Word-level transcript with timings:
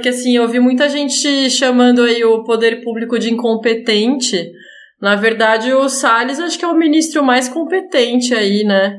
Porque 0.00 0.08
assim, 0.08 0.34
eu 0.34 0.48
vi 0.48 0.58
muita 0.58 0.88
gente 0.88 1.50
chamando 1.50 2.04
aí 2.04 2.24
o 2.24 2.42
poder 2.42 2.82
público 2.82 3.18
de 3.18 3.30
incompetente. 3.30 4.50
Na 4.98 5.14
verdade, 5.14 5.74
o 5.74 5.90
Salles 5.90 6.40
acho 6.40 6.58
que 6.58 6.64
é 6.64 6.68
o 6.68 6.74
ministro 6.74 7.22
mais 7.22 7.50
competente 7.50 8.32
aí, 8.32 8.64
né? 8.64 8.96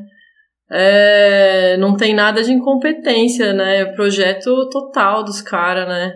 É, 0.72 1.76
não 1.80 1.98
tem 1.98 2.14
nada 2.14 2.44
de 2.44 2.52
incompetência, 2.52 3.52
né? 3.52 3.80
É 3.80 3.86
projeto 3.86 4.70
total 4.70 5.24
dos 5.24 5.42
caras, 5.42 5.88
né? 5.88 6.14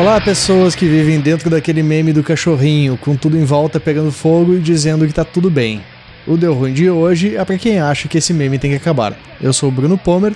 Olá, 0.00 0.18
pessoas 0.18 0.74
que 0.74 0.86
vivem 0.86 1.20
dentro 1.20 1.50
daquele 1.50 1.82
meme 1.82 2.14
do 2.14 2.22
cachorrinho, 2.22 2.96
com 2.96 3.14
tudo 3.14 3.36
em 3.36 3.44
volta 3.44 3.78
pegando 3.78 4.10
fogo 4.10 4.54
e 4.54 4.58
dizendo 4.58 5.06
que 5.06 5.12
tá 5.12 5.22
tudo 5.22 5.50
bem. 5.50 5.82
O 6.26 6.34
Deu 6.38 6.54
Ruim 6.54 6.72
de 6.72 6.88
hoje 6.88 7.36
é 7.36 7.44
para 7.44 7.58
quem 7.58 7.78
acha 7.78 8.08
que 8.08 8.16
esse 8.16 8.32
meme 8.32 8.58
tem 8.58 8.70
que 8.70 8.78
acabar. 8.78 9.14
Eu 9.38 9.52
sou 9.52 9.68
o 9.68 9.72
Bruno 9.72 9.98
Pomer. 9.98 10.32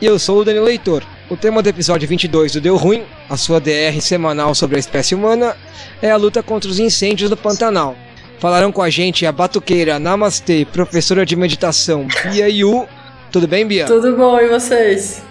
E 0.00 0.06
eu 0.06 0.18
sou 0.18 0.40
o 0.40 0.44
Daniel 0.44 0.64
Leitor. 0.64 1.02
O 1.30 1.36
tema 1.36 1.62
do 1.62 1.68
episódio 1.68 2.06
22 2.06 2.52
do 2.52 2.60
Deu 2.60 2.76
Ruim, 2.76 3.04
a 3.30 3.36
sua 3.36 3.60
DR 3.60 4.00
semanal 4.00 4.54
sobre 4.54 4.76
a 4.76 4.78
espécie 4.78 5.14
humana, 5.14 5.56
é 6.02 6.10
a 6.10 6.16
luta 6.16 6.42
contra 6.42 6.68
os 6.68 6.78
incêndios 6.78 7.30
do 7.30 7.36
Pantanal. 7.36 7.96
Falaram 8.38 8.70
com 8.70 8.82
a 8.82 8.90
gente 8.90 9.24
a 9.24 9.32
batuqueira 9.32 9.98
Namastê, 9.98 10.66
professora 10.70 11.24
de 11.24 11.34
meditação 11.36 12.06
Bia 12.24 12.48
Yu. 12.48 12.86
Tudo 13.32 13.48
bem, 13.48 13.66
Bia? 13.66 13.86
Tudo 13.86 14.14
bom, 14.16 14.38
e 14.38 14.48
vocês? 14.48 15.22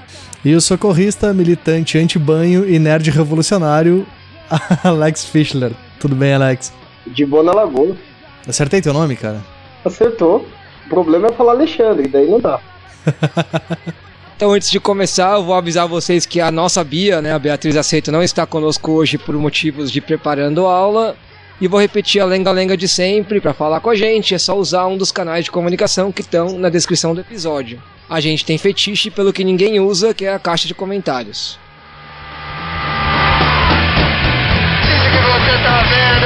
E 0.43 0.55
o 0.55 0.61
socorrista, 0.61 1.33
militante 1.33 1.97
anti-banho 1.97 2.67
e 2.67 2.79
nerd 2.79 3.09
revolucionário, 3.11 4.05
Alex 4.83 5.25
Fischler. 5.25 5.73
Tudo 5.99 6.15
bem, 6.15 6.33
Alex? 6.33 6.73
De 7.05 7.25
boa 7.25 7.43
na 7.43 7.53
lagoa. 7.53 7.95
Acertei 8.47 8.81
teu 8.81 8.93
nome, 8.93 9.15
cara? 9.15 9.41
Acertou. 9.85 10.47
O 10.85 10.89
problema 10.89 11.27
é 11.27 11.31
falar 11.33 11.51
Alexandre, 11.51 12.07
daí 12.07 12.29
não 12.29 12.39
dá. 12.39 12.59
Então, 14.35 14.51
antes 14.51 14.69
de 14.69 14.79
começar, 14.79 15.35
eu 15.35 15.43
vou 15.43 15.55
avisar 15.55 15.87
vocês 15.87 16.25
que 16.25 16.41
a 16.41 16.51
nossa 16.51 16.83
Bia, 16.83 17.21
né, 17.21 17.33
a 17.33 17.39
Beatriz 17.39 17.77
Aceito, 17.77 18.11
não 18.11 18.23
está 18.23 18.45
conosco 18.45 18.91
hoje 18.91 19.17
por 19.17 19.35
motivos 19.35 19.91
de 19.91 20.01
preparando 20.01 20.65
aula. 20.65 21.15
E 21.61 21.67
vou 21.67 21.79
repetir 21.79 22.19
a 22.19 22.25
lenga-lenga 22.25 22.75
de 22.75 22.87
sempre 22.87 23.39
para 23.39 23.53
falar 23.53 23.79
com 23.79 23.89
a 23.89 23.95
gente. 23.95 24.33
É 24.33 24.37
só 24.37 24.57
usar 24.57 24.87
um 24.87 24.97
dos 24.97 25.11
canais 25.11 25.45
de 25.45 25.51
comunicação 25.51 26.11
que 26.11 26.21
estão 26.21 26.57
na 26.57 26.67
descrição 26.67 27.13
do 27.13 27.21
episódio. 27.21 27.81
A 28.09 28.19
gente 28.19 28.43
tem 28.43 28.57
fetiche 28.57 29.09
pelo 29.09 29.31
que 29.31 29.43
ninguém 29.43 29.79
usa, 29.79 30.13
que 30.13 30.25
é 30.25 30.33
a 30.33 30.39
caixa 30.39 30.67
de 30.67 30.73
comentários. 30.73 31.59
Isso 34.81 35.09
que 35.11 35.21
você 35.23 35.63
tá 35.63 35.83
vendo 35.83 36.25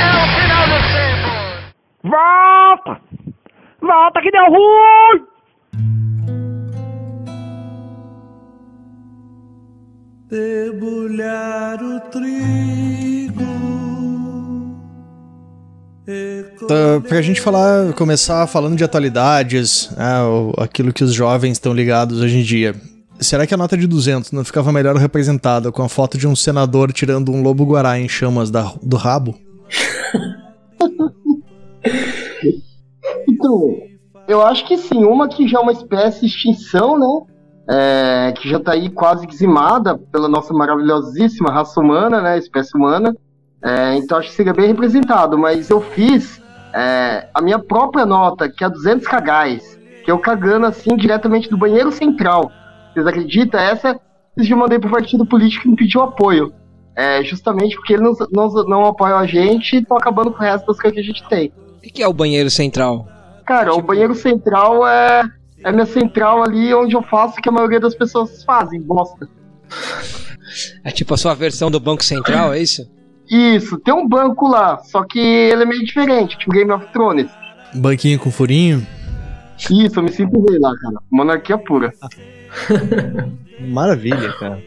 é 0.00 0.10
o 0.16 0.26
final 0.40 0.66
dos 0.68 0.86
tempos. 0.92 1.74
Volta! 2.04 3.00
Volta 3.82 4.22
que 4.22 4.30
deu 4.30 4.44
ruim! 4.46 5.31
Debulhar 10.32 11.82
o 11.82 12.00
trigo. 12.10 13.42
Tá, 16.66 17.00
pra 17.06 17.20
gente 17.20 17.40
falar, 17.40 17.92
começar 17.92 18.46
falando 18.46 18.74
de 18.74 18.82
atualidades, 18.82 19.90
né, 19.90 20.14
aquilo 20.56 20.92
que 20.92 21.04
os 21.04 21.12
jovens 21.12 21.52
estão 21.52 21.74
ligados 21.74 22.20
hoje 22.20 22.38
em 22.38 22.42
dia. 22.42 22.74
Será 23.20 23.46
que 23.46 23.52
a 23.52 23.58
nota 23.58 23.76
de 23.76 23.86
200 23.86 24.32
não 24.32 24.42
ficava 24.42 24.72
melhor 24.72 24.96
representada 24.96 25.70
com 25.70 25.82
a 25.82 25.88
foto 25.88 26.16
de 26.16 26.26
um 26.26 26.34
senador 26.34 26.92
tirando 26.92 27.30
um 27.30 27.42
lobo-guará 27.42 27.98
em 27.98 28.08
chamas 28.08 28.50
da, 28.50 28.72
do 28.82 28.96
rabo? 28.96 29.38
então, 33.28 33.76
eu 34.26 34.40
acho 34.40 34.66
que 34.66 34.78
sim. 34.78 35.04
Uma 35.04 35.28
que 35.28 35.46
já 35.46 35.58
é 35.58 35.62
uma 35.62 35.72
espécie 35.72 36.20
de 36.20 36.26
extinção, 36.26 36.98
né? 36.98 37.31
É, 37.68 38.32
que 38.36 38.48
já 38.48 38.56
está 38.56 38.72
aí 38.72 38.90
quase 38.90 39.26
dizimada 39.26 39.96
pela 39.96 40.28
nossa 40.28 40.52
maravilhosíssima 40.52 41.52
raça 41.52 41.80
humana, 41.80 42.20
né? 42.20 42.38
Espécie 42.38 42.76
humana. 42.76 43.14
É, 43.62 43.94
então 43.96 44.18
acho 44.18 44.28
que 44.28 44.34
seria 44.34 44.52
bem 44.52 44.66
representado, 44.66 45.38
mas 45.38 45.70
eu 45.70 45.80
fiz 45.80 46.42
é, 46.74 47.28
a 47.32 47.40
minha 47.40 47.58
própria 47.58 48.04
nota, 48.04 48.48
que 48.48 48.64
é 48.64 48.68
200 48.68 49.06
cagais, 49.06 49.78
que 50.04 50.10
eu 50.10 50.18
cagando 50.18 50.66
assim 50.66 50.96
diretamente 50.96 51.48
do 51.48 51.56
banheiro 51.56 51.92
central. 51.92 52.50
Vocês 52.92 53.06
acreditam? 53.06 53.60
Essa 53.60 54.00
eu 54.36 54.44
já 54.44 54.56
mandei 54.56 54.78
pro 54.78 54.90
partido 54.90 55.24
político 55.26 55.62
que 55.62 55.68
me 55.68 55.76
pediu 55.76 56.02
apoio. 56.02 56.52
É, 56.94 57.22
justamente 57.22 57.76
porque 57.76 57.94
eles 57.94 58.02
não, 58.04 58.48
não, 58.48 58.64
não 58.64 58.86
apoiam 58.86 59.18
a 59.18 59.26
gente 59.26 59.76
e 59.76 59.78
estão 59.78 59.96
acabando 59.96 60.30
com 60.30 60.38
o 60.38 60.42
resto 60.42 60.66
das 60.66 60.78
coisas 60.78 60.94
que 60.94 61.00
a 61.00 61.04
gente 61.04 61.26
tem. 61.28 61.52
O 61.78 61.80
que 61.80 62.02
é 62.02 62.08
o 62.08 62.12
banheiro 62.12 62.50
central? 62.50 63.06
Cara, 63.46 63.70
tipo... 63.70 63.80
o 63.80 63.82
banheiro 63.82 64.14
central 64.14 64.86
é, 64.86 65.22
é 65.64 65.72
minha 65.72 65.86
central 65.86 66.42
ali 66.42 66.72
onde 66.74 66.94
eu 66.94 67.02
faço 67.02 67.38
o 67.38 67.42
que 67.42 67.48
a 67.48 67.52
maioria 67.52 67.80
das 67.80 67.94
pessoas 67.94 68.42
fazem, 68.44 68.80
bosta. 68.80 69.28
É 70.84 70.90
tipo 70.90 71.14
a 71.14 71.16
sua 71.16 71.34
versão 71.34 71.70
do 71.70 71.80
Banco 71.80 72.04
Central, 72.04 72.52
é 72.52 72.60
isso? 72.60 72.90
Isso, 73.30 73.78
tem 73.78 73.94
um 73.94 74.06
banco 74.06 74.48
lá, 74.48 74.78
só 74.78 75.04
que 75.04 75.18
ele 75.18 75.62
é 75.62 75.66
meio 75.66 75.84
diferente, 75.84 76.36
tipo 76.36 76.52
Game 76.52 76.70
of 76.70 76.86
Thrones. 76.92 77.30
Banquinho 77.74 78.18
com 78.18 78.30
furinho? 78.30 78.86
Isso, 79.58 79.98
eu 79.98 80.02
me 80.02 80.12
sinto 80.12 80.44
rei 80.44 80.58
lá, 80.58 80.74
cara. 80.76 80.96
Monarquia 81.10 81.56
pura. 81.56 81.92
Maravilha, 83.60 84.32
cara. 84.32 84.62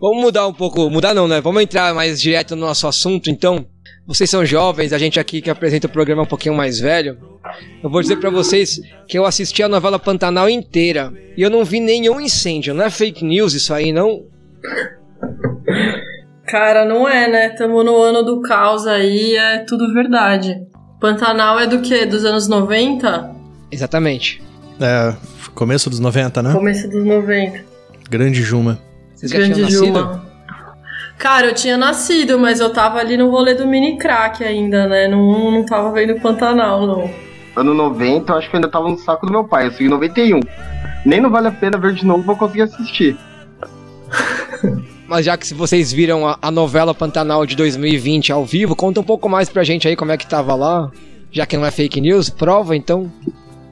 Vamos 0.00 0.22
mudar 0.22 0.46
um 0.46 0.52
pouco, 0.52 0.90
mudar 0.90 1.14
não, 1.14 1.26
né? 1.26 1.40
Vamos 1.40 1.62
entrar 1.62 1.94
mais 1.94 2.20
direto 2.20 2.54
no 2.54 2.66
nosso 2.66 2.86
assunto, 2.86 3.30
então. 3.30 3.66
Vocês 4.12 4.28
são 4.28 4.44
jovens, 4.44 4.92
a 4.92 4.98
gente 4.98 5.18
aqui 5.18 5.40
que 5.40 5.48
apresenta 5.48 5.86
o 5.86 5.90
programa 5.90 6.20
é 6.20 6.24
um 6.24 6.28
pouquinho 6.28 6.54
mais 6.54 6.78
velho. 6.78 7.16
Eu 7.82 7.88
vou 7.88 8.02
dizer 8.02 8.16
para 8.16 8.28
vocês 8.28 8.78
que 9.08 9.18
eu 9.18 9.24
assisti 9.24 9.62
a 9.62 9.68
novela 9.70 9.98
Pantanal 9.98 10.50
inteira 10.50 11.10
e 11.34 11.40
eu 11.40 11.48
não 11.48 11.64
vi 11.64 11.80
nenhum 11.80 12.20
incêndio. 12.20 12.74
Não 12.74 12.84
é 12.84 12.90
fake 12.90 13.24
news 13.24 13.54
isso 13.54 13.72
aí, 13.72 13.90
não? 13.90 14.24
Cara, 16.46 16.84
não 16.84 17.08
é, 17.08 17.26
né? 17.26 17.48
Tamo 17.56 17.82
no 17.82 17.96
ano 18.02 18.22
do 18.22 18.42
caos 18.42 18.86
aí, 18.86 19.34
é 19.34 19.60
tudo 19.60 19.94
verdade. 19.94 20.60
Pantanal 21.00 21.58
é 21.58 21.66
do 21.66 21.80
que? 21.80 22.04
Dos 22.04 22.26
anos 22.26 22.46
90? 22.48 23.34
Exatamente. 23.70 24.42
É, 24.78 25.16
começo 25.54 25.88
dos 25.88 26.00
90, 26.00 26.42
né? 26.42 26.52
Começo 26.52 26.86
dos 26.86 27.02
90. 27.02 27.64
Grande 28.10 28.42
Juma. 28.42 28.78
Vocês 29.14 29.32
já 29.32 29.38
Grande 29.38 29.54
tinham 29.54 29.70
Juma. 29.70 30.31
Nascido? 31.22 31.28
Cara, 31.28 31.46
eu 31.46 31.54
tinha 31.54 31.76
nascido, 31.76 32.38
mas 32.38 32.58
eu 32.58 32.70
tava 32.70 32.98
ali 32.98 33.16
no 33.16 33.30
rolê 33.30 33.54
do 33.54 33.66
mini 33.66 33.96
crack 33.96 34.42
ainda, 34.42 34.88
né? 34.88 35.06
Não, 35.06 35.50
não 35.50 35.64
tava 35.64 35.92
vendo 35.92 36.20
Pantanal, 36.20 36.86
não. 36.86 37.10
Ano 37.54 37.74
90, 37.74 38.32
eu 38.32 38.36
acho 38.36 38.50
que 38.50 38.56
eu 38.56 38.58
ainda 38.58 38.68
tava 38.68 38.88
no 38.88 38.98
saco 38.98 39.26
do 39.26 39.32
meu 39.32 39.44
pai. 39.44 39.68
Eu 39.68 39.86
em 39.86 39.88
91. 39.88 40.40
Nem 41.04 41.20
não 41.20 41.30
vale 41.30 41.48
a 41.48 41.52
pena 41.52 41.78
ver 41.78 41.94
de 41.94 42.04
novo, 42.04 42.22
vou 42.22 42.36
conseguir 42.36 42.62
assistir. 42.62 43.16
Mas 45.06 45.26
já 45.26 45.36
que 45.36 45.52
vocês 45.52 45.92
viram 45.92 46.26
a, 46.26 46.38
a, 46.40 46.50
novela 46.50 46.94
Pantanal 46.94 47.44
de 47.44 47.54
2020 47.54 48.32
ao 48.32 48.46
vivo, 48.46 48.74
conta 48.74 49.00
um 49.00 49.04
pouco 49.04 49.28
mais 49.28 49.48
pra 49.48 49.62
gente 49.62 49.86
aí 49.86 49.94
como 49.94 50.10
é 50.10 50.16
que 50.16 50.26
tava 50.26 50.54
lá. 50.54 50.90
Já 51.30 51.44
que 51.44 51.56
não 51.56 51.66
é 51.66 51.70
fake 51.70 52.00
news, 52.00 52.30
prova 52.30 52.74
então. 52.74 53.12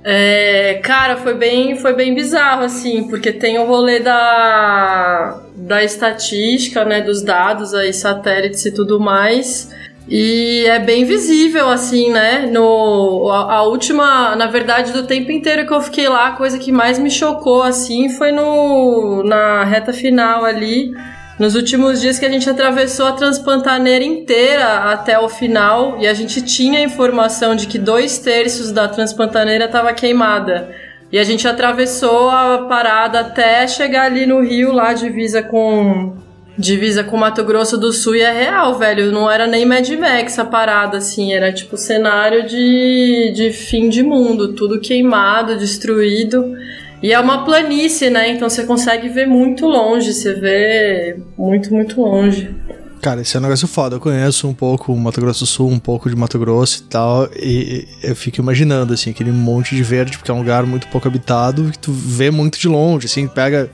É, 0.02 0.80
cara, 0.82 1.16
foi 1.16 1.34
bem, 1.34 1.76
foi 1.76 1.92
bem 1.92 2.14
bizarro, 2.14 2.62
assim, 2.62 3.06
porque 3.08 3.32
tem 3.32 3.58
o 3.58 3.66
rolê 3.66 4.00
da, 4.00 5.42
da 5.54 5.84
estatística, 5.84 6.84
né, 6.84 7.02
dos 7.02 7.22
dados 7.22 7.74
aí, 7.74 7.92
satélites 7.92 8.64
e 8.64 8.72
tudo 8.72 8.98
mais. 8.98 9.70
E 10.08 10.64
é 10.66 10.78
bem 10.78 11.04
visível, 11.04 11.68
assim, 11.68 12.10
né? 12.10 12.46
No, 12.50 13.30
a, 13.30 13.54
a, 13.56 13.62
última, 13.62 14.34
na 14.34 14.46
verdade, 14.46 14.92
do 14.92 15.06
tempo 15.06 15.30
inteiro 15.30 15.66
que 15.66 15.72
eu 15.72 15.80
fiquei 15.80 16.08
lá, 16.08 16.28
a 16.28 16.32
coisa 16.32 16.58
que 16.58 16.72
mais 16.72 16.98
me 16.98 17.10
chocou, 17.10 17.62
assim, 17.62 18.08
foi 18.08 18.32
no, 18.32 19.22
na 19.22 19.62
reta 19.62 19.92
final 19.92 20.44
ali. 20.44 20.92
Nos 21.40 21.54
últimos 21.54 22.02
dias 22.02 22.18
que 22.18 22.26
a 22.26 22.28
gente 22.28 22.50
atravessou 22.50 23.06
a 23.06 23.12
Transpantaneira 23.12 24.04
inteira 24.04 24.92
até 24.92 25.18
o 25.18 25.26
final 25.26 25.96
e 25.98 26.06
a 26.06 26.12
gente 26.12 26.42
tinha 26.42 26.82
informação 26.82 27.56
de 27.56 27.66
que 27.66 27.78
dois 27.78 28.18
terços 28.18 28.70
da 28.70 28.86
Transpantaneira 28.86 29.64
estava 29.64 29.90
queimada. 29.94 30.68
E 31.10 31.18
a 31.18 31.24
gente 31.24 31.48
atravessou 31.48 32.28
a 32.28 32.66
parada 32.68 33.20
até 33.20 33.66
chegar 33.66 34.04
ali 34.04 34.26
no 34.26 34.42
rio, 34.42 34.70
lá 34.70 34.92
divisa 34.92 35.42
com 35.42 36.14
divisa 36.58 37.02
com 37.02 37.16
Mato 37.16 37.42
Grosso 37.42 37.78
do 37.78 37.90
Sul 37.90 38.16
e 38.16 38.20
é 38.20 38.30
real, 38.30 38.78
velho. 38.78 39.10
Não 39.10 39.30
era 39.30 39.46
nem 39.46 39.64
Mad 39.64 39.88
Max 39.98 40.38
a 40.38 40.44
parada, 40.44 40.98
assim. 40.98 41.32
Era 41.32 41.50
tipo 41.50 41.78
cenário 41.78 42.46
de, 42.46 43.32
de 43.34 43.50
fim 43.50 43.88
de 43.88 44.02
mundo. 44.02 44.52
Tudo 44.52 44.78
queimado, 44.78 45.56
destruído. 45.56 46.54
E 47.02 47.12
é 47.12 47.18
uma 47.18 47.44
planície, 47.44 48.10
né? 48.10 48.30
Então 48.30 48.48
você 48.48 48.64
consegue 48.64 49.08
ver 49.08 49.26
muito 49.26 49.66
longe, 49.66 50.12
você 50.12 50.34
vê 50.34 51.16
muito, 51.36 51.72
muito 51.72 52.00
longe. 52.00 52.54
Cara, 53.00 53.22
esse 53.22 53.34
é 53.34 53.40
um 53.40 53.42
negócio 53.42 53.66
foda. 53.66 53.96
Eu 53.96 54.00
conheço 54.00 54.46
um 54.46 54.52
pouco 54.52 54.92
o 54.92 54.98
Mato 54.98 55.20
Grosso 55.20 55.40
do 55.40 55.46
Sul, 55.46 55.70
um 55.70 55.78
pouco 55.78 56.10
de 56.10 56.14
Mato 56.14 56.38
Grosso 56.38 56.82
e 56.82 56.90
tal, 56.90 57.30
e 57.34 57.88
eu 58.02 58.14
fico 58.14 58.40
imaginando, 58.40 58.92
assim, 58.92 59.10
aquele 59.10 59.32
monte 59.32 59.74
de 59.74 59.82
verde, 59.82 60.18
porque 60.18 60.30
é 60.30 60.34
um 60.34 60.38
lugar 60.38 60.66
muito 60.66 60.86
pouco 60.88 61.08
habitado, 61.08 61.70
que 61.70 61.78
tu 61.78 61.92
vê 61.92 62.30
muito 62.30 62.58
de 62.58 62.68
longe, 62.68 63.06
assim, 63.06 63.26
pega 63.26 63.70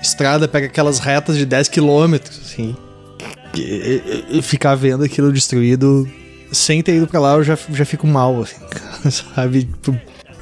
estrada, 0.00 0.46
pega 0.46 0.66
aquelas 0.66 1.00
retas 1.00 1.36
de 1.36 1.44
10 1.44 1.68
quilômetros, 1.68 2.40
assim, 2.44 2.76
e, 3.52 3.60
e, 3.60 4.38
e, 4.38 4.42
ficar 4.42 4.76
vendo 4.76 5.02
aquilo 5.02 5.32
destruído 5.32 6.08
sem 6.52 6.82
ter 6.82 6.94
ido 6.94 7.08
pra 7.08 7.18
lá, 7.18 7.34
eu 7.34 7.42
já, 7.42 7.58
já 7.72 7.84
fico 7.84 8.06
mal, 8.06 8.40
assim, 8.42 8.60
sabe? 9.34 9.68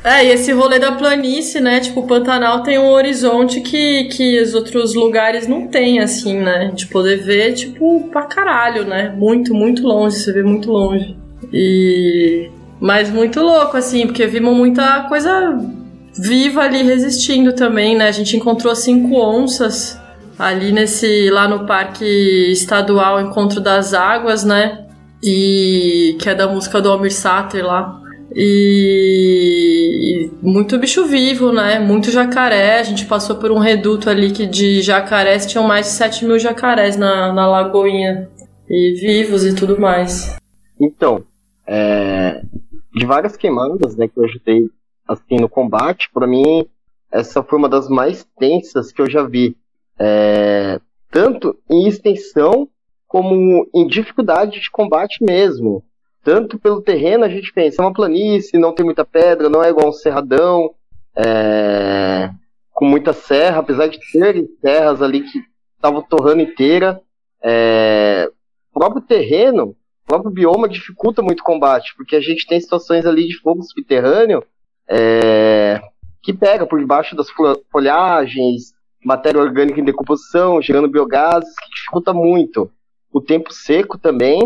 É, 0.03 0.25
e 0.25 0.31
esse 0.31 0.51
rolê 0.53 0.79
da 0.79 0.93
planície, 0.93 1.61
né? 1.61 1.79
Tipo, 1.81 2.01
o 2.01 2.07
Pantanal 2.07 2.63
tem 2.63 2.79
um 2.79 2.91
horizonte 2.91 3.61
que, 3.61 4.05
que 4.05 4.41
os 4.41 4.55
outros 4.55 4.95
lugares 4.95 5.47
não 5.47 5.69
têm, 5.69 6.01
assim, 6.01 6.39
né? 6.39 6.73
De 6.75 6.87
poder 6.87 7.23
ver, 7.23 7.53
tipo, 7.53 8.09
pra 8.11 8.23
caralho, 8.23 8.85
né? 8.85 9.15
Muito, 9.15 9.55
muito 9.55 9.83
longe, 9.83 10.17
você 10.17 10.33
vê 10.33 10.43
muito 10.43 10.71
longe. 10.71 11.17
E. 11.53 12.51
Mas 12.81 13.11
muito 13.11 13.41
louco, 13.41 13.77
assim, 13.77 14.07
porque 14.07 14.27
vimos 14.27 14.57
muita 14.57 15.03
coisa 15.03 15.59
viva 16.19 16.63
ali 16.63 16.83
resistindo 16.83 17.53
também, 17.53 17.95
né? 17.95 18.09
A 18.09 18.13
gente 18.13 18.37
encontrou 18.37 18.75
cinco 18.75 19.21
onças 19.21 20.01
ali 20.39 20.73
nesse. 20.73 21.29
lá 21.29 21.47
no 21.47 21.67
Parque 21.67 22.51
Estadual 22.51 23.21
Encontro 23.21 23.61
das 23.61 23.93
Águas, 23.93 24.45
né? 24.45 24.87
E. 25.23 26.17
que 26.19 26.31
é 26.31 26.35
da 26.35 26.49
música 26.49 26.81
do 26.81 26.91
Almir 26.91 27.13
Sater 27.13 27.67
lá. 27.67 28.00
E 28.35 30.31
muito 30.43 30.79
bicho 30.79 31.07
vivo, 31.07 31.53
né? 31.53 31.79
Muito 31.79 32.11
jacaré. 32.11 32.79
A 32.79 32.83
gente 32.83 33.07
passou 33.07 33.37
por 33.37 33.51
um 33.51 33.59
reduto 33.59 34.09
ali 34.09 34.31
que 34.31 34.47
de 34.47 34.83
jacarés 34.83 35.47
tinham 35.47 35.67
mais 35.67 35.87
de 35.87 35.93
7 35.93 36.25
mil 36.25 36.39
jacarés 36.39 36.97
na, 36.97 37.33
na 37.33 37.47
lagoinha. 37.49 38.29
E 38.69 38.95
vivos 39.01 39.45
e 39.45 39.55
tudo 39.55 39.81
mais. 39.81 40.37
Então, 40.81 41.25
é, 41.67 42.41
de 42.95 43.05
várias 43.05 43.37
queimadas 43.37 43.97
né, 43.97 44.07
que 44.07 44.17
eu 44.17 44.25
ajudei 44.25 44.71
assim, 45.09 45.37
no 45.41 45.49
combate, 45.49 46.09
para 46.13 46.27
mim, 46.27 46.65
essa 47.11 47.43
foi 47.43 47.59
uma 47.59 47.69
das 47.69 47.89
mais 47.89 48.25
tensas 48.39 48.93
que 48.93 49.03
eu 49.03 49.11
já 49.11 49.25
vi. 49.25 49.57
É, 49.99 50.81
tanto 51.11 51.59
em 51.69 51.89
extensão 51.89 52.69
como 53.09 53.69
em 53.75 53.87
dificuldade 53.89 54.61
de 54.61 54.71
combate 54.71 55.23
mesmo. 55.23 55.83
Tanto 56.23 56.59
pelo 56.59 56.83
terreno, 56.83 57.25
a 57.25 57.29
gente 57.29 57.53
pensa, 57.53 57.81
é 57.81 57.85
uma 57.85 57.93
planície, 57.93 58.59
não 58.59 58.75
tem 58.75 58.85
muita 58.85 59.05
pedra, 59.05 59.49
não 59.49 59.63
é 59.63 59.71
igual 59.71 59.89
um 59.89 59.93
cerradão, 59.93 60.75
é, 61.17 62.31
com 62.73 62.85
muita 62.85 63.13
serra, 63.13 63.59
apesar 63.61 63.89
de 63.89 63.99
ter 63.99 64.47
serras 64.61 65.01
ali 65.01 65.23
que 65.23 65.41
estavam 65.77 66.03
torrando 66.03 66.43
inteira. 66.43 67.01
É, 67.43 68.31
o 68.73 68.79
próprio 68.79 69.03
terreno, 69.03 69.77
o 70.05 70.07
próprio 70.07 70.31
bioma 70.31 70.69
dificulta 70.69 71.23
muito 71.23 71.41
o 71.41 71.45
combate, 71.45 71.95
porque 71.97 72.17
a 72.17 72.21
gente 72.21 72.47
tem 72.47 72.61
situações 72.61 73.07
ali 73.07 73.27
de 73.27 73.39
fogo 73.39 73.63
subterrâneo 73.63 74.45
é, 74.89 75.81
que 76.23 76.35
pega 76.35 76.67
por 76.67 76.79
debaixo 76.79 77.17
das 77.17 77.29
folhagens, 77.71 78.75
matéria 79.05 79.41
orgânica 79.41 79.81
em 79.81 79.85
decomposição, 79.85 80.61
gerando 80.61 80.89
biogases, 80.89 81.55
que 81.55 81.71
dificulta 81.71 82.13
muito. 82.13 82.71
O 83.13 83.21
tempo 83.21 83.53
seco 83.53 83.99
também, 83.99 84.39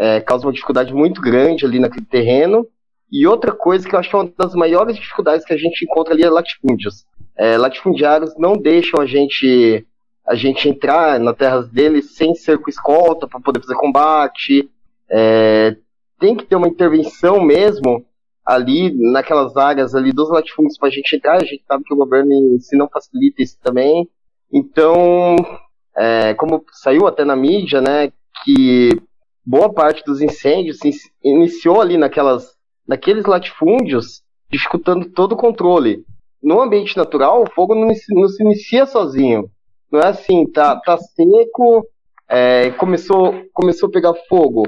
é, 0.00 0.18
causa 0.18 0.46
uma 0.46 0.52
dificuldade 0.52 0.94
muito 0.94 1.20
grande 1.20 1.66
ali 1.66 1.78
naquele 1.78 2.06
terreno. 2.06 2.66
E 3.12 3.26
outra 3.26 3.52
coisa 3.52 3.86
que 3.86 3.94
eu 3.94 3.98
acho 3.98 4.08
que 4.08 4.16
é 4.16 4.18
uma 4.18 4.32
das 4.38 4.54
maiores 4.54 4.96
dificuldades 4.96 5.44
que 5.44 5.52
a 5.52 5.58
gente 5.58 5.84
encontra 5.84 6.14
ali 6.14 6.22
é 6.22 6.30
latifúndios. 6.30 7.04
É, 7.36 7.58
latifundiários 7.58 8.34
não 8.38 8.54
deixam 8.54 8.98
a 8.98 9.06
gente 9.06 9.86
a 10.26 10.34
gente 10.34 10.68
entrar 10.68 11.18
na 11.18 11.34
terras 11.34 11.68
deles 11.68 12.14
sem 12.14 12.34
ser 12.34 12.58
com 12.58 12.70
escolta 12.70 13.26
para 13.26 13.40
poder 13.40 13.60
fazer 13.60 13.74
combate. 13.74 14.70
É, 15.10 15.76
tem 16.18 16.34
que 16.34 16.46
ter 16.46 16.56
uma 16.56 16.68
intervenção 16.68 17.42
mesmo 17.42 18.04
ali 18.46 18.94
naquelas 19.12 19.56
áreas 19.56 19.94
ali 19.94 20.12
dos 20.12 20.30
latifúndios 20.30 20.78
para 20.78 20.88
a 20.88 20.92
gente 20.92 21.14
entrar. 21.14 21.36
A 21.36 21.44
gente 21.44 21.62
sabe 21.66 21.84
que 21.84 21.92
o 21.92 21.96
governo 21.96 22.30
se 22.60 22.76
não 22.76 22.88
facilita 22.88 23.42
isso 23.42 23.58
também. 23.62 24.08
Então, 24.52 25.36
é, 25.96 26.32
como 26.34 26.64
saiu 26.72 27.06
até 27.06 27.24
na 27.24 27.36
mídia, 27.36 27.80
né, 27.80 28.12
que 28.44 29.00
boa 29.44 29.72
parte 29.72 30.04
dos 30.04 30.20
incêndios 30.20 30.78
se 30.78 30.90
iniciou 31.22 31.80
ali 31.80 31.96
naquelas, 31.96 32.54
naqueles 32.86 33.24
latifúndios, 33.24 34.22
dificultando 34.50 35.10
todo 35.10 35.32
o 35.32 35.36
controle. 35.36 36.04
No 36.42 36.60
ambiente 36.60 36.96
natural, 36.96 37.42
o 37.42 37.50
fogo 37.50 37.74
não, 37.74 37.88
não 37.88 38.28
se 38.28 38.42
inicia 38.42 38.86
sozinho. 38.86 39.50
Não 39.90 40.00
é 40.00 40.08
assim, 40.08 40.46
tá, 40.50 40.76
tá 40.80 40.96
seco, 40.96 41.86
é, 42.28 42.70
começou, 42.72 43.34
começou 43.52 43.88
a 43.88 43.92
pegar 43.92 44.14
fogo. 44.28 44.62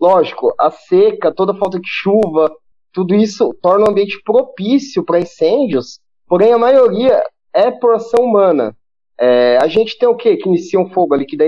Lógico, 0.00 0.54
a 0.58 0.70
seca, 0.70 1.32
toda 1.32 1.52
a 1.52 1.56
falta 1.56 1.80
de 1.80 1.88
chuva, 1.88 2.52
tudo 2.92 3.14
isso 3.14 3.54
torna 3.62 3.86
o 3.86 3.90
ambiente 3.90 4.20
propício 4.22 5.04
para 5.04 5.20
incêndios, 5.20 5.98
porém 6.26 6.52
a 6.52 6.58
maioria 6.58 7.22
é 7.54 7.70
por 7.70 7.94
ação 7.94 8.24
humana. 8.24 8.76
É, 9.18 9.56
a 9.56 9.66
gente 9.66 9.98
tem 9.98 10.08
o 10.08 10.16
que 10.16 10.36
que 10.36 10.48
inicia 10.48 10.78
um 10.78 10.90
fogo 10.90 11.14
ali, 11.14 11.24
que 11.24 11.36
dá 11.36 11.44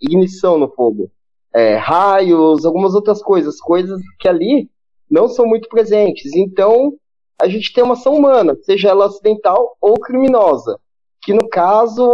ignição 0.00 0.56
no 0.56 0.68
fogo? 0.68 1.10
É, 1.54 1.76
raios, 1.76 2.64
algumas 2.64 2.94
outras 2.94 3.22
coisas, 3.22 3.60
coisas 3.60 4.00
que 4.18 4.28
ali 4.28 4.70
não 5.10 5.28
são 5.28 5.46
muito 5.46 5.68
presentes. 5.68 6.34
Então, 6.34 6.92
a 7.40 7.48
gente 7.48 7.72
tem 7.72 7.82
uma 7.82 7.94
ação 7.94 8.14
humana, 8.14 8.56
seja 8.62 8.90
ela 8.90 9.06
acidental 9.06 9.76
ou 9.80 9.94
criminosa, 9.94 10.78
que 11.22 11.32
no 11.32 11.48
caso 11.48 12.10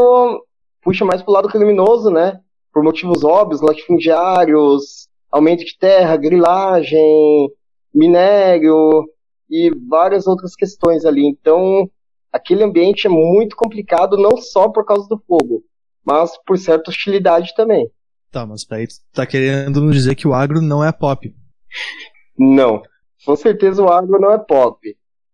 puxa 0.82 1.04
mais 1.04 1.20
para 1.20 1.30
o 1.30 1.34
lado 1.34 1.48
criminoso, 1.48 2.10
né? 2.10 2.40
Por 2.72 2.82
motivos 2.82 3.24
óbvios, 3.24 3.60
latifundiários, 3.60 5.08
aumento 5.30 5.64
de 5.64 5.76
terra, 5.76 6.16
grilagem, 6.16 7.50
minério 7.92 9.04
e 9.50 9.70
várias 9.88 10.26
outras 10.26 10.54
questões 10.54 11.04
ali. 11.04 11.26
Então, 11.26 11.90
aquele 12.32 12.62
ambiente 12.62 13.06
é 13.06 13.10
muito 13.10 13.56
complicado, 13.56 14.16
não 14.16 14.36
só 14.36 14.68
por 14.68 14.84
causa 14.84 15.08
do 15.08 15.18
fogo, 15.26 15.62
mas 16.04 16.32
por 16.46 16.56
certa 16.56 16.90
hostilidade 16.90 17.54
também. 17.56 17.90
Tá, 18.31 18.44
mas 18.44 18.67
aí 18.70 18.87
tu 18.87 18.94
tá 19.12 19.26
querendo 19.26 19.81
nos 19.81 19.94
dizer 19.94 20.14
que 20.14 20.28
o 20.28 20.34
agro 20.34 20.61
não 20.61 20.84
é 20.84 20.93
pop. 20.93 21.34
Não. 22.38 22.82
Com 23.25 23.37
certeza 23.37 23.82
o 23.82 23.88
agro 23.88 24.20
não 24.20 24.32
é 24.32 24.38
pop. 24.38 24.78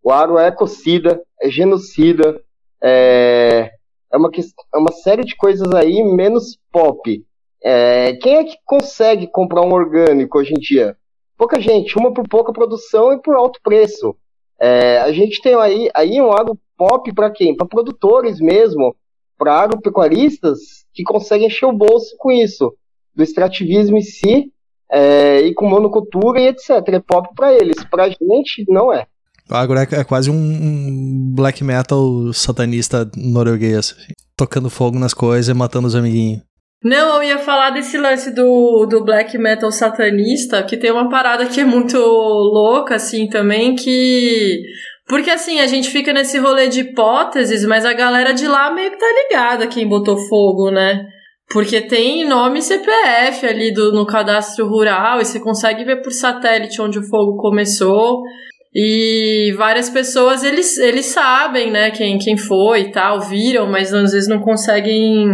O 0.02 0.10
agro 0.10 0.38
é 0.38 0.48
ecocida, 0.48 1.22
é 1.40 1.50
genocida, 1.50 2.40
é, 2.82 3.70
é, 4.12 4.16
uma, 4.16 4.30
é 4.74 4.78
uma 4.78 4.92
série 4.92 5.24
de 5.24 5.36
coisas 5.36 5.72
aí 5.74 6.02
menos 6.02 6.58
pop. 6.72 7.24
É, 7.62 8.14
quem 8.14 8.36
é 8.36 8.44
que 8.44 8.56
consegue 8.64 9.26
comprar 9.26 9.62
um 9.62 9.72
orgânico 9.72 10.38
hoje 10.38 10.52
em 10.52 10.58
dia? 10.58 10.96
Pouca 11.36 11.60
gente, 11.60 11.96
uma 11.96 12.12
por 12.12 12.28
pouca 12.28 12.52
produção 12.52 13.12
e 13.12 13.20
por 13.20 13.34
alto 13.34 13.60
preço. 13.62 14.16
É, 14.60 14.98
a 14.98 15.12
gente 15.12 15.40
tem 15.40 15.54
aí, 15.54 15.90
aí 15.94 16.20
um 16.20 16.32
agro 16.32 16.58
pop 16.76 17.12
para 17.14 17.30
quem? 17.30 17.56
Para 17.56 17.66
produtores 17.66 18.40
mesmo, 18.40 18.94
para 19.38 19.60
agropecuaristas 19.60 20.58
que 20.92 21.02
conseguem 21.02 21.46
encher 21.46 21.66
o 21.66 21.72
bolso 21.72 22.14
com 22.18 22.30
isso 22.30 22.72
do 23.14 23.22
extrativismo 23.22 23.96
em 23.96 24.02
si, 24.02 24.52
é, 24.90 25.40
e 25.40 25.54
com 25.54 25.68
monocultura 25.68 26.40
e 26.40 26.48
etc. 26.48 26.70
É 26.88 27.00
pop 27.00 27.28
para 27.34 27.52
eles. 27.54 27.82
Pra 27.90 28.08
gente, 28.08 28.64
não 28.68 28.92
é. 28.92 29.06
Agora 29.50 29.82
é, 29.82 30.00
é 30.00 30.04
quase 30.04 30.30
um 30.30 31.32
black 31.34 31.64
metal 31.64 32.32
satanista 32.32 33.10
norueguês, 33.16 33.76
assim, 33.76 34.12
tocando 34.36 34.70
fogo 34.70 34.98
nas 34.98 35.14
coisas 35.14 35.48
e 35.48 35.58
matando 35.58 35.88
os 35.88 35.96
amiguinhos. 35.96 36.42
Não, 36.84 37.16
eu 37.16 37.22
ia 37.22 37.38
falar 37.38 37.70
desse 37.70 37.96
lance 37.96 38.34
do, 38.34 38.86
do 38.86 39.04
black 39.04 39.38
metal 39.38 39.70
satanista, 39.70 40.62
que 40.64 40.76
tem 40.76 40.90
uma 40.90 41.08
parada 41.08 41.46
que 41.46 41.60
é 41.60 41.64
muito 41.64 41.96
louca, 41.96 42.96
assim, 42.96 43.28
também, 43.28 43.74
que. 43.74 44.60
Porque 45.06 45.30
assim, 45.30 45.60
a 45.60 45.66
gente 45.66 45.90
fica 45.90 46.12
nesse 46.12 46.38
rolê 46.38 46.68
de 46.68 46.80
hipóteses, 46.80 47.64
mas 47.64 47.84
a 47.84 47.92
galera 47.92 48.32
de 48.32 48.48
lá 48.48 48.72
meio 48.72 48.90
que 48.90 48.98
tá 48.98 49.06
ligada 49.06 49.66
quem 49.66 49.86
botou 49.86 50.16
fogo, 50.28 50.70
né? 50.70 51.06
Porque 51.52 51.82
tem 51.82 52.26
nome 52.26 52.62
CPF 52.62 53.46
ali 53.46 53.74
do, 53.74 53.92
no 53.92 54.06
cadastro 54.06 54.66
rural 54.66 55.20
e 55.20 55.24
você 55.24 55.38
consegue 55.38 55.84
ver 55.84 56.00
por 56.00 56.10
satélite 56.10 56.80
onde 56.80 56.98
o 56.98 57.06
fogo 57.06 57.36
começou. 57.36 58.22
E 58.74 59.52
várias 59.58 59.90
pessoas, 59.90 60.42
eles, 60.42 60.78
eles 60.78 61.06
sabem, 61.06 61.70
né, 61.70 61.90
quem, 61.90 62.16
quem 62.18 62.38
foi 62.38 62.80
e 62.80 62.90
tal, 62.90 63.20
viram, 63.20 63.70
mas 63.70 63.92
às 63.92 64.12
vezes 64.12 64.26
não 64.26 64.40
conseguem 64.40 65.28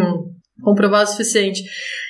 comprovar 0.60 1.04
o 1.04 1.06
suficiente. 1.06 1.62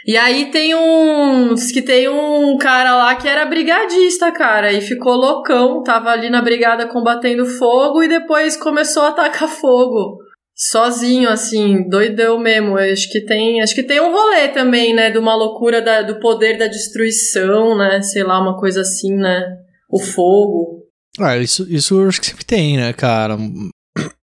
E 0.06 0.16
aí 0.16 0.46
tem 0.46 0.74
uns 0.74 1.70
que 1.70 1.82
tem 1.82 2.08
um 2.08 2.56
cara 2.56 2.96
lá 2.96 3.14
que 3.14 3.28
era 3.28 3.44
brigadista, 3.44 4.32
cara, 4.32 4.72
e 4.72 4.80
ficou 4.80 5.12
loucão, 5.16 5.82
tava 5.82 6.08
ali 6.08 6.30
na 6.30 6.40
brigada 6.40 6.88
combatendo 6.88 7.44
fogo 7.44 8.02
e 8.02 8.08
depois 8.08 8.56
começou 8.56 9.02
a 9.02 9.08
atacar 9.08 9.50
fogo 9.50 10.17
sozinho, 10.58 11.30
assim, 11.30 11.88
doidão 11.88 12.38
mesmo. 12.38 12.78
Eu 12.78 12.92
acho 12.92 13.08
que 13.08 13.20
tem, 13.20 13.62
acho 13.62 13.74
que 13.74 13.82
tem 13.84 14.00
um 14.00 14.10
rolê 14.10 14.48
também, 14.48 14.92
né, 14.92 15.10
de 15.10 15.18
uma 15.18 15.36
loucura 15.36 15.80
da, 15.80 16.02
do 16.02 16.18
poder 16.18 16.58
da 16.58 16.66
destruição, 16.66 17.78
né, 17.78 18.02
sei 18.02 18.24
lá, 18.24 18.40
uma 18.40 18.58
coisa 18.58 18.80
assim, 18.80 19.14
né, 19.14 19.56
o 19.88 20.00
fogo. 20.00 20.82
Ah, 21.20 21.36
isso, 21.36 21.66
isso 21.70 22.00
eu 22.00 22.08
acho 22.08 22.20
que 22.20 22.26
sempre 22.26 22.44
tem, 22.44 22.76
né, 22.76 22.92
cara. 22.92 23.36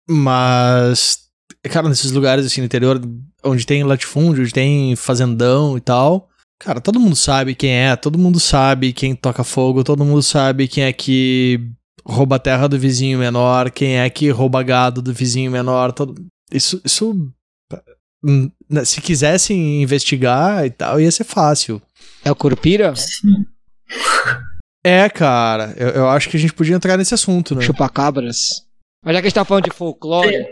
Mas, 0.08 1.20
cara, 1.62 1.88
nesses 1.88 2.10
lugares, 2.10 2.44
assim, 2.44 2.60
no 2.60 2.66
interior, 2.66 3.00
onde 3.42 3.66
tem 3.66 3.82
latifúndio, 3.82 4.42
onde 4.42 4.52
tem 4.52 4.94
fazendão 4.94 5.76
e 5.76 5.80
tal, 5.80 6.28
cara, 6.60 6.80
todo 6.80 7.00
mundo 7.00 7.16
sabe 7.16 7.54
quem 7.54 7.70
é, 7.70 7.96
todo 7.96 8.18
mundo 8.18 8.38
sabe 8.38 8.92
quem 8.92 9.14
toca 9.14 9.42
fogo, 9.42 9.84
todo 9.84 10.04
mundo 10.04 10.22
sabe 10.22 10.68
quem 10.68 10.84
é 10.84 10.92
que 10.92 11.60
rouba 12.06 12.36
a 12.36 12.38
terra 12.38 12.68
do 12.68 12.78
vizinho 12.78 13.18
menor, 13.18 13.70
quem 13.70 13.98
é 13.98 14.08
que 14.08 14.30
rouba 14.30 14.62
gado 14.62 15.02
do 15.02 15.12
vizinho 15.12 15.50
menor. 15.50 15.92
Todo... 15.92 16.14
Isso, 16.50 16.80
isso. 16.84 17.30
Hum, 18.24 18.50
né, 18.70 18.84
se 18.84 19.00
quisessem 19.00 19.82
investigar 19.82 20.64
e 20.64 20.70
tal, 20.70 21.00
ia 21.00 21.10
ser 21.10 21.24
fácil. 21.24 21.82
É 22.24 22.30
o 22.30 22.36
Curupira? 22.36 22.94
Sim. 22.96 23.44
É, 24.84 25.08
cara, 25.08 25.74
eu, 25.76 25.88
eu 25.88 26.08
acho 26.08 26.28
que 26.28 26.36
a 26.36 26.40
gente 26.40 26.52
podia 26.52 26.76
entrar 26.76 26.96
nesse 26.96 27.12
assunto, 27.12 27.54
né? 27.54 27.60
Chupacabras. 27.60 28.64
Mas 29.04 29.14
já 29.14 29.20
que 29.20 29.26
a 29.26 29.28
gente 29.28 29.34
tá 29.34 29.44
falando 29.44 29.64
de 29.64 29.70
folclore, 29.70 30.46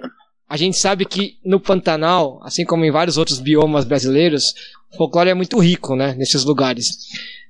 a 0.48 0.56
gente 0.56 0.76
sabe 0.76 1.04
que 1.04 1.38
no 1.44 1.60
Pantanal, 1.60 2.40
assim 2.42 2.64
como 2.64 2.84
em 2.84 2.90
vários 2.90 3.16
outros 3.16 3.38
biomas 3.38 3.84
brasileiros, 3.84 4.52
o 4.92 4.96
folclore 4.96 5.30
é 5.30 5.34
muito 5.34 5.58
rico, 5.58 5.96
né? 5.96 6.14
Nesses 6.14 6.44
lugares. 6.44 6.96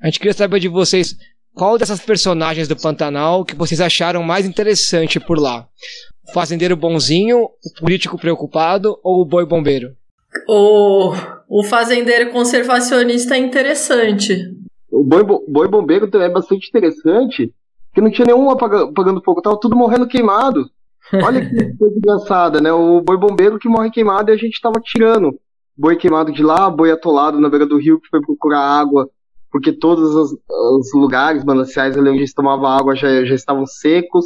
A 0.00 0.06
gente 0.06 0.18
queria 0.18 0.34
saber 0.34 0.60
de 0.60 0.68
vocês 0.68 1.16
qual 1.54 1.78
dessas 1.78 2.00
personagens 2.00 2.66
do 2.68 2.76
Pantanal 2.76 3.44
que 3.44 3.54
vocês 3.54 3.80
acharam 3.80 4.22
mais 4.22 4.44
interessante 4.46 5.20
por 5.20 5.38
lá. 5.38 5.66
O 6.28 6.32
fazendeiro 6.32 6.76
bonzinho, 6.76 7.44
o 7.44 7.80
político 7.80 8.18
preocupado 8.18 8.98
ou 9.02 9.20
o 9.22 9.24
boi 9.24 9.46
bombeiro? 9.46 9.88
O, 10.48 11.12
o 11.48 11.62
fazendeiro 11.64 12.30
conservacionista 12.32 13.36
é 13.36 13.38
interessante. 13.38 14.36
O 14.90 15.04
boi, 15.04 15.22
bo- 15.22 15.44
boi 15.48 15.68
bombeiro 15.68 16.08
também 16.10 16.28
é 16.28 16.32
bastante 16.32 16.68
interessante, 16.68 17.52
porque 17.88 18.00
não 18.00 18.10
tinha 18.10 18.26
nenhum 18.26 18.50
apaga- 18.50 18.84
apagando 18.84 19.22
fogo, 19.22 19.42
tava 19.42 19.58
tudo 19.60 19.76
morrendo 19.76 20.08
queimado. 20.08 20.68
Olha 21.12 21.40
que 21.40 21.54
coisa 21.76 21.96
engraçada, 21.96 22.60
né? 22.60 22.72
O 22.72 23.00
boi 23.00 23.16
bombeiro 23.16 23.58
que 23.58 23.68
morre 23.68 23.90
queimado 23.90 24.30
e 24.30 24.34
a 24.34 24.36
gente 24.36 24.60
tava 24.60 24.80
tirando. 24.82 25.38
Boi 25.76 25.96
queimado 25.96 26.32
de 26.32 26.42
lá, 26.42 26.68
boi 26.70 26.90
atolado 26.90 27.38
na 27.40 27.48
beira 27.48 27.66
do 27.66 27.78
rio 27.78 28.00
que 28.00 28.08
foi 28.08 28.20
procurar 28.20 28.60
água, 28.60 29.08
porque 29.54 29.70
todos 29.70 30.16
os, 30.16 30.36
os 30.50 30.92
lugares, 30.94 31.44
mananciais 31.44 31.96
ali 31.96 32.08
onde 32.08 32.18
eles 32.18 32.34
tomavam 32.34 32.66
água 32.66 32.96
já, 32.96 33.24
já 33.24 33.36
estavam 33.36 33.64
secos. 33.64 34.24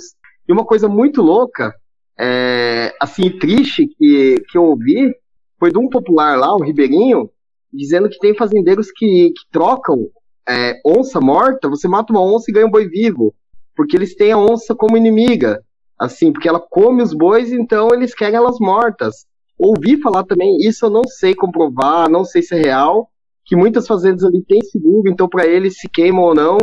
E 0.48 0.52
uma 0.54 0.64
coisa 0.64 0.88
muito 0.88 1.20
louca, 1.20 1.74
é, 2.18 2.94
assim, 2.98 3.38
triste, 3.38 3.86
que, 3.88 4.42
que 4.48 4.56
eu 4.56 4.64
ouvi, 4.64 5.14
foi 5.60 5.70
de 5.70 5.76
um 5.76 5.90
popular 5.90 6.38
lá, 6.38 6.54
o 6.54 6.62
Ribeirinho, 6.62 7.28
dizendo 7.70 8.08
que 8.08 8.18
tem 8.18 8.34
fazendeiros 8.34 8.90
que, 8.90 9.30
que 9.36 9.42
trocam 9.52 10.08
é, 10.48 10.80
onça 10.82 11.20
morta, 11.20 11.68
você 11.68 11.86
mata 11.86 12.10
uma 12.10 12.24
onça 12.24 12.50
e 12.50 12.54
ganha 12.54 12.66
um 12.66 12.70
boi 12.70 12.88
vivo. 12.88 13.34
Porque 13.76 13.98
eles 13.98 14.16
têm 14.16 14.32
a 14.32 14.38
onça 14.38 14.74
como 14.74 14.96
inimiga. 14.96 15.62
Assim, 15.98 16.32
porque 16.32 16.48
ela 16.48 16.58
come 16.58 17.02
os 17.02 17.12
bois, 17.12 17.52
então 17.52 17.92
eles 17.92 18.14
querem 18.14 18.36
elas 18.36 18.58
mortas. 18.58 19.26
Ouvi 19.58 20.00
falar 20.00 20.24
também, 20.24 20.56
isso 20.66 20.86
eu 20.86 20.90
não 20.90 21.04
sei 21.04 21.34
comprovar, 21.34 22.08
não 22.08 22.24
sei 22.24 22.40
se 22.40 22.54
é 22.54 22.58
real, 22.58 23.10
que 23.48 23.56
muitas 23.56 23.86
fazendas 23.86 24.22
ali 24.24 24.44
têm 24.44 24.60
seguro, 24.60 25.10
então 25.10 25.26
para 25.26 25.46
eles 25.46 25.78
se 25.78 25.88
queimam 25.88 26.22
ou 26.22 26.34
não, 26.34 26.58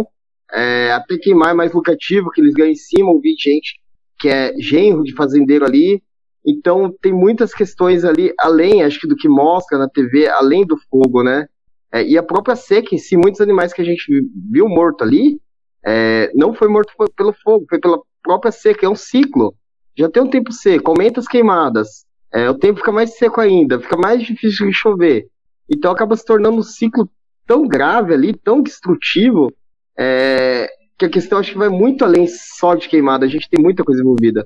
é, 0.54 0.92
até 0.92 1.18
queimar 1.18 1.50
é 1.50 1.54
mais 1.54 1.74
lucrativo, 1.74 2.30
que 2.30 2.40
eles 2.40 2.54
ganham 2.54 2.72
em 2.72 2.76
cima, 2.76 3.10
ouvi 3.10 3.36
gente 3.38 3.80
que 4.18 4.30
é 4.30 4.54
genro 4.60 5.04
de 5.04 5.14
fazendeiro 5.14 5.66
ali. 5.66 6.02
Então 6.46 6.94
tem 7.02 7.12
muitas 7.12 7.54
questões 7.54 8.06
ali, 8.06 8.32
além, 8.40 8.84
acho 8.84 9.00
que 9.00 9.08
do 9.08 9.16
que 9.16 9.28
mostra 9.28 9.78
na 9.78 9.90
TV, 9.90 10.28
além 10.28 10.66
do 10.66 10.78
fogo, 10.90 11.24
né? 11.24 11.48
É, 11.92 12.04
e 12.04 12.18
a 12.18 12.24
própria 12.24 12.56
seca 12.56 12.94
em 12.94 12.98
si, 12.98 13.18
muitos 13.18 13.42
animais 13.42 13.74
que 13.74 13.82
a 13.82 13.86
gente 13.86 14.06
viu 14.52 14.70
morto 14.70 15.04
ali, 15.04 15.40
é, 15.84 16.32
não 16.36 16.54
foi 16.54 16.68
morto 16.68 16.94
pelo 17.16 17.34
fogo, 17.34 17.66
foi 17.68 17.80
pela 17.80 18.00
própria 18.22 18.52
seca, 18.52 18.86
é 18.86 18.90
um 18.90 18.96
ciclo. 18.96 19.56
Já 19.98 20.10
tem 20.10 20.22
um 20.22 20.30
tempo 20.30 20.52
seco, 20.52 20.92
aumenta 20.92 21.20
as 21.20 21.28
queimadas, 21.28 22.06
é, 22.32 22.50
o 22.50 22.58
tempo 22.58 22.80
fica 22.80 22.92
mais 22.92 23.18
seco 23.18 23.42
ainda, 23.42 23.80
fica 23.80 23.98
mais 23.98 24.22
difícil 24.22 24.68
de 24.68 24.74
chover. 24.74 25.28
Então 25.70 25.92
acaba 25.92 26.16
se 26.16 26.26
tornando 26.26 26.58
um 26.58 26.64
ciclo 26.64 27.10
tão 27.48 27.68
grave 27.68 28.14
ali, 28.14 28.34
tão 28.34 28.62
destrutivo, 28.62 29.54
é, 29.98 30.68
que 30.98 31.06
a 31.06 31.10
questão 31.10 31.40
acho 31.40 31.52
que 31.52 31.58
vai 31.58 31.70
muito 31.70 32.04
além 32.04 32.28
só 32.28 32.76
de 32.76 32.88
queimada, 32.88 33.26
a 33.26 33.30
gente 33.30 33.50
tem 33.50 33.62
muita 33.62 33.84
coisa 33.84 34.02
envolvida. 34.02 34.46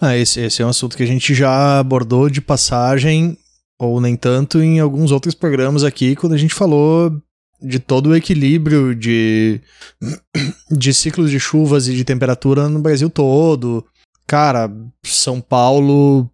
Ah, 0.00 0.16
esse, 0.16 0.40
esse 0.40 0.62
é 0.62 0.66
um 0.66 0.70
assunto 0.70 0.96
que 0.96 1.02
a 1.02 1.06
gente 1.06 1.34
já 1.34 1.78
abordou 1.78 2.30
de 2.30 2.40
passagem, 2.40 3.36
ou 3.78 4.00
nem 4.00 4.16
tanto, 4.16 4.62
em 4.62 4.80
alguns 4.80 5.12
outros 5.12 5.34
programas 5.34 5.84
aqui, 5.84 6.16
quando 6.16 6.32
a 6.32 6.38
gente 6.38 6.54
falou 6.54 7.12
de 7.60 7.78
todo 7.78 8.10
o 8.10 8.16
equilíbrio 8.16 8.94
de, 8.94 9.60
de 10.70 10.94
ciclos 10.94 11.30
de 11.30 11.40
chuvas 11.40 11.88
e 11.88 11.94
de 11.94 12.04
temperatura 12.04 12.68
no 12.68 12.80
Brasil 12.80 13.10
todo. 13.10 13.84
Cara, 14.26 14.70
São 15.04 15.40
Paulo 15.40 16.30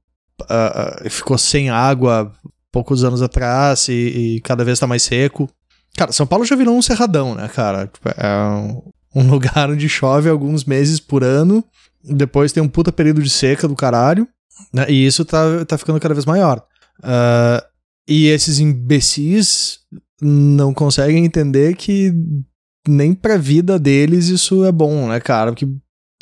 ah, 0.48 1.02
ficou 1.08 1.38
sem 1.38 1.70
água 1.70 2.32
poucos 2.72 3.04
anos 3.04 3.20
atrás 3.22 3.86
e, 3.88 3.92
e 4.36 4.40
cada 4.40 4.64
vez 4.64 4.78
tá 4.78 4.86
mais 4.86 5.02
seco. 5.02 5.48
Cara, 5.96 6.10
São 6.10 6.26
Paulo 6.26 6.44
já 6.44 6.56
virou 6.56 6.74
um 6.76 6.82
cerradão, 6.82 7.34
né, 7.34 7.48
cara? 7.48 7.86
Tipo, 7.86 8.08
É 8.16 8.82
um, 9.14 9.28
lugar 9.30 9.70
onde 9.70 9.88
chove 9.88 10.28
alguns 10.28 10.64
meses 10.64 10.98
por 10.98 11.22
ano. 11.22 11.62
Depois 12.02 12.50
tem 12.50 12.62
um 12.62 12.68
puta 12.68 12.90
período 12.90 13.22
de 13.22 13.30
seca 13.30 13.68
do 13.68 13.76
caralho. 13.76 14.26
né? 14.72 14.86
E 14.88 15.06
isso 15.06 15.24
tá, 15.24 15.64
tá 15.66 15.76
ficando 15.78 16.00
cada 16.00 16.14
vez 16.14 16.24
maior. 16.24 16.64
Ah, 17.02 17.62
e 18.08 18.26
esses 18.28 18.58
imbecis 18.58 19.78
não 20.20 20.72
conseguem 20.72 21.24
entender 21.24 21.76
que 21.76 22.12
nem 22.88 23.14
pra 23.14 23.36
vida 23.36 23.78
deles 23.78 24.26
isso 24.28 24.64
é 24.64 24.72
bom, 24.72 25.08
né, 25.08 25.20
cara? 25.20 25.52
Porque 25.52 25.68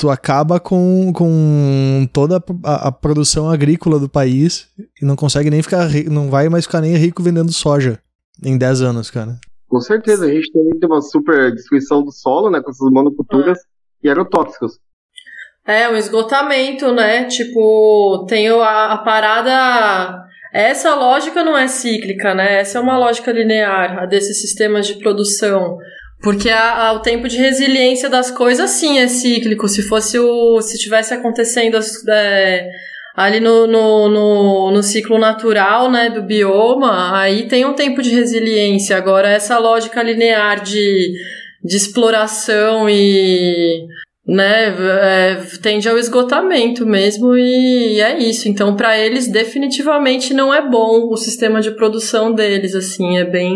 tu 0.00 0.09
acaba 0.09 0.59
com, 0.59 1.12
com 1.12 2.09
toda 2.11 2.42
a, 2.64 2.88
a 2.88 2.92
produção 2.92 3.50
agrícola 3.50 3.99
do 3.99 4.09
país 4.09 4.66
e 5.00 5.04
não 5.04 5.14
consegue 5.14 5.50
nem 5.50 5.62
ficar 5.62 5.85
rico, 5.87 6.11
não 6.11 6.30
vai 6.30 6.49
mais 6.49 6.64
ficar 6.64 6.80
nem 6.80 6.97
rico 6.97 7.23
vendendo 7.23 7.52
soja 7.52 7.99
em 8.42 8.57
10 8.57 8.80
anos, 8.80 9.11
cara. 9.11 9.38
Com 9.69 9.78
certeza, 9.78 10.25
a 10.25 10.28
gente 10.28 10.50
também 10.50 10.78
tem 10.78 10.88
uma 10.88 11.02
super 11.02 11.52
destruição 11.54 12.02
do 12.02 12.11
solo, 12.11 12.50
né, 12.50 12.62
com 12.62 12.71
essas 12.71 12.90
monoculturas 12.90 13.59
e 14.02 14.09
agrotóxicos. 14.09 14.78
É, 15.66 15.87
um 15.90 15.97
esgotamento, 15.97 16.90
né? 16.92 17.26
Tipo, 17.26 18.25
tem 18.26 18.49
a, 18.49 18.92
a 18.95 18.99
parada. 18.99 20.25
Essa 20.52 20.95
lógica 20.95 21.45
não 21.45 21.57
é 21.57 21.69
cíclica, 21.69 22.35
né? 22.35 22.61
Essa 22.61 22.78
é 22.78 22.80
uma 22.80 22.99
lógica 22.99 23.30
linear, 23.30 23.99
a 23.99 24.07
desses 24.07 24.40
sistemas 24.40 24.87
de 24.87 24.95
produção. 24.95 25.76
Porque 26.23 26.50
a, 26.50 26.89
a- 26.89 26.93
o 26.93 27.00
tempo 27.00 27.27
de 27.29 27.39
resiliência 27.39 28.09
das 28.09 28.31
coisas, 28.31 28.71
sim, 28.71 28.99
é 28.99 29.09
cíclico. 29.09 29.67
Se 29.69 29.83
fosse 29.83 30.19
o. 30.19 30.61
Se 30.61 30.79
tivesse 30.79 31.15
acontecendo 31.15 31.79
é, 32.09 32.69
ali 33.17 33.41
no, 33.41 33.67
no, 33.67 34.09
no, 34.09 34.71
no 34.71 34.83
ciclo 34.83 35.19
natural, 35.19 35.91
né, 35.91 36.11
do 36.11 36.23
bioma, 36.23 37.19
aí 37.19 37.49
tem 37.49 37.65
um 37.65 37.73
tempo 37.75 38.03
de 38.03 38.11
resiliência. 38.11 38.97
Agora, 38.97 39.29
essa 39.29 39.59
lógica 39.59 40.03
linear 40.03 40.62
de, 40.62 41.12
de 41.65 41.77
exploração 41.77 42.89
e 42.89 43.87
né, 44.27 44.67
é, 45.00 45.35
tende 45.62 45.89
ao 45.89 45.99
esgotamento 45.99 46.85
mesmo 46.87 47.35
e 47.35 47.99
é 48.00 48.19
isso. 48.19 48.47
Então, 48.49 48.77
para 48.77 48.99
eles 48.99 49.27
definitivamente 49.27 50.35
não 50.35 50.53
é 50.53 50.61
bom 50.69 51.09
o 51.11 51.17
sistema 51.17 51.61
de 51.62 51.71
produção 51.73 52.33
deles, 52.33 52.75
assim, 52.75 53.17
é 53.17 53.25
bem 53.25 53.55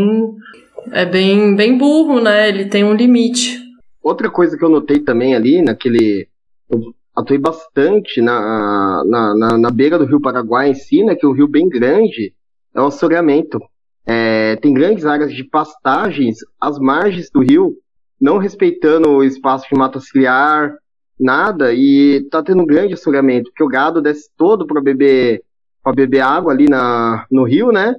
é 0.92 1.04
bem 1.04 1.54
bem 1.54 1.76
burro, 1.76 2.20
né? 2.20 2.48
Ele 2.48 2.66
tem 2.66 2.84
um 2.84 2.94
limite. 2.94 3.60
Outra 4.02 4.30
coisa 4.30 4.56
que 4.56 4.64
eu 4.64 4.68
notei 4.68 4.98
também 5.00 5.34
ali, 5.34 5.62
naquele. 5.62 6.28
Eu 6.68 6.94
atuei 7.14 7.38
bastante 7.38 8.20
na, 8.20 9.02
na, 9.06 9.34
na, 9.34 9.58
na 9.58 9.70
beira 9.70 9.98
do 9.98 10.04
rio 10.04 10.20
Paraguai 10.20 10.70
em 10.70 10.74
si, 10.74 11.02
né? 11.02 11.14
Que 11.14 11.24
é 11.24 11.28
um 11.28 11.32
rio 11.32 11.48
bem 11.48 11.68
grande, 11.68 12.34
é 12.74 12.80
o 12.80 12.86
assoreamento. 12.86 13.58
É, 14.06 14.56
tem 14.56 14.74
grandes 14.74 15.06
áreas 15.06 15.32
de 15.32 15.44
pastagens 15.44 16.38
às 16.60 16.78
margens 16.78 17.30
do 17.30 17.40
rio, 17.40 17.76
não 18.20 18.38
respeitando 18.38 19.10
o 19.10 19.24
espaço 19.24 19.66
de 19.70 19.78
mata 19.78 19.98
ciliar, 19.98 20.74
nada, 21.18 21.72
e 21.72 22.26
tá 22.30 22.42
tendo 22.42 22.62
um 22.62 22.66
grande 22.66 22.94
assoreamento, 22.94 23.50
porque 23.50 23.64
o 23.64 23.68
gado 23.68 24.02
desce 24.02 24.28
todo 24.36 24.66
para 24.66 24.80
beber 24.80 25.42
para 25.82 25.92
beber 25.92 26.20
água 26.20 26.50
ali 26.50 26.66
na, 26.66 27.26
no 27.30 27.44
rio, 27.44 27.70
né? 27.70 27.94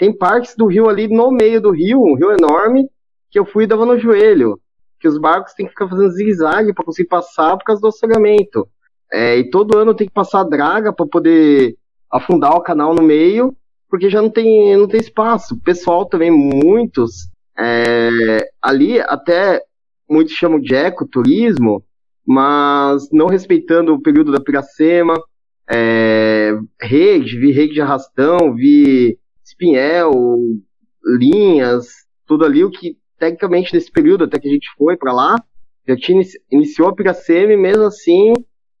Tem 0.00 0.16
partes 0.16 0.56
do 0.56 0.66
rio 0.66 0.88
ali 0.88 1.06
no 1.06 1.30
meio 1.30 1.60
do 1.60 1.70
rio, 1.70 2.00
um 2.00 2.16
rio 2.16 2.32
enorme, 2.32 2.88
que 3.30 3.38
eu 3.38 3.44
fui 3.44 3.64
e 3.64 3.66
dava 3.66 3.84
no 3.84 3.98
joelho 3.98 4.58
que 4.98 5.08
os 5.08 5.18
barcos 5.18 5.54
têm 5.54 5.66
que 5.66 5.72
ficar 5.72 5.88
fazendo 5.88 6.10
zigue-zague 6.10 6.74
para 6.74 6.84
conseguir 6.84 7.08
passar 7.08 7.56
por 7.56 7.64
causa 7.64 7.80
do 7.80 7.88
assoreamento. 7.88 8.68
É, 9.10 9.38
e 9.38 9.50
todo 9.50 9.76
ano 9.76 9.94
tem 9.94 10.06
que 10.06 10.12
passar 10.12 10.44
draga 10.44 10.92
para 10.92 11.06
poder 11.06 11.74
afundar 12.10 12.54
o 12.54 12.62
canal 12.62 12.94
no 12.94 13.02
meio, 13.02 13.56
porque 13.88 14.10
já 14.10 14.20
não 14.20 14.30
tem, 14.30 14.76
não 14.76 14.86
tem 14.86 15.00
espaço. 15.00 15.54
O 15.54 15.60
pessoal 15.60 16.04
também, 16.04 16.30
muitos, 16.30 17.30
é, 17.58 18.50
ali 18.60 19.00
até 19.00 19.62
muitos 20.08 20.34
chamam 20.34 20.60
de 20.60 20.74
ecoturismo, 20.74 21.82
mas 22.26 23.08
não 23.10 23.26
respeitando 23.26 23.94
o 23.94 24.02
período 24.02 24.32
da 24.32 24.40
Piracema, 24.40 25.14
é, 25.68 26.52
rede, 26.80 27.38
vi 27.38 27.52
rede 27.52 27.74
de 27.74 27.80
arrastão, 27.80 28.54
vi 28.54 29.18
espinhel, 29.60 30.12
linhas, 31.04 31.86
tudo 32.26 32.44
ali, 32.44 32.64
o 32.64 32.70
que 32.70 32.96
tecnicamente 33.18 33.74
nesse 33.74 33.90
período 33.90 34.24
até 34.24 34.38
que 34.38 34.48
a 34.48 34.52
gente 34.52 34.68
foi 34.78 34.96
para 34.96 35.12
lá, 35.12 35.36
já 35.86 35.94
tinha 35.96 36.16
inici- 36.16 36.40
iniciou 36.50 36.88
a 36.88 36.94
Piracema 36.94 37.52
e 37.52 37.56
mesmo 37.56 37.84
assim 37.84 38.32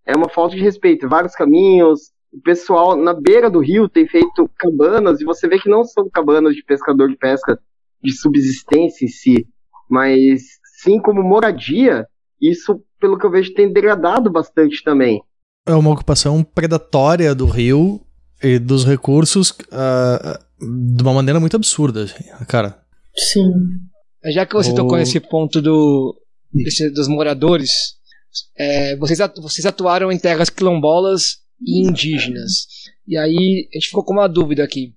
é 0.06 0.16
uma 0.16 0.30
falta 0.30 0.56
de 0.56 0.62
respeito. 0.62 1.08
Vários 1.08 1.34
caminhos, 1.34 2.10
o 2.32 2.40
pessoal 2.40 2.96
na 2.96 3.12
beira 3.12 3.50
do 3.50 3.60
rio 3.60 3.88
tem 3.88 4.08
feito 4.08 4.50
cabanas 4.56 5.20
e 5.20 5.24
você 5.24 5.46
vê 5.46 5.58
que 5.58 5.68
não 5.68 5.84
são 5.84 6.08
cabanas 6.08 6.54
de 6.54 6.64
pescador 6.64 7.08
de 7.08 7.16
pesca 7.16 7.58
de 8.02 8.12
subsistência 8.12 9.04
em 9.04 9.08
si, 9.08 9.46
mas 9.88 10.42
sim 10.82 10.98
como 10.98 11.22
moradia. 11.22 12.06
Isso, 12.40 12.82
pelo 12.98 13.18
que 13.18 13.26
eu 13.26 13.30
vejo, 13.30 13.52
tem 13.52 13.70
degradado 13.70 14.30
bastante 14.30 14.82
também. 14.82 15.22
É 15.66 15.74
uma 15.74 15.90
ocupação 15.90 16.42
predatória 16.42 17.34
do 17.34 17.44
rio 17.44 18.00
e 18.42 18.58
dos 18.58 18.84
recursos 18.84 19.52
ah, 19.72 20.40
de 20.60 21.02
uma 21.02 21.12
maneira 21.14 21.38
muito 21.40 21.56
absurda, 21.56 22.04
assim, 22.04 22.24
cara. 22.46 22.78
Sim. 23.14 23.50
Já 24.32 24.44
que 24.46 24.54
você 24.54 24.70
O- 24.70 24.74
tocou 24.74 24.96
nesse 24.98 25.18
ponto 25.20 25.60
do, 25.62 26.14
desse- 26.52 26.90
dos 26.90 27.08
moradores, 27.08 27.70
é, 28.56 28.96
vocês, 28.96 29.20
atu- 29.20 29.40
vocês 29.42 29.64
atuaram 29.66 30.10
em 30.12 30.18
terras 30.18 30.50
quilombolas 30.50 31.38
e 31.66 31.86
indígenas. 31.88 32.66
E 33.06 33.16
aí 33.16 33.68
a 33.72 33.78
gente 33.78 33.88
ficou 33.88 34.04
com 34.04 34.12
uma 34.12 34.28
dúvida 34.28 34.62
aqui. 34.62 34.94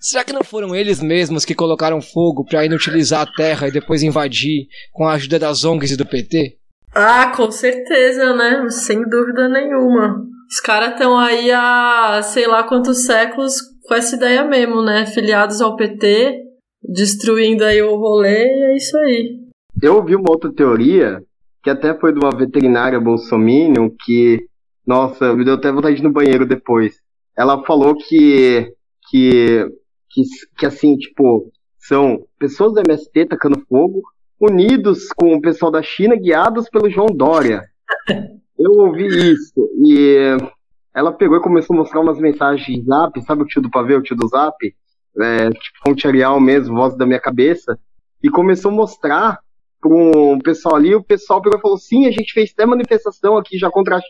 Será 0.00 0.22
que 0.24 0.32
não 0.32 0.44
foram 0.44 0.74
eles 0.74 1.00
mesmos 1.00 1.44
que 1.44 1.54
colocaram 1.54 2.00
fogo 2.00 2.44
para 2.44 2.64
inutilizar 2.64 3.22
a 3.22 3.32
terra 3.32 3.68
e 3.68 3.72
depois 3.72 4.02
invadir 4.02 4.66
com 4.92 5.06
a 5.06 5.14
ajuda 5.14 5.38
das 5.38 5.64
ONGs 5.64 5.92
e 5.92 5.96
do 5.96 6.04
PT? 6.06 6.58
Ah, 6.94 7.32
com 7.34 7.50
certeza, 7.50 8.34
né? 8.36 8.68
Sem 8.70 9.02
dúvida 9.08 9.48
nenhuma. 9.48 10.24
Os 10.50 10.60
caras 10.60 10.92
estão 10.92 11.18
aí 11.18 11.50
há 11.50 12.20
sei 12.22 12.46
lá 12.46 12.62
quantos 12.62 13.04
séculos 13.04 13.54
com 13.86 13.94
essa 13.94 14.16
ideia 14.16 14.44
mesmo, 14.44 14.82
né? 14.82 15.06
Filiados 15.06 15.60
ao 15.60 15.76
PT, 15.76 16.42
destruindo 16.82 17.64
aí 17.64 17.82
o 17.82 17.96
rolê, 17.96 18.44
e 18.44 18.72
é 18.72 18.76
isso 18.76 18.96
aí. 18.98 19.40
Eu 19.82 19.96
ouvi 19.96 20.14
uma 20.14 20.30
outra 20.30 20.52
teoria, 20.52 21.22
que 21.62 21.70
até 21.70 21.98
foi 21.98 22.12
de 22.12 22.18
uma 22.18 22.36
veterinária 22.36 23.00
bolsominion, 23.00 23.90
que, 24.04 24.46
nossa, 24.86 25.34
me 25.34 25.44
deu 25.44 25.54
até 25.54 25.70
vontade 25.72 25.96
de 25.96 26.02
ir 26.02 26.04
no 26.04 26.12
banheiro 26.12 26.46
depois. 26.46 26.94
Ela 27.36 27.62
falou 27.64 27.94
que, 27.96 28.72
que, 29.10 29.66
que, 30.10 30.22
que 30.56 30.66
assim, 30.66 30.96
tipo, 30.96 31.50
são 31.78 32.24
pessoas 32.38 32.72
do 32.72 32.80
MST 32.80 33.26
tacando 33.26 33.64
fogo, 33.68 34.02
unidos 34.40 35.08
com 35.16 35.34
o 35.34 35.40
pessoal 35.40 35.72
da 35.72 35.82
China, 35.82 36.16
guiados 36.16 36.68
pelo 36.70 36.90
João 36.90 37.08
Dória. 37.08 37.62
Eu 38.58 38.72
ouvi 38.72 39.06
isso, 39.06 39.68
e 39.84 40.36
ela 40.94 41.12
pegou 41.12 41.36
e 41.36 41.42
começou 41.42 41.74
a 41.74 41.78
mostrar 41.80 42.00
umas 42.00 42.18
mensagens 42.18 42.64
de 42.64 42.84
zap, 42.84 43.20
sabe 43.22 43.42
o 43.42 43.46
tio 43.46 43.60
do 43.60 43.70
pavê, 43.70 43.94
o 43.96 44.02
tio 44.02 44.16
do 44.16 44.28
zap? 44.28 44.56
É, 45.16 45.50
tipo, 45.50 45.78
fonte 45.84 46.06
Arial 46.06 46.40
mesmo, 46.40 46.74
voz 46.74 46.96
da 46.96 47.06
minha 47.06 47.20
cabeça, 47.20 47.78
e 48.22 48.30
começou 48.30 48.70
a 48.70 48.74
mostrar 48.74 49.38
para 49.80 49.92
um 49.92 50.38
pessoal 50.38 50.76
ali, 50.76 50.94
o 50.94 51.02
pessoal 51.02 51.42
pegou 51.42 51.58
e 51.58 51.62
falou, 51.62 51.76
sim, 51.76 52.06
a 52.06 52.10
gente 52.10 52.32
fez 52.32 52.52
até 52.52 52.64
manifestação 52.64 53.36
aqui 53.36 53.58
já 53.58 53.70
contra 53.70 53.98
a, 53.98 54.00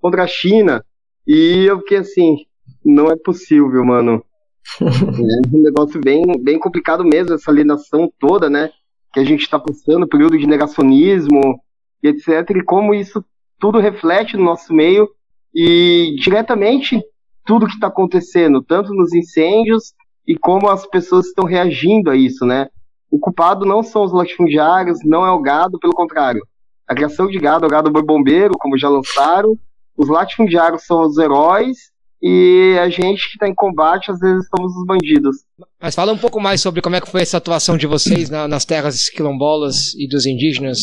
contra 0.00 0.24
a 0.24 0.26
China, 0.26 0.84
e 1.26 1.64
eu 1.64 1.78
fiquei 1.78 1.98
assim, 1.98 2.36
não 2.84 3.06
é 3.10 3.16
possível, 3.16 3.84
mano. 3.84 4.22
é 4.82 5.56
um 5.56 5.62
negócio 5.62 6.00
bem, 6.00 6.22
bem 6.40 6.58
complicado 6.58 7.04
mesmo, 7.04 7.34
essa 7.34 7.50
alienação 7.50 8.12
toda, 8.18 8.50
né, 8.50 8.70
que 9.12 9.20
a 9.20 9.24
gente 9.24 9.42
está 9.42 9.58
passando, 9.58 10.08
período 10.08 10.36
de 10.36 10.46
negacionismo, 10.46 11.60
e 12.02 12.08
etc, 12.08 12.50
e 12.50 12.62
como 12.62 12.92
isso 12.92 13.24
tudo 13.58 13.78
reflete 13.78 14.36
no 14.36 14.44
nosso 14.44 14.72
meio, 14.72 15.08
e 15.54 16.16
diretamente 16.20 17.00
tudo 17.44 17.66
que 17.66 17.74
está 17.74 17.86
acontecendo, 17.86 18.62
tanto 18.62 18.92
nos 18.92 19.12
incêndios, 19.14 19.92
e 20.26 20.36
como 20.36 20.68
as 20.68 20.84
pessoas 20.86 21.26
estão 21.26 21.44
reagindo 21.44 22.10
a 22.10 22.16
isso, 22.16 22.44
né, 22.44 22.68
o 23.10 23.18
culpado 23.18 23.64
não 23.64 23.82
são 23.82 24.02
os 24.02 24.12
latifundiários, 24.12 24.98
não 25.04 25.24
é 25.24 25.30
o 25.30 25.40
gado, 25.40 25.78
pelo 25.78 25.94
contrário. 25.94 26.42
A 26.88 26.94
criação 26.94 27.28
de 27.28 27.38
gado 27.38 27.64
é 27.64 27.68
o 27.68 27.70
gado 27.70 27.90
boi 27.90 28.02
bombeiro, 28.02 28.54
como 28.58 28.76
já 28.76 28.88
lançaram. 28.88 29.56
Os 29.96 30.08
latifundiários 30.08 30.84
são 30.84 31.02
os 31.02 31.16
heróis 31.16 31.76
e 32.20 32.76
a 32.80 32.88
gente 32.88 33.28
que 33.28 33.34
está 33.34 33.48
em 33.48 33.54
combate, 33.54 34.10
às 34.10 34.18
vezes, 34.18 34.46
somos 34.48 34.76
os 34.76 34.84
bandidos. 34.84 35.36
Mas 35.80 35.94
fala 35.94 36.12
um 36.12 36.18
pouco 36.18 36.40
mais 36.40 36.60
sobre 36.60 36.82
como 36.82 36.96
é 36.96 37.00
que 37.00 37.10
foi 37.10 37.22
essa 37.22 37.36
atuação 37.36 37.76
de 37.76 37.86
vocês 37.86 38.28
na- 38.28 38.48
nas 38.48 38.64
terras 38.64 39.08
quilombolas 39.08 39.94
e 39.94 40.08
dos 40.08 40.26
indígenas. 40.26 40.80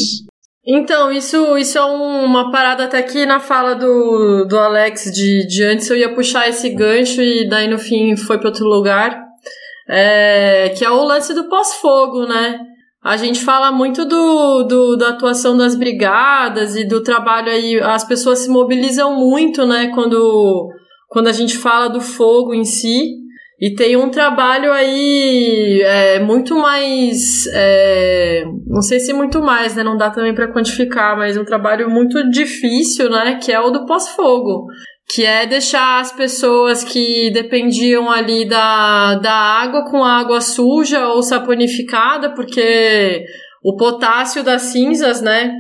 Então, 0.66 1.12
isso, 1.12 1.58
isso 1.58 1.78
é 1.78 1.86
um- 1.86 2.24
uma 2.24 2.50
parada 2.50 2.86
até 2.86 3.02
que 3.04 3.26
na 3.26 3.40
fala 3.40 3.74
do, 3.76 4.46
do 4.46 4.58
Alex 4.58 5.12
de, 5.12 5.46
de 5.46 5.64
antes 5.64 5.90
eu 5.90 5.98
ia 5.98 6.14
puxar 6.16 6.48
esse 6.48 6.70
gancho 6.70 7.22
e 7.22 7.48
daí 7.50 7.68
no 7.68 7.78
fim 7.78 8.16
foi 8.16 8.38
para 8.38 8.48
outro 8.50 8.66
lugar. 8.66 9.22
É, 9.90 10.70
que 10.78 10.86
é 10.86 10.90
o 10.90 11.04
lance 11.04 11.34
do 11.34 11.50
pós-fogo, 11.50 12.26
né? 12.26 12.58
A 13.04 13.18
gente 13.18 13.42
fala 13.44 13.70
muito 13.70 14.06
do, 14.06 14.64
do, 14.64 14.96
da 14.96 15.10
atuação 15.10 15.58
das 15.58 15.76
brigadas 15.76 16.78
e 16.78 16.86
do 16.86 17.04
trabalho 17.04 17.52
aí. 17.52 17.78
As 17.82 18.06
pessoas 18.06 18.40
se 18.40 18.50
mobilizam 18.50 19.14
muito, 19.20 19.66
né? 19.66 19.88
Quando, 19.94 20.70
quando 21.10 21.28
a 21.28 21.34
gente 21.34 21.58
fala 21.58 21.90
do 21.90 22.00
fogo 22.00 22.54
em 22.54 22.64
si. 22.64 23.23
E 23.60 23.76
tem 23.76 23.96
um 23.96 24.10
trabalho 24.10 24.72
aí 24.72 25.82
é, 25.84 26.20
muito 26.20 26.56
mais. 26.56 27.46
é, 27.54 28.44
não 28.68 28.82
sei 28.82 29.00
se 29.00 29.14
muito 29.14 29.42
mais, 29.42 29.76
né? 29.76 29.84
Não 29.84 29.96
dá 29.96 30.10
também 30.10 30.34
para 30.34 30.52
quantificar, 30.52 31.16
mas 31.18 31.38
um 31.38 31.46
trabalho 31.46 31.90
muito 31.90 32.30
difícil, 32.30 33.10
né? 33.10 33.40
Que 33.42 33.52
é 33.52 33.60
o 33.60 33.70
do 33.70 33.86
pós-fogo. 33.86 34.68
Que 35.08 35.26
é 35.26 35.46
deixar 35.46 36.00
as 36.00 36.12
pessoas 36.12 36.84
que 36.84 37.30
dependiam 37.32 38.10
ali 38.10 38.48
da, 38.48 39.16
da 39.16 39.34
água 39.34 39.86
com 39.86 40.04
água 40.04 40.42
suja 40.42 41.08
ou 41.10 41.22
saponificada, 41.22 42.34
porque 42.34 43.24
o 43.64 43.76
potássio 43.76 44.44
das 44.44 44.64
cinzas, 44.64 45.22
né? 45.22 45.54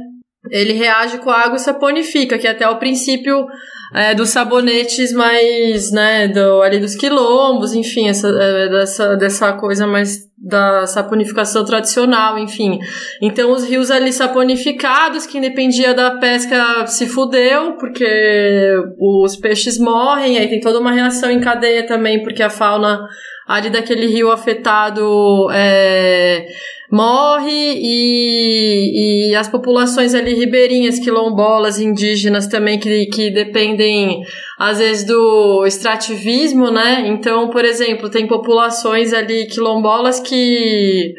Ele 0.49 0.73
reage 0.73 1.19
com 1.19 1.29
a 1.29 1.39
água 1.39 1.55
e 1.55 1.59
saponifica, 1.59 2.37
que 2.37 2.47
é 2.47 2.51
até 2.51 2.67
o 2.67 2.77
princípio 2.77 3.45
é, 3.93 4.13
dos 4.13 4.29
sabonetes 4.29 5.13
mais, 5.13 5.91
né, 5.91 6.27
do, 6.27 6.61
ali 6.61 6.79
dos 6.79 6.95
quilombos, 6.95 7.73
enfim, 7.73 8.09
essa, 8.09 8.27
é, 8.27 8.69
dessa, 8.69 9.15
dessa 9.15 9.53
coisa 9.53 9.85
mais 9.85 10.27
da 10.37 10.85
saponificação 10.85 11.63
tradicional, 11.63 12.37
enfim. 12.37 12.77
Então, 13.21 13.51
os 13.53 13.63
rios 13.63 13.89
ali 13.89 14.11
saponificados, 14.11 15.25
quem 15.25 15.39
dependia 15.39 15.93
da 15.93 16.17
pesca 16.17 16.85
se 16.87 17.07
fudeu, 17.07 17.77
porque 17.77 18.75
os 18.99 19.37
peixes 19.37 19.77
morrem, 19.77 20.37
aí 20.37 20.49
tem 20.49 20.59
toda 20.59 20.79
uma 20.79 20.91
reação 20.91 21.31
em 21.31 21.39
cadeia 21.39 21.85
também, 21.85 22.21
porque 22.21 22.43
a 22.43 22.49
fauna 22.49 23.07
ali 23.47 23.69
daquele 23.69 24.07
rio 24.07 24.31
afetado 24.31 25.49
é, 25.53 26.45
morre 26.93 27.79
e, 27.81 29.31
e 29.31 29.35
as 29.35 29.47
populações 29.47 30.13
ali 30.13 30.35
ribeirinhas, 30.35 30.99
quilombolas, 30.99 31.79
indígenas 31.79 32.45
também 32.45 32.77
que, 32.77 33.07
que 33.07 33.31
dependem 33.31 34.21
às 34.59 34.77
vezes 34.77 35.03
do 35.03 35.65
extrativismo, 35.65 36.69
né? 36.69 37.07
Então, 37.07 37.49
por 37.49 37.65
exemplo, 37.65 38.11
tem 38.11 38.27
populações 38.27 39.11
ali 39.11 39.47
quilombolas 39.47 40.19
que 40.19 41.15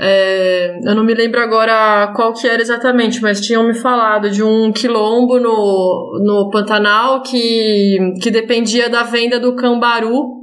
é, 0.00 0.78
eu 0.82 0.94
não 0.94 1.04
me 1.04 1.12
lembro 1.12 1.40
agora 1.40 2.10
qual 2.16 2.32
que 2.32 2.48
era 2.48 2.62
exatamente, 2.62 3.20
mas 3.20 3.42
tinham 3.42 3.64
me 3.64 3.74
falado 3.74 4.30
de 4.30 4.42
um 4.42 4.72
quilombo 4.72 5.38
no, 5.38 6.20
no 6.24 6.50
Pantanal 6.50 7.22
que, 7.22 7.98
que 8.22 8.30
dependia 8.30 8.88
da 8.88 9.02
venda 9.02 9.38
do 9.38 9.54
cambaru 9.54 10.40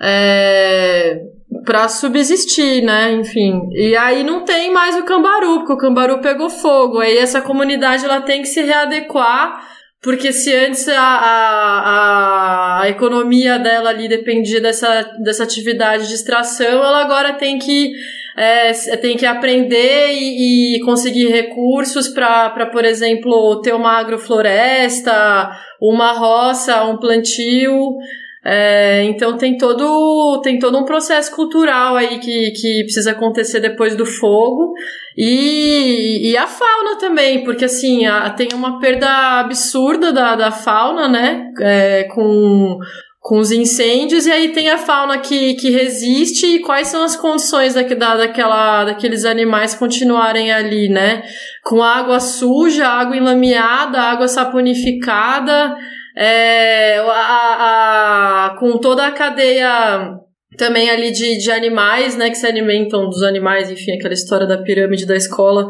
é, 0.00 1.31
para 1.64 1.88
subsistir, 1.88 2.82
né? 2.82 3.12
Enfim. 3.12 3.68
E 3.72 3.96
aí 3.96 4.22
não 4.22 4.44
tem 4.44 4.72
mais 4.72 4.96
o 4.96 5.04
cambaru, 5.04 5.58
porque 5.58 5.72
o 5.72 5.78
cambaru 5.78 6.20
pegou 6.20 6.50
fogo. 6.50 6.98
Aí 6.98 7.16
essa 7.16 7.40
comunidade 7.40 8.04
ela 8.04 8.20
tem 8.20 8.42
que 8.42 8.48
se 8.48 8.62
readequar. 8.62 9.70
Porque 10.02 10.32
se 10.32 10.52
antes 10.52 10.88
a, 10.88 11.00
a, 11.00 12.82
a, 12.82 12.88
economia 12.88 13.56
dela 13.56 13.90
ali 13.90 14.08
dependia 14.08 14.60
dessa, 14.60 15.02
dessa 15.22 15.44
atividade 15.44 16.08
de 16.08 16.14
extração, 16.14 16.66
ela 16.66 17.02
agora 17.02 17.34
tem 17.34 17.56
que 17.56 17.92
é, 18.36 18.72
tem 18.96 19.16
que 19.16 19.24
aprender 19.24 20.12
e, 20.12 20.76
e 20.76 20.80
conseguir 20.80 21.28
recursos 21.28 22.08
para, 22.08 22.66
por 22.72 22.84
exemplo, 22.84 23.60
ter 23.60 23.74
uma 23.74 23.92
agrofloresta, 23.92 25.50
uma 25.80 26.12
roça, 26.12 26.82
um 26.84 26.96
plantio. 26.96 27.96
É, 28.44 29.04
então 29.04 29.36
tem 29.36 29.56
todo, 29.56 30.40
tem 30.42 30.58
todo 30.58 30.76
um 30.76 30.84
processo 30.84 31.34
cultural 31.34 31.94
aí 31.94 32.18
que, 32.18 32.50
que 32.50 32.82
precisa 32.82 33.12
acontecer 33.12 33.60
depois 33.60 33.94
do 33.94 34.04
fogo. 34.04 34.74
E, 35.16 36.30
e 36.30 36.36
a 36.36 36.46
fauna 36.46 36.98
também, 36.98 37.44
porque 37.44 37.66
assim, 37.66 38.04
a, 38.06 38.30
tem 38.30 38.48
uma 38.52 38.80
perda 38.80 39.40
absurda 39.40 40.12
da, 40.12 40.34
da 40.34 40.50
fauna, 40.50 41.08
né? 41.08 41.52
É, 41.60 42.04
com 42.04 42.78
com 43.22 43.38
os 43.38 43.52
incêndios, 43.52 44.26
e 44.26 44.32
aí 44.32 44.48
tem 44.48 44.68
a 44.68 44.76
fauna 44.76 45.16
que, 45.18 45.54
que 45.54 45.70
resiste, 45.70 46.44
e 46.44 46.58
quais 46.58 46.88
são 46.88 47.04
as 47.04 47.14
condições 47.14 47.72
da, 47.72 47.82
da, 47.82 48.16
daquela, 48.16 48.84
daqueles 48.84 49.24
animais 49.24 49.76
continuarem 49.76 50.50
ali, 50.50 50.88
né? 50.88 51.22
Com 51.62 51.80
água 51.80 52.18
suja, 52.18 52.88
água 52.88 53.16
enlameada, 53.16 54.02
água 54.02 54.26
saponificada, 54.26 55.72
é, 56.16 56.98
a, 56.98 58.46
a, 58.46 58.56
com 58.58 58.78
toda 58.78 59.06
a 59.06 59.12
cadeia 59.12 60.20
também 60.56 60.90
ali 60.90 61.10
de, 61.10 61.38
de 61.38 61.50
animais, 61.50 62.16
né, 62.16 62.28
que 62.28 62.36
se 62.36 62.46
alimentam 62.46 63.08
dos 63.08 63.22
animais, 63.22 63.70
enfim, 63.70 63.92
aquela 63.92 64.12
história 64.12 64.46
da 64.46 64.58
pirâmide 64.58 65.06
da 65.06 65.16
escola, 65.16 65.68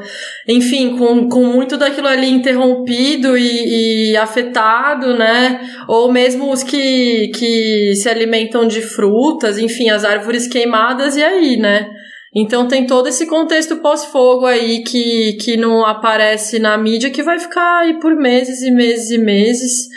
enfim, 0.49 0.97
com, 0.97 1.29
com 1.29 1.45
muito 1.47 1.77
daquilo 1.77 2.09
ali 2.09 2.29
interrompido 2.29 3.37
e, 3.37 4.11
e 4.11 4.17
afetado, 4.17 5.17
né, 5.17 5.61
ou 5.87 6.11
mesmo 6.11 6.51
os 6.51 6.63
que, 6.63 7.29
que 7.29 7.95
se 7.95 8.09
alimentam 8.09 8.67
de 8.67 8.83
frutas, 8.83 9.59
enfim, 9.59 9.89
as 9.89 10.05
árvores 10.05 10.49
queimadas, 10.49 11.17
e 11.17 11.23
aí, 11.23 11.57
né, 11.57 11.89
Então 12.35 12.67
tem 12.67 12.87
todo 12.87 13.09
esse 13.09 13.27
contexto 13.27 13.77
pós-fogo 13.77 14.47
aí 14.47 14.83
que, 14.83 15.35
que 15.35 15.55
não 15.55 15.85
aparece 15.85 16.59
na 16.59 16.79
mídia 16.79 17.11
que 17.11 17.23
vai 17.23 17.39
ficar 17.39 17.81
aí 17.81 18.01
por 18.01 18.17
meses 18.17 18.63
e 18.63 18.71
meses 18.71 19.11
e 19.11 19.19
meses. 19.19 19.89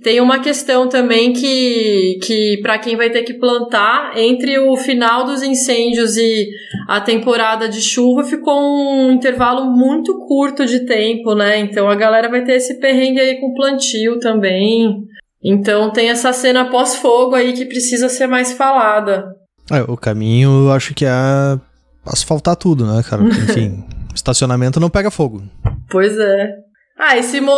Tem 0.00 0.20
uma 0.20 0.38
questão 0.38 0.88
também 0.88 1.32
que, 1.32 2.18
que 2.22 2.60
para 2.62 2.78
quem 2.78 2.96
vai 2.96 3.10
ter 3.10 3.24
que 3.24 3.34
plantar, 3.34 4.16
entre 4.16 4.56
o 4.60 4.76
final 4.76 5.24
dos 5.24 5.42
incêndios 5.42 6.16
e 6.16 6.48
a 6.88 7.00
temporada 7.00 7.68
de 7.68 7.82
chuva, 7.82 8.22
ficou 8.22 8.54
um 8.56 9.10
intervalo 9.10 9.64
muito 9.76 10.16
curto 10.28 10.64
de 10.64 10.86
tempo, 10.86 11.34
né? 11.34 11.58
Então 11.58 11.90
a 11.90 11.96
galera 11.96 12.28
vai 12.28 12.44
ter 12.44 12.52
esse 12.52 12.78
perrengue 12.78 13.18
aí 13.18 13.40
com 13.40 13.52
plantio 13.52 14.20
também. 14.20 15.02
Então 15.42 15.90
tem 15.90 16.08
essa 16.08 16.32
cena 16.32 16.70
pós-fogo 16.70 17.34
aí 17.34 17.52
que 17.52 17.66
precisa 17.66 18.08
ser 18.08 18.28
mais 18.28 18.52
falada. 18.52 19.24
É, 19.72 19.82
o 19.82 19.96
caminho 19.96 20.66
eu 20.66 20.72
acho 20.72 20.94
que 20.94 21.04
é 21.04 21.58
asfaltar 22.04 22.56
tudo, 22.56 22.86
né, 22.86 23.02
cara? 23.02 23.22
Enfim, 23.28 23.84
estacionamento 24.14 24.80
não 24.80 24.90
pega 24.90 25.10
fogo. 25.10 25.42
Pois 25.90 26.16
é. 26.18 26.50
Ah, 26.98 27.16
e 27.16 27.22
se, 27.22 27.40
mo 27.40 27.54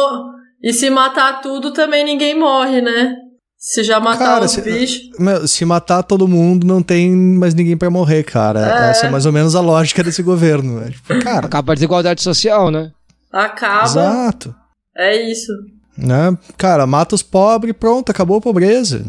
e 0.63 0.73
se 0.73 0.89
matar 0.91 1.41
tudo 1.41 1.73
também 1.73 2.05
ninguém 2.05 2.39
morre, 2.39 2.81
né? 2.81 3.15
Se 3.59 3.85
já 3.85 4.01
matar 4.01 4.25
Cara, 4.27 4.45
os 4.47 4.51
se- 4.53 4.61
bichos. 4.61 5.11
Se 5.51 5.65
matar 5.65 6.03
todo 6.03 6.27
mundo, 6.27 6.67
não 6.67 6.83
tem 6.83 7.13
mais 7.15 7.55
ninguém 7.55 7.77
pra 7.77 7.91
morrer, 7.91 8.25
cara. 8.25 8.87
É. 8.87 8.91
Essa 8.91 9.07
é 9.07 9.11
mais 9.11 9.25
ou 9.25 9.33
menos 9.33 9.55
a 9.55 9.61
lógica 9.61 10.03
desse 10.03 10.21
governo. 10.23 10.81
né? 10.81 10.91
Tipo, 10.91 11.19
cara, 11.23 11.47
Acaba 11.47 11.73
a 11.73 11.75
desigualdade 11.75 12.23
social, 12.23 12.71
né? 12.73 12.91
Acaba. 13.33 13.85
exato. 13.85 14.55
É 14.97 15.31
isso. 15.31 15.53
Né? 15.97 16.37
Cara, 16.57 16.87
mata 16.87 17.15
os 17.15 17.23
pobres, 17.23 17.75
pronto, 17.79 18.11
acabou 18.11 18.39
a 18.39 18.41
pobreza. 18.41 19.05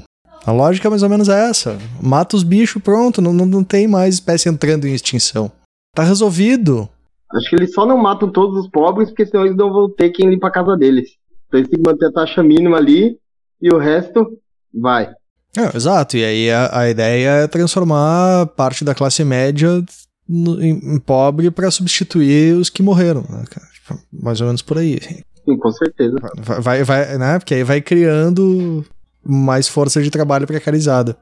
A 0.46 0.52
lógica 0.52 0.88
é 0.88 0.90
mais 0.90 1.04
ou 1.04 1.10
menos 1.10 1.30
essa. 1.30 1.78
Mata 2.02 2.36
os 2.36 2.44
bichos, 2.44 2.82
pronto, 2.82 3.22
não, 3.22 3.32
não, 3.34 3.46
não 3.46 3.64
tem 3.64 3.88
mais 3.88 4.16
espécie 4.16 4.50
entrando 4.50 4.86
em 4.88 4.94
extinção. 4.94 5.52
Tá 5.96 6.04
resolvido. 6.04 6.90
Acho 7.34 7.50
que 7.50 7.56
eles 7.56 7.74
só 7.74 7.86
não 7.86 7.98
matam 7.98 8.32
todos 8.32 8.58
os 8.64 8.70
pobres, 8.70 9.10
porque 9.10 9.26
senão 9.26 9.46
eles 9.46 9.58
não 9.58 9.72
vão 9.72 9.90
ter 9.90 10.10
quem 10.12 10.30
limpa 10.30 10.48
a 10.48 10.52
casa 10.52 10.76
deles. 10.78 11.10
Então 11.48 11.60
eles 11.60 11.70
têm 11.70 11.82
que 11.82 11.90
manter 11.90 12.08
a 12.08 12.12
taxa 12.12 12.44
mínima 12.44 12.78
ali 12.78 13.18
e 13.62 13.74
o 13.74 13.78
resto 13.78 14.28
vai. 14.74 15.10
É, 15.56 15.76
exato, 15.78 16.18
e 16.18 16.26
aí 16.26 16.52
a, 16.52 16.80
a 16.80 16.90
ideia 16.90 17.30
é 17.44 17.48
transformar 17.48 18.48
parte 18.56 18.84
da 18.84 18.96
classe 18.96 19.24
média 19.24 19.84
no- 20.28 20.62
em, 20.62 20.96
em 20.96 21.00
pobre 21.00 21.52
pra 21.52 21.70
substituir 21.72 22.56
os 22.56 22.70
que 22.70 22.82
morreram, 22.84 23.24
né? 23.30 23.44
Tipo, 23.74 24.00
Mais 24.12 24.42
ou 24.42 24.48
menos 24.48 24.62
por 24.64 24.78
aí. 24.80 25.00
Sim, 25.46 25.58
com 25.58 25.72
certeza. 25.72 26.16
Vai, 26.62 26.84
vai, 26.84 27.18
né? 27.18 27.38
Porque 27.40 27.54
aí 27.54 27.64
vai 27.64 27.82
criando 27.82 28.84
mais 29.26 29.68
força 29.68 30.02
de 30.02 30.10
trabalho 30.10 30.48
precarizada. 30.48 31.18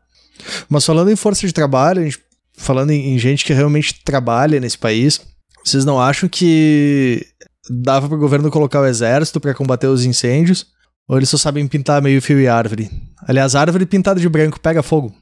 Mas 0.70 0.86
falando 0.86 1.12
em 1.12 1.16
força 1.16 1.46
de 1.46 1.54
trabalho, 1.54 2.04
gente- 2.04 2.20
falando 2.58 2.92
em, 2.92 3.14
em 3.14 3.20
gente 3.20 3.46
que 3.46 3.54
realmente 3.54 4.04
trabalha 4.04 4.60
nesse 4.60 4.78
país, 4.78 5.22
vocês 5.64 5.86
não 5.86 6.00
acham 6.00 6.28
que 6.30 7.26
dava 7.70 8.08
pro 8.10 8.18
governo 8.18 8.50
colocar 8.52 8.82
o 8.82 8.86
exército 8.86 9.40
pra 9.40 9.54
combater 9.54 9.88
os 9.88 10.04
incêndios? 10.06 10.66
Ou 11.08 11.18
eles 11.18 11.30
só 11.30 11.38
sabem 11.38 11.68
pintar 11.68 12.02
meio 12.02 12.22
fio 12.22 12.40
e 12.40 12.48
árvore? 12.48 12.90
Aliás, 13.28 13.56
árvore 13.56 13.86
pintada 13.86 14.20
de 14.20 14.30
branco 14.30 14.60
pega 14.60 14.82
fogo. 14.84 15.14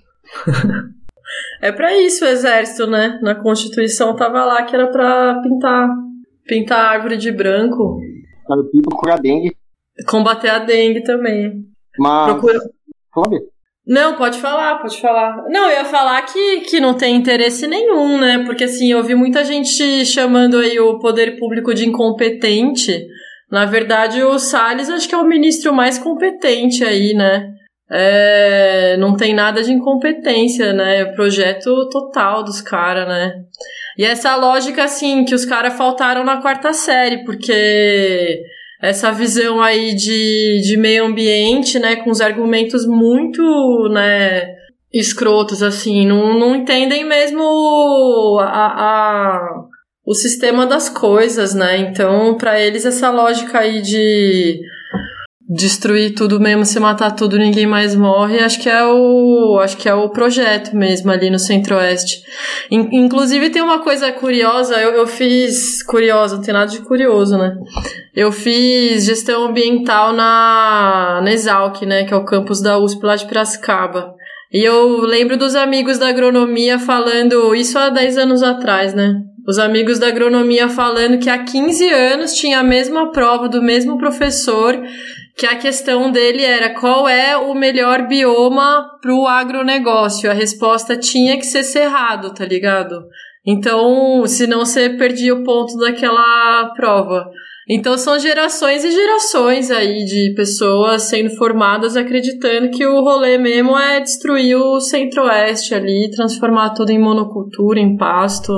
É 1.61 1.71
pra 1.71 1.95
isso 1.95 2.25
o 2.25 2.27
exército, 2.27 2.87
né? 2.87 3.19
Na 3.21 3.35
Constituição 3.35 4.15
tava 4.15 4.43
lá 4.45 4.63
que 4.63 4.75
era 4.75 4.87
pra 4.87 5.39
pintar. 5.43 5.89
Pintar 6.47 6.79
a 6.79 6.89
árvore 6.89 7.17
de 7.17 7.31
branco. 7.31 7.99
Que 8.71 8.81
procurar 8.81 9.17
dengue. 9.19 9.55
Combater 10.07 10.49
a 10.49 10.59
dengue 10.59 11.03
também. 11.03 11.65
Mas. 11.99 12.31
Procura. 12.31 12.59
Flávia, 13.13 13.39
Não, 13.85 14.15
pode 14.15 14.39
falar, 14.39 14.79
pode 14.79 14.99
falar. 15.01 15.43
Não, 15.49 15.65
eu 15.65 15.79
ia 15.79 15.85
falar 15.85 16.21
que, 16.21 16.61
que 16.61 16.79
não 16.79 16.93
tem 16.93 17.15
interesse 17.15 17.67
nenhum, 17.67 18.19
né? 18.19 18.43
Porque 18.45 18.63
assim, 18.63 18.91
eu 18.91 19.03
vi 19.03 19.15
muita 19.15 19.43
gente 19.43 20.05
chamando 20.05 20.57
aí 20.57 20.79
o 20.79 20.99
poder 20.99 21.37
público 21.37 21.73
de 21.73 21.87
incompetente. 21.87 23.05
Na 23.51 23.65
verdade, 23.65 24.23
o 24.23 24.37
Salles 24.37 24.89
acho 24.89 25.09
que 25.09 25.15
é 25.15 25.17
o 25.17 25.25
ministro 25.25 25.73
mais 25.73 25.97
competente 25.97 26.83
aí, 26.83 27.13
né? 27.15 27.51
É, 27.91 28.95
não 28.97 29.17
tem 29.17 29.33
nada 29.33 29.63
de 29.63 29.73
incompetência, 29.73 30.71
né? 30.71 30.99
É 30.99 31.03
o 31.05 31.15
projeto 31.15 31.89
total 31.89 32.43
dos 32.43 32.61
caras, 32.61 33.07
né? 33.07 33.33
E 33.97 34.05
essa 34.05 34.35
lógica, 34.35 34.83
assim, 34.83 35.25
que 35.25 35.33
os 35.33 35.43
caras 35.45 35.73
faltaram 35.73 36.23
na 36.23 36.39
quarta 36.39 36.71
série, 36.71 37.25
porque 37.25 38.39
essa 38.81 39.11
visão 39.11 39.61
aí 39.61 39.93
de, 39.95 40.61
de 40.63 40.77
meio 40.77 41.05
ambiente, 41.05 41.77
né, 41.79 41.97
com 41.97 42.09
os 42.09 42.21
argumentos 42.21 42.85
muito, 42.85 43.41
né, 43.91 44.47
escrotos, 44.93 45.61
assim, 45.61 46.05
não, 46.07 46.37
não 46.39 46.55
entendem 46.55 47.03
mesmo 47.05 48.39
a, 48.41 48.45
a- 48.67 49.63
o 50.05 50.13
sistema 50.13 50.65
das 50.65 50.89
coisas, 50.89 51.53
né, 51.53 51.77
então 51.77 52.35
para 52.37 52.59
eles 52.59 52.85
essa 52.85 53.11
lógica 53.11 53.59
aí 53.59 53.81
de 53.81 54.59
destruir 55.49 56.13
tudo 56.13 56.39
mesmo, 56.39 56.63
se 56.63 56.79
matar 56.79 57.15
tudo, 57.15 57.35
ninguém 57.37 57.65
mais 57.65 57.95
morre, 57.95 58.37
acho 58.39 58.59
que 58.61 58.69
é 58.69 58.85
o, 58.85 59.57
acho 59.63 59.75
que 59.77 59.89
é 59.89 59.93
o 59.95 60.07
projeto 60.09 60.75
mesmo 60.75 61.09
ali 61.09 61.29
no 61.31 61.39
Centro-Oeste. 61.39 62.21
In- 62.69 62.87
Inclusive 62.91 63.49
tem 63.49 63.61
uma 63.61 63.79
coisa 63.79 64.11
curiosa, 64.11 64.75
eu, 64.79 64.91
eu 64.91 65.07
fiz 65.07 65.81
curiosa, 65.81 66.35
não 66.35 66.43
tem 66.43 66.53
nada 66.53 66.69
de 66.69 66.79
curioso, 66.81 67.35
né? 67.35 67.55
Eu 68.15 68.31
fiz 68.31 69.05
gestão 69.05 69.45
ambiental 69.45 70.13
na, 70.13 71.19
na 71.23 71.31
Exalc, 71.31 71.81
né? 71.81 72.03
Que 72.03 72.13
é 72.13 72.17
o 72.17 72.25
campus 72.25 72.61
da 72.61 72.77
USP 72.77 73.03
lá 73.03 73.15
de 73.15 73.25
Piracicaba. 73.25 74.13
E 74.51 74.63
eu 74.63 75.01
lembro 75.01 75.35
dos 75.37 75.55
amigos 75.55 75.97
da 75.97 76.09
agronomia 76.09 76.77
falando, 76.77 77.55
isso 77.55 77.77
há 77.79 77.89
10 77.89 78.17
anos 78.19 78.43
atrás, 78.43 78.93
né? 78.93 79.15
Os 79.47 79.57
amigos 79.57 79.97
da 79.97 80.07
agronomia 80.09 80.69
falando 80.69 81.17
que 81.17 81.29
há 81.29 81.39
15 81.43 81.89
anos 81.89 82.33
tinha 82.33 82.59
a 82.59 82.63
mesma 82.63 83.11
prova 83.11 83.47
do 83.49 83.63
mesmo 83.63 83.97
professor, 83.97 84.79
que 85.39 85.45
a 85.45 85.55
questão 85.55 86.11
dele 86.11 86.43
era 86.43 86.77
qual 86.77 87.07
é 87.07 87.37
o 87.37 87.55
melhor 87.55 88.05
bioma 88.09 88.85
para 89.01 89.15
o 89.15 89.25
agronegócio. 89.25 90.29
A 90.29 90.33
resposta 90.33 90.97
tinha 90.97 91.37
que 91.37 91.45
ser 91.45 91.63
cerrado, 91.63 92.33
tá 92.33 92.43
ligado? 92.43 93.05
Então, 93.47 94.27
senão 94.27 94.65
você 94.65 94.89
perdia 94.89 95.33
o 95.33 95.43
ponto 95.45 95.77
daquela 95.77 96.73
prova. 96.75 97.31
Então 97.71 97.97
são 97.97 98.19
gerações 98.19 98.83
e 98.83 98.91
gerações 98.91 99.71
aí 99.71 100.03
de 100.03 100.33
pessoas 100.35 101.03
sendo 101.03 101.29
formadas 101.37 101.95
acreditando 101.95 102.71
que 102.71 102.85
o 102.85 102.99
rolê 103.01 103.37
mesmo 103.37 103.77
é 103.77 104.01
destruir 104.01 104.57
o 104.57 104.81
centro-oeste 104.81 105.73
ali, 105.73 106.09
transformar 106.11 106.71
tudo 106.71 106.89
em 106.89 106.99
monocultura, 106.99 107.79
em 107.79 107.95
pasto. 107.95 108.51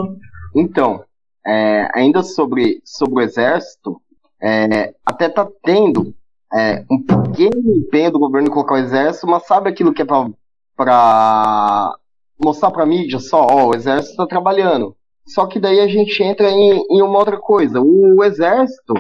Então, 0.56 1.04
é, 1.46 1.90
ainda 1.94 2.24
sobre, 2.24 2.82
sobre 2.86 3.16
o 3.16 3.22
exército, 3.22 4.02
é, 4.42 4.94
até 5.06 5.30
tá 5.30 5.46
tendo 5.64 6.16
é, 6.54 6.86
um 6.92 7.02
pequeno 7.02 7.78
empenho 7.78 8.12
do 8.12 8.20
governo 8.20 8.48
em 8.48 8.52
colocar 8.52 8.76
o 8.76 8.80
exército, 8.80 9.28
mas 9.28 9.46
sabe 9.46 9.70
aquilo 9.70 9.94
que 9.94 10.02
é 10.02 10.06
pra 10.06 11.96
mostrar 12.44 12.72
pra 12.72 12.86
mídia 12.86 13.20
só, 13.20 13.46
ó, 13.50 13.70
o 13.70 13.76
exército 13.76 14.18
tá 14.18 14.26
trabalhando. 14.26 14.96
Só 15.28 15.46
que 15.46 15.60
daí 15.60 15.80
a 15.80 15.88
gente 15.88 16.22
entra 16.22 16.50
em, 16.50 16.84
em 16.90 17.02
uma 17.02 17.20
outra 17.20 17.38
coisa. 17.38 17.80
O, 17.80 18.18
o 18.18 18.24
exército, 18.24 18.94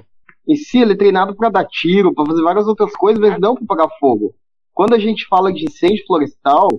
em 0.47 0.55
si, 0.55 0.79
ele 0.79 0.93
é 0.93 0.97
treinado 0.97 1.35
pra 1.35 1.49
dar 1.49 1.65
tiro, 1.65 2.13
pra 2.13 2.25
fazer 2.25 2.41
várias 2.41 2.67
outras 2.67 2.95
coisas, 2.95 3.19
mas 3.19 3.39
não 3.39 3.55
pra 3.55 3.63
apagar 3.63 3.89
fogo. 3.99 4.33
Quando 4.73 4.93
a 4.93 4.99
gente 4.99 5.27
fala 5.27 5.51
de 5.51 5.65
incêndio 5.65 6.05
florestal 6.05 6.69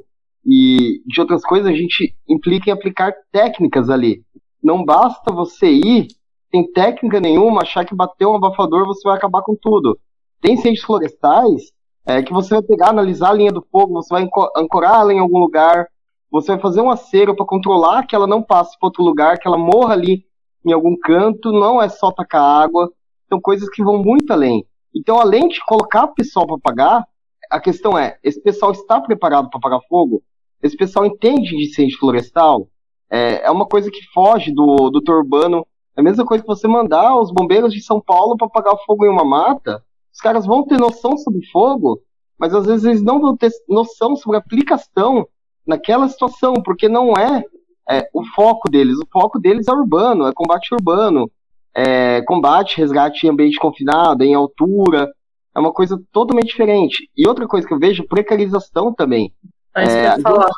e 0.47 1.03
de 1.07 1.21
outras 1.21 1.43
coisas, 1.43 1.69
a 1.69 1.75
gente 1.75 2.15
implica 2.29 2.71
em 2.71 2.73
aplicar 2.73 3.13
técnicas 3.31 3.91
ali. 3.91 4.23
Não 4.63 4.85
basta 4.85 5.33
você 5.33 5.71
ir, 5.71 6.07
sem 6.51 6.71
técnica 6.73 7.21
nenhuma, 7.21 7.63
achar 7.63 7.85
que 7.85 7.95
bateu 7.95 8.31
um 8.31 8.37
abafador 8.37 8.87
você 8.87 9.03
vai 9.07 9.17
acabar 9.17 9.43
com 9.43 9.57
tudo. 9.61 9.99
Tem 10.43 10.55
incêndios 10.55 10.85
florestais 10.85 11.73
é, 12.05 12.21
que 12.21 12.33
você 12.33 12.55
vai 12.55 12.63
pegar, 12.63 12.89
analisar 12.89 13.31
a 13.31 13.35
linha 13.35 13.53
do 13.53 13.65
fogo, 13.71 13.95
você 13.95 14.13
vai 14.13 14.25
anco- 14.25 14.51
ancorar 14.57 15.01
ela 15.01 15.15
em 15.15 15.21
algum 15.21 15.39
lugar, 15.39 15.87
você 16.29 16.53
vai 16.53 16.61
fazer 16.61 16.81
uma 16.81 16.97
cera 16.97 17.35
para 17.35 17.47
controlar 17.47 18.05
que 18.07 18.17
ela 18.17 18.27
não 18.27 18.43
passe 18.43 18.77
para 18.77 18.89
outro 18.89 19.05
lugar, 19.05 19.39
que 19.39 19.47
ela 19.47 19.57
morra 19.57 19.95
ali 19.95 20.25
em 20.67 20.73
algum 20.73 20.97
canto, 20.99 21.53
não 21.53 21.81
é 21.81 21.89
só 21.89 22.11
tacar 22.11 22.43
água, 22.43 22.91
são 23.29 23.41
coisas 23.41 23.69
que 23.71 23.85
vão 23.85 24.03
muito 24.03 24.33
além. 24.33 24.67
Então, 24.95 25.21
além 25.21 25.47
de 25.47 25.65
colocar 25.65 26.05
o 26.05 26.15
pessoal 26.15 26.45
para 26.45 26.57
apagar, 26.57 27.07
a 27.49 27.61
questão 27.61 27.97
é, 27.97 28.19
esse 28.25 28.43
pessoal 28.43 28.73
está 28.73 29.01
preparado 29.01 29.49
para 29.49 29.59
apagar 29.59 29.81
fogo? 29.89 30.23
Esse 30.61 30.77
pessoal 30.77 31.07
entende 31.07 31.51
de 31.51 31.69
incêndio 31.69 31.99
florestal? 31.99 32.69
É, 33.11 33.47
é 33.47 33.51
uma 33.51 33.67
coisa 33.67 33.91
que 33.91 34.03
foge 34.13 34.53
do, 34.53 34.91
do 34.91 35.13
urbano. 35.13 35.67
É 35.97 36.01
a 36.01 36.05
mesma 36.05 36.25
coisa 36.25 36.43
que 36.43 36.49
você 36.49 36.67
mandar 36.67 37.17
os 37.17 37.31
bombeiros 37.31 37.73
de 37.73 37.81
São 37.81 38.01
Paulo 38.01 38.37
para 38.37 38.47
apagar 38.47 38.75
fogo 38.85 39.05
em 39.05 39.11
uma 39.11 39.25
mata. 39.25 39.83
Os 40.13 40.21
caras 40.21 40.47
vão 40.47 40.65
ter 40.65 40.79
noção 40.79 41.17
sobre 41.17 41.45
fogo, 41.51 42.01
mas 42.39 42.55
às 42.55 42.67
vezes 42.67 42.85
eles 42.85 43.03
não 43.03 43.21
vão 43.21 43.37
ter 43.37 43.51
noção 43.69 44.15
sobre 44.17 44.37
a 44.37 44.41
aplicação 44.41 45.27
naquela 45.67 46.09
situação, 46.09 46.55
porque 46.55 46.89
não 46.89 47.13
é, 47.13 47.45
é, 47.89 48.09
o 48.13 48.25
foco 48.35 48.69
deles. 48.69 48.99
O 48.99 49.07
foco 49.11 49.39
deles 49.39 49.69
é 49.69 49.73
urbano, 49.73 50.27
é 50.27 50.33
combate 50.35 50.75
urbano, 50.75 51.31
é 51.75 52.21
combate, 52.23 52.77
resgate 52.77 53.27
em 53.27 53.31
ambiente 53.31 53.59
confinado, 53.59 54.23
em 54.23 54.35
altura. 54.35 55.11
É 55.55 55.61
uma 55.61 55.73
coisa 55.73 56.01
totalmente 56.13 56.49
diferente. 56.49 57.09
E 57.17 57.29
outra 57.29 57.47
coisa 57.47 57.67
que 57.67 57.73
eu 57.73 57.79
vejo, 57.79 58.07
precarização 58.07 58.93
também. 58.93 59.33
Você 59.75 59.99
É, 59.99 60.09
vai 60.11 60.21
falar. 60.21 60.51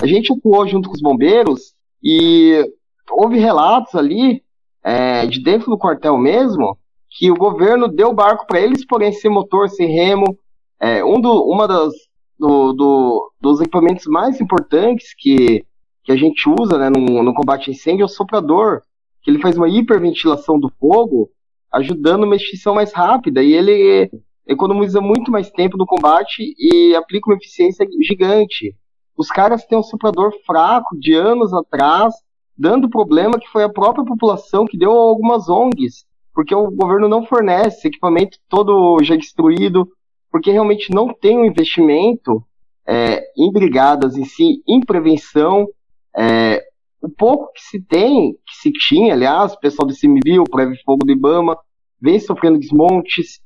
A 0.00 0.06
gente 0.06 0.32
atuou 0.32 0.66
junto 0.66 0.88
com 0.88 0.94
os 0.94 1.00
bombeiros 1.00 1.74
e 2.02 2.64
houve 3.10 3.38
relatos 3.38 3.94
ali, 3.94 4.42
é, 4.82 5.26
de 5.26 5.42
dentro 5.42 5.70
do 5.70 5.78
quartel 5.78 6.16
mesmo, 6.18 6.78
que 7.16 7.30
o 7.30 7.34
governo 7.34 7.88
deu 7.88 8.12
barco 8.12 8.46
para 8.46 8.60
eles, 8.60 8.84
porém 8.84 9.10
sem 9.10 9.30
motor, 9.30 9.70
sem 9.70 9.88
remo. 9.88 10.38
É, 10.78 11.02
um 11.02 11.18
do, 11.18 11.44
uma 11.44 11.66
das, 11.66 11.94
do, 12.38 12.74
do, 12.74 13.32
dos 13.40 13.60
equipamentos 13.60 14.04
mais 14.06 14.38
importantes 14.38 15.14
que, 15.16 15.64
que 16.04 16.12
a 16.12 16.16
gente 16.16 16.46
usa 16.46 16.76
né, 16.76 16.90
no, 16.90 17.22
no 17.22 17.32
combate 17.32 17.70
a 17.70 17.72
incêndio 17.72 18.02
é 18.02 18.04
o 18.04 18.08
soprador, 18.08 18.82
que 19.22 19.30
ele 19.30 19.40
faz 19.40 19.56
uma 19.56 19.68
hiperventilação 19.68 20.60
do 20.60 20.70
fogo, 20.78 21.30
ajudando 21.72 22.24
uma 22.24 22.36
extinção 22.36 22.74
mais 22.74 22.92
rápida, 22.92 23.42
e 23.42 23.54
ele 23.54 24.10
economiza 24.46 25.00
muito 25.00 25.30
mais 25.30 25.50
tempo 25.50 25.78
no 25.78 25.86
combate 25.86 26.54
e 26.58 26.94
aplica 26.94 27.30
uma 27.30 27.36
eficiência 27.36 27.86
gigante. 28.02 28.76
Os 29.16 29.28
caras 29.28 29.64
têm 29.64 29.78
um 29.78 29.82
soprador 29.82 30.32
fraco 30.44 30.94
de 31.00 31.14
anos 31.14 31.52
atrás, 31.54 32.14
dando 32.56 32.90
problema 32.90 33.38
que 33.40 33.48
foi 33.48 33.64
a 33.64 33.72
própria 33.72 34.04
população 34.04 34.66
que 34.66 34.76
deu 34.76 34.90
algumas 34.90 35.48
ONGs, 35.48 36.04
porque 36.36 36.54
o 36.54 36.70
governo 36.70 37.08
não 37.08 37.24
fornece 37.24 37.88
equipamento 37.88 38.36
todo 38.46 39.02
já 39.02 39.16
destruído, 39.16 39.88
porque 40.30 40.50
realmente 40.50 40.92
não 40.92 41.14
tem 41.14 41.38
um 41.38 41.46
investimento 41.46 42.44
é, 42.86 43.22
em 43.38 43.50
brigadas 43.50 44.18
em 44.18 44.26
si, 44.26 44.62
em 44.68 44.80
prevenção. 44.80 45.66
É, 46.14 46.62
o 47.00 47.08
pouco 47.08 47.50
que 47.54 47.62
se 47.62 47.80
tem, 47.80 48.34
que 48.46 48.56
se 48.60 48.70
tinha, 48.70 49.14
aliás, 49.14 49.54
o 49.54 49.60
pessoal 49.60 49.88
do 49.88 49.94
CMBio, 49.98 50.42
o 50.42 50.50
Prévio 50.50 50.76
Fogo 50.84 51.06
do 51.06 51.12
IBAMA, 51.12 51.56
vem 51.98 52.20
sofrendo 52.20 52.58
desmontes, 52.58 53.40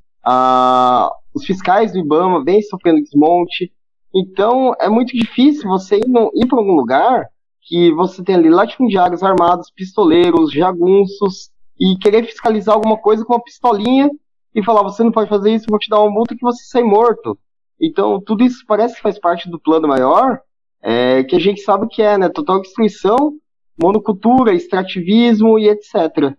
os 1.32 1.44
fiscais 1.44 1.92
do 1.92 2.00
IBAMA 2.00 2.42
vêm 2.42 2.60
sofrendo 2.60 3.02
desmonte. 3.02 3.72
Então, 4.12 4.74
é 4.80 4.88
muito 4.88 5.16
difícil 5.16 5.70
você 5.70 5.98
ir, 5.98 6.06
ir 6.34 6.48
para 6.48 6.58
algum 6.58 6.74
lugar 6.74 7.28
que 7.62 7.92
você 7.92 8.24
tem 8.24 8.34
ali 8.34 8.50
latifundiários 8.50 9.22
armados, 9.22 9.70
pistoleiros, 9.70 10.50
jagunços, 10.50 11.52
e 11.80 11.96
querer 11.98 12.24
fiscalizar 12.26 12.74
alguma 12.74 12.98
coisa 12.98 13.24
com 13.24 13.32
uma 13.32 13.42
pistolinha 13.42 14.10
e 14.54 14.62
falar, 14.62 14.82
você 14.82 15.02
não 15.02 15.10
pode 15.10 15.30
fazer 15.30 15.54
isso, 15.54 15.66
vou 15.68 15.78
te 15.78 15.88
dar 15.88 16.00
uma 16.00 16.10
multa 16.10 16.34
que 16.34 16.42
você 16.42 16.64
sai 16.64 16.82
morto. 16.82 17.38
Então, 17.80 18.20
tudo 18.20 18.44
isso 18.44 18.64
parece 18.66 18.96
que 18.96 19.02
faz 19.02 19.18
parte 19.18 19.48
do 19.48 19.58
plano 19.58 19.88
maior, 19.88 20.40
é, 20.82 21.24
que 21.24 21.34
a 21.34 21.38
gente 21.38 21.62
sabe 21.62 21.86
que 21.88 22.02
é, 22.02 22.18
né? 22.18 22.28
Total 22.28 22.60
destruição, 22.60 23.32
monocultura, 23.80 24.52
extrativismo 24.52 25.58
e 25.58 25.68
etc. 25.68 26.34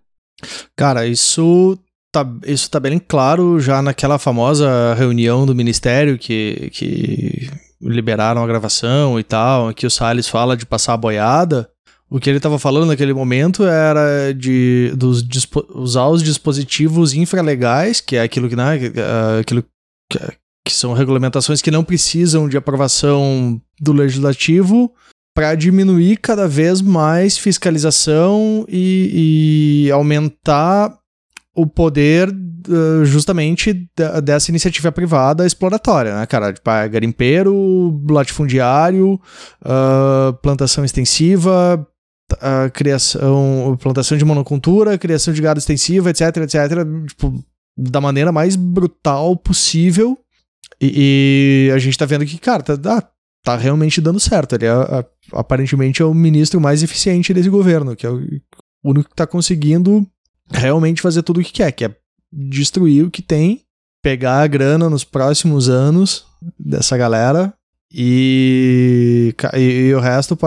Cara, 0.76 1.06
isso 1.06 1.76
tá, 2.12 2.24
isso 2.44 2.70
tá 2.70 2.78
bem 2.78 2.98
claro 3.00 3.58
já 3.58 3.82
naquela 3.82 4.18
famosa 4.18 4.94
reunião 4.94 5.44
do 5.44 5.54
ministério 5.54 6.18
que, 6.18 6.70
que 6.72 7.50
liberaram 7.80 8.44
a 8.44 8.46
gravação 8.46 9.18
e 9.18 9.24
tal, 9.24 9.74
que 9.74 9.86
o 9.86 9.90
Salles 9.90 10.28
fala 10.28 10.56
de 10.56 10.66
passar 10.66 10.94
a 10.94 10.98
boiada. 10.98 11.68
O 12.12 12.20
que 12.20 12.28
ele 12.28 12.36
estava 12.36 12.58
falando 12.58 12.88
naquele 12.88 13.14
momento 13.14 13.64
era 13.64 14.32
de 14.34 14.92
dos, 14.94 15.24
usar 15.70 16.08
os 16.08 16.22
dispositivos 16.22 17.14
infralegais, 17.14 18.02
que 18.02 18.16
é 18.16 18.22
aquilo 18.22 18.50
que, 18.50 18.54
né, 18.54 18.76
é, 18.76 19.40
aquilo 19.40 19.64
que, 20.10 20.18
que 20.62 20.74
são 20.74 20.92
regulamentações 20.92 21.62
que 21.62 21.70
não 21.70 21.82
precisam 21.82 22.50
de 22.50 22.58
aprovação 22.58 23.58
do 23.80 23.94
legislativo, 23.94 24.92
para 25.34 25.54
diminuir 25.54 26.18
cada 26.18 26.46
vez 26.46 26.82
mais 26.82 27.38
fiscalização 27.38 28.66
e, 28.68 29.86
e 29.86 29.90
aumentar 29.90 30.94
o 31.56 31.66
poder 31.66 32.28
uh, 32.28 33.06
justamente 33.06 33.88
dessa 34.22 34.50
iniciativa 34.50 34.92
privada 34.92 35.46
exploratória, 35.46 36.14
né, 36.14 36.26
cara? 36.26 36.52
Tipo, 36.52 36.70
é 36.70 36.88
garimpeiro, 36.90 38.02
latifundiário, 38.06 39.18
uh, 39.64 40.34
plantação 40.42 40.84
extensiva, 40.84 41.86
uh, 42.34 42.70
criação, 42.72 43.76
plantação 43.80 44.16
de 44.16 44.24
monocultura, 44.24 44.98
criação 44.98 45.32
de 45.32 45.42
gado 45.42 45.58
extensiva, 45.58 46.10
etc, 46.10 46.36
etc, 46.38 46.54
tipo, 47.06 47.44
da 47.76 48.00
maneira 48.00 48.32
mais 48.32 48.56
brutal 48.56 49.36
possível. 49.36 50.18
E, 50.80 51.68
e 51.68 51.72
a 51.72 51.78
gente 51.78 51.96
tá 51.96 52.04
vendo 52.04 52.26
que, 52.26 52.38
cara, 52.38 52.62
tá, 52.62 52.76
tá, 52.76 53.10
tá 53.44 53.56
realmente 53.56 54.00
dando 54.00 54.20
certo. 54.20 54.54
Ele 54.54 54.66
é, 54.66 55.06
aparentemente 55.32 56.02
é 56.02 56.04
o 56.04 56.14
ministro 56.14 56.60
mais 56.60 56.82
eficiente 56.82 57.32
desse 57.32 57.48
governo, 57.48 57.96
que 57.96 58.06
é 58.06 58.10
o 58.10 58.20
único 58.84 59.10
que 59.10 59.16
tá 59.16 59.26
conseguindo 59.26 60.06
realmente 60.50 61.00
fazer 61.00 61.22
tudo 61.22 61.40
o 61.40 61.44
que 61.44 61.52
quer, 61.52 61.72
que 61.72 61.84
é 61.84 61.96
destruir 62.32 63.04
o 63.04 63.10
que 63.10 63.22
tem, 63.22 63.62
pegar 64.02 64.42
a 64.42 64.46
grana 64.46 64.90
nos 64.90 65.04
próximos 65.04 65.68
anos 65.68 66.26
dessa 66.58 66.96
galera 66.96 67.54
e, 67.94 69.34
e, 69.54 69.60
e 69.60 69.94
o 69.94 70.00
resto, 70.00 70.38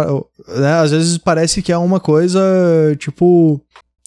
né, 0.48 0.74
às 0.74 0.92
vezes 0.92 1.18
parece 1.18 1.62
que 1.62 1.72
é 1.72 1.78
uma 1.78 2.00
coisa 2.00 2.40
tipo 2.98 3.62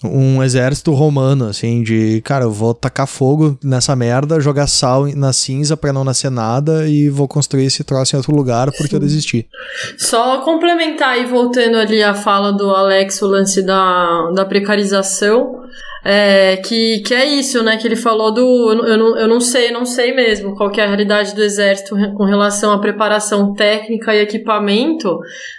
um 0.04 0.42
exército 0.44 0.92
romano, 0.92 1.46
assim, 1.46 1.82
de 1.82 2.20
cara, 2.22 2.44
eu 2.44 2.52
vou 2.52 2.72
tacar 2.72 3.06
fogo 3.06 3.58
nessa 3.64 3.96
merda, 3.96 4.38
jogar 4.38 4.68
sal 4.68 5.08
na 5.16 5.32
cinza 5.32 5.76
para 5.76 5.92
não 5.92 6.04
nascer 6.04 6.30
nada 6.30 6.86
e 6.86 7.08
vou 7.08 7.26
construir 7.26 7.64
esse 7.64 7.82
troço 7.82 8.14
em 8.14 8.18
outro 8.18 8.34
lugar 8.34 8.70
porque 8.70 8.90
Sim. 8.90 8.96
eu 8.96 9.00
desisti. 9.00 9.48
Só 9.96 10.40
complementar 10.42 11.18
e 11.18 11.26
voltando 11.26 11.76
ali 11.76 12.00
a 12.00 12.14
fala 12.14 12.52
do 12.52 12.70
Alex, 12.70 13.20
o 13.22 13.26
lance 13.26 13.60
da, 13.60 14.30
da 14.34 14.44
precarização. 14.44 15.62
É, 16.04 16.56
que, 16.58 17.00
que 17.00 17.12
é 17.12 17.26
isso, 17.26 17.62
né? 17.62 17.76
Que 17.76 17.86
ele 17.86 17.96
falou 17.96 18.32
do. 18.32 18.72
Eu 18.86 18.96
não, 18.96 19.18
eu 19.18 19.28
não 19.28 19.40
sei, 19.40 19.70
não 19.70 19.84
sei 19.84 20.14
mesmo 20.14 20.54
qual 20.54 20.70
é 20.76 20.82
a 20.82 20.86
realidade 20.86 21.34
do 21.34 21.42
exército 21.42 21.96
com 22.16 22.24
relação 22.24 22.72
à 22.72 22.78
preparação 22.78 23.52
técnica 23.54 24.14
e 24.14 24.20
equipamento. 24.20 25.18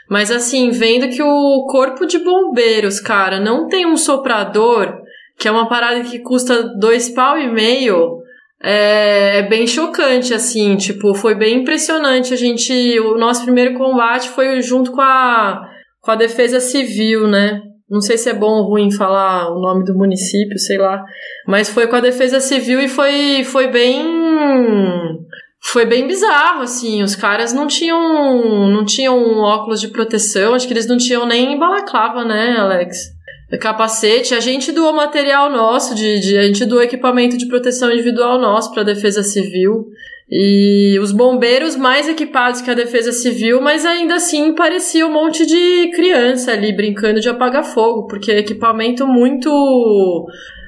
Mas 0.09 0.31
assim, 0.31 0.71
vendo 0.71 1.09
que 1.09 1.21
o 1.21 1.65
corpo 1.69 2.05
de 2.05 2.19
bombeiros, 2.19 2.99
cara, 2.99 3.39
não 3.39 3.67
tem 3.67 3.85
um 3.85 3.97
soprador, 3.97 4.93
que 5.37 5.47
é 5.47 5.51
uma 5.51 5.67
parada 5.67 6.01
que 6.01 6.19
custa 6.19 6.63
dois 6.79 7.09
pau 7.09 7.37
e 7.37 7.47
meio. 7.47 8.19
É, 8.61 9.39
é 9.39 9.41
bem 9.43 9.65
chocante, 9.65 10.33
assim, 10.33 10.75
tipo, 10.75 11.13
foi 11.13 11.35
bem 11.35 11.61
impressionante. 11.61 12.33
A 12.33 12.37
gente. 12.37 12.99
O 12.99 13.17
nosso 13.17 13.43
primeiro 13.43 13.77
combate 13.77 14.29
foi 14.29 14.61
junto 14.61 14.91
com 14.91 15.01
a, 15.01 15.69
com 16.01 16.11
a 16.11 16.15
defesa 16.15 16.59
civil, 16.61 17.27
né? 17.27 17.61
Não 17.89 18.01
sei 18.01 18.17
se 18.17 18.29
é 18.29 18.33
bom 18.33 18.59
ou 18.59 18.69
ruim 18.69 18.91
falar 18.91 19.51
o 19.51 19.59
nome 19.59 19.83
do 19.83 19.95
município, 19.95 20.59
sei 20.59 20.77
lá. 20.77 21.03
Mas 21.47 21.69
foi 21.69 21.87
com 21.87 21.95
a 21.95 22.01
Defesa 22.01 22.39
Civil 22.39 22.79
e 22.81 22.87
foi, 22.87 23.43
foi 23.43 23.67
bem. 23.67 24.05
Foi 25.61 25.85
bem 25.85 26.07
bizarro, 26.07 26.61
assim. 26.61 27.01
Os 27.01 27.15
caras 27.15 27.51
não 27.51 27.65
tinham. 27.65 28.69
não 28.69 28.85
tinham 28.85 29.39
óculos 29.39 29.81
de 29.81 29.87
proteção, 29.87 30.53
acho 30.53 30.67
que 30.67 30.73
eles 30.73 30.87
não 30.87 30.97
tinham 30.97 31.25
nem 31.25 31.57
balaclava, 31.57 32.23
né, 32.23 32.57
Alex? 32.57 33.11
Capacete. 33.59 34.35
A 34.35 34.39
gente 34.39 34.71
doou 34.71 34.93
material 34.93 35.49
nosso, 35.49 35.95
de, 35.95 36.19
de, 36.19 36.37
a 36.37 36.43
gente 36.43 36.65
doou 36.65 36.83
equipamento 36.83 37.37
de 37.37 37.47
proteção 37.47 37.91
individual 37.91 38.39
nosso 38.39 38.71
para 38.71 38.83
a 38.83 38.85
Defesa 38.85 39.23
Civil. 39.23 39.87
E 40.31 40.99
os 41.01 41.11
bombeiros 41.11 41.75
mais 41.75 42.07
equipados 42.07 42.61
que 42.61 42.69
a 42.69 42.75
defesa 42.75 43.11
civil, 43.11 43.59
mas 43.61 43.83
ainda 43.83 44.15
assim 44.15 44.53
parecia 44.53 45.07
um 45.07 45.11
monte 45.11 45.43
de 45.43 45.89
criança 45.95 46.51
ali 46.51 46.71
brincando 46.71 47.19
de 47.19 47.27
apagar 47.27 47.63
fogo, 47.63 48.05
porque 48.05 48.31
equipamento 48.31 49.07
muito 49.07 49.49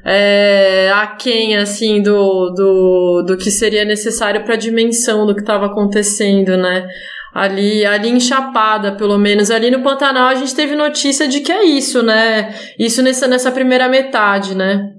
é, 0.04 0.92
aquém, 0.96 1.58
assim, 1.58 2.02
do, 2.02 2.50
do, 2.50 3.24
do 3.28 3.38
que 3.38 3.52
seria 3.52 3.86
necessário 3.86 4.44
para 4.44 4.56
a 4.56 4.58
dimensão 4.58 5.28
do 5.28 5.36
que 5.36 5.42
estava 5.42 5.68
acontecendo, 5.68 6.58
né? 6.58 6.88
Ali, 7.34 7.86
ali 7.86 8.10
em 8.10 8.20
Chapada, 8.20 8.94
pelo 8.94 9.18
menos. 9.18 9.52
Ali 9.52 9.70
no 9.70 9.84
Pantanal 9.84 10.30
a 10.30 10.36
gente 10.36 10.56
teve 10.56 10.76
notícia 10.76 11.28
de 11.28 11.40
que 11.40 11.52
é 11.52 11.64
isso, 11.64 12.02
né? 12.02 12.54
Isso 12.80 13.02
nessa, 13.02 13.28
nessa 13.28 13.52
primeira 13.52 13.88
metade, 13.88 14.56
né? 14.56 14.90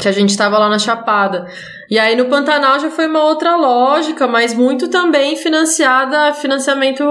Que 0.00 0.08
a 0.08 0.12
gente 0.12 0.30
estava 0.30 0.58
lá 0.58 0.68
na 0.68 0.78
Chapada. 0.78 1.46
E 1.90 1.98
aí 1.98 2.14
no 2.14 2.26
Pantanal 2.26 2.78
já 2.78 2.90
foi 2.90 3.06
uma 3.06 3.24
outra 3.24 3.56
lógica, 3.56 4.26
mas 4.26 4.54
muito 4.54 4.88
também 4.88 5.36
financiada, 5.36 6.34
financiamento 6.34 7.04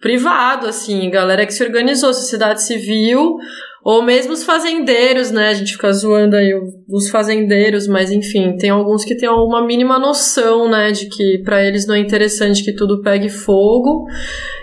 privado, 0.00 0.66
assim, 0.66 1.08
galera 1.08 1.46
que 1.46 1.54
se 1.54 1.64
organizou, 1.64 2.12
sociedade 2.12 2.62
civil, 2.62 3.38
ou 3.82 4.02
mesmo 4.02 4.34
os 4.34 4.44
fazendeiros, 4.44 5.30
né? 5.30 5.48
A 5.48 5.54
gente 5.54 5.72
fica 5.72 5.90
zoando 5.92 6.36
aí 6.36 6.52
os 6.88 7.08
fazendeiros, 7.08 7.86
mas 7.86 8.10
enfim, 8.10 8.56
tem 8.56 8.68
alguns 8.68 9.02
que 9.02 9.14
têm 9.14 9.30
uma 9.30 9.64
mínima 9.64 9.98
noção, 9.98 10.68
né, 10.70 10.90
de 10.90 11.06
que 11.06 11.38
para 11.44 11.62
eles 11.62 11.86
não 11.86 11.94
é 11.94 11.98
interessante 11.98 12.62
que 12.62 12.74
tudo 12.74 13.00
pegue 13.00 13.30
fogo. 13.30 14.06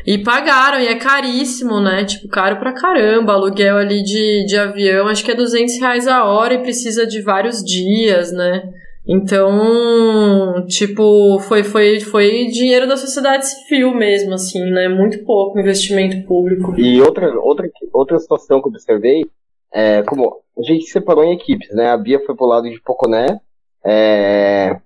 E 0.05 0.17
pagaram, 0.19 0.79
e 0.79 0.87
é 0.87 0.95
caríssimo, 0.95 1.79
né? 1.79 2.03
Tipo, 2.05 2.27
caro 2.27 2.57
pra 2.57 2.73
caramba. 2.73 3.33
Aluguel 3.33 3.77
ali 3.77 4.03
de, 4.03 4.45
de 4.47 4.57
avião, 4.57 5.07
acho 5.07 5.23
que 5.23 5.31
é 5.31 5.35
200 5.35 5.79
reais 5.79 6.07
a 6.07 6.25
hora 6.25 6.55
e 6.55 6.61
precisa 6.61 7.05
de 7.05 7.21
vários 7.21 7.63
dias, 7.63 8.31
né? 8.31 8.63
Então, 9.07 10.65
tipo, 10.67 11.39
foi, 11.39 11.63
foi, 11.63 11.99
foi 11.99 12.47
dinheiro 12.47 12.87
da 12.87 12.95
sociedade 12.95 13.47
civil 13.47 13.93
mesmo, 13.93 14.33
assim, 14.33 14.59
né? 14.69 14.87
Muito 14.87 15.23
pouco 15.25 15.59
investimento 15.59 16.25
público. 16.27 16.79
E 16.79 17.01
outra, 17.01 17.33
outra, 17.39 17.67
outra 17.91 18.19
situação 18.19 18.61
que 18.61 18.67
eu 18.67 18.71
observei, 18.71 19.25
é, 19.73 20.03
como 20.03 20.41
a 20.57 20.61
gente 20.61 20.85
separou 20.85 21.23
em 21.23 21.33
equipes, 21.33 21.73
né? 21.73 21.89
A 21.89 21.97
Bia 21.97 22.19
foi 22.25 22.35
pro 22.35 22.45
lado 22.45 22.69
de 22.69 22.79
Poconé, 22.81 23.39
é, 23.83 24.79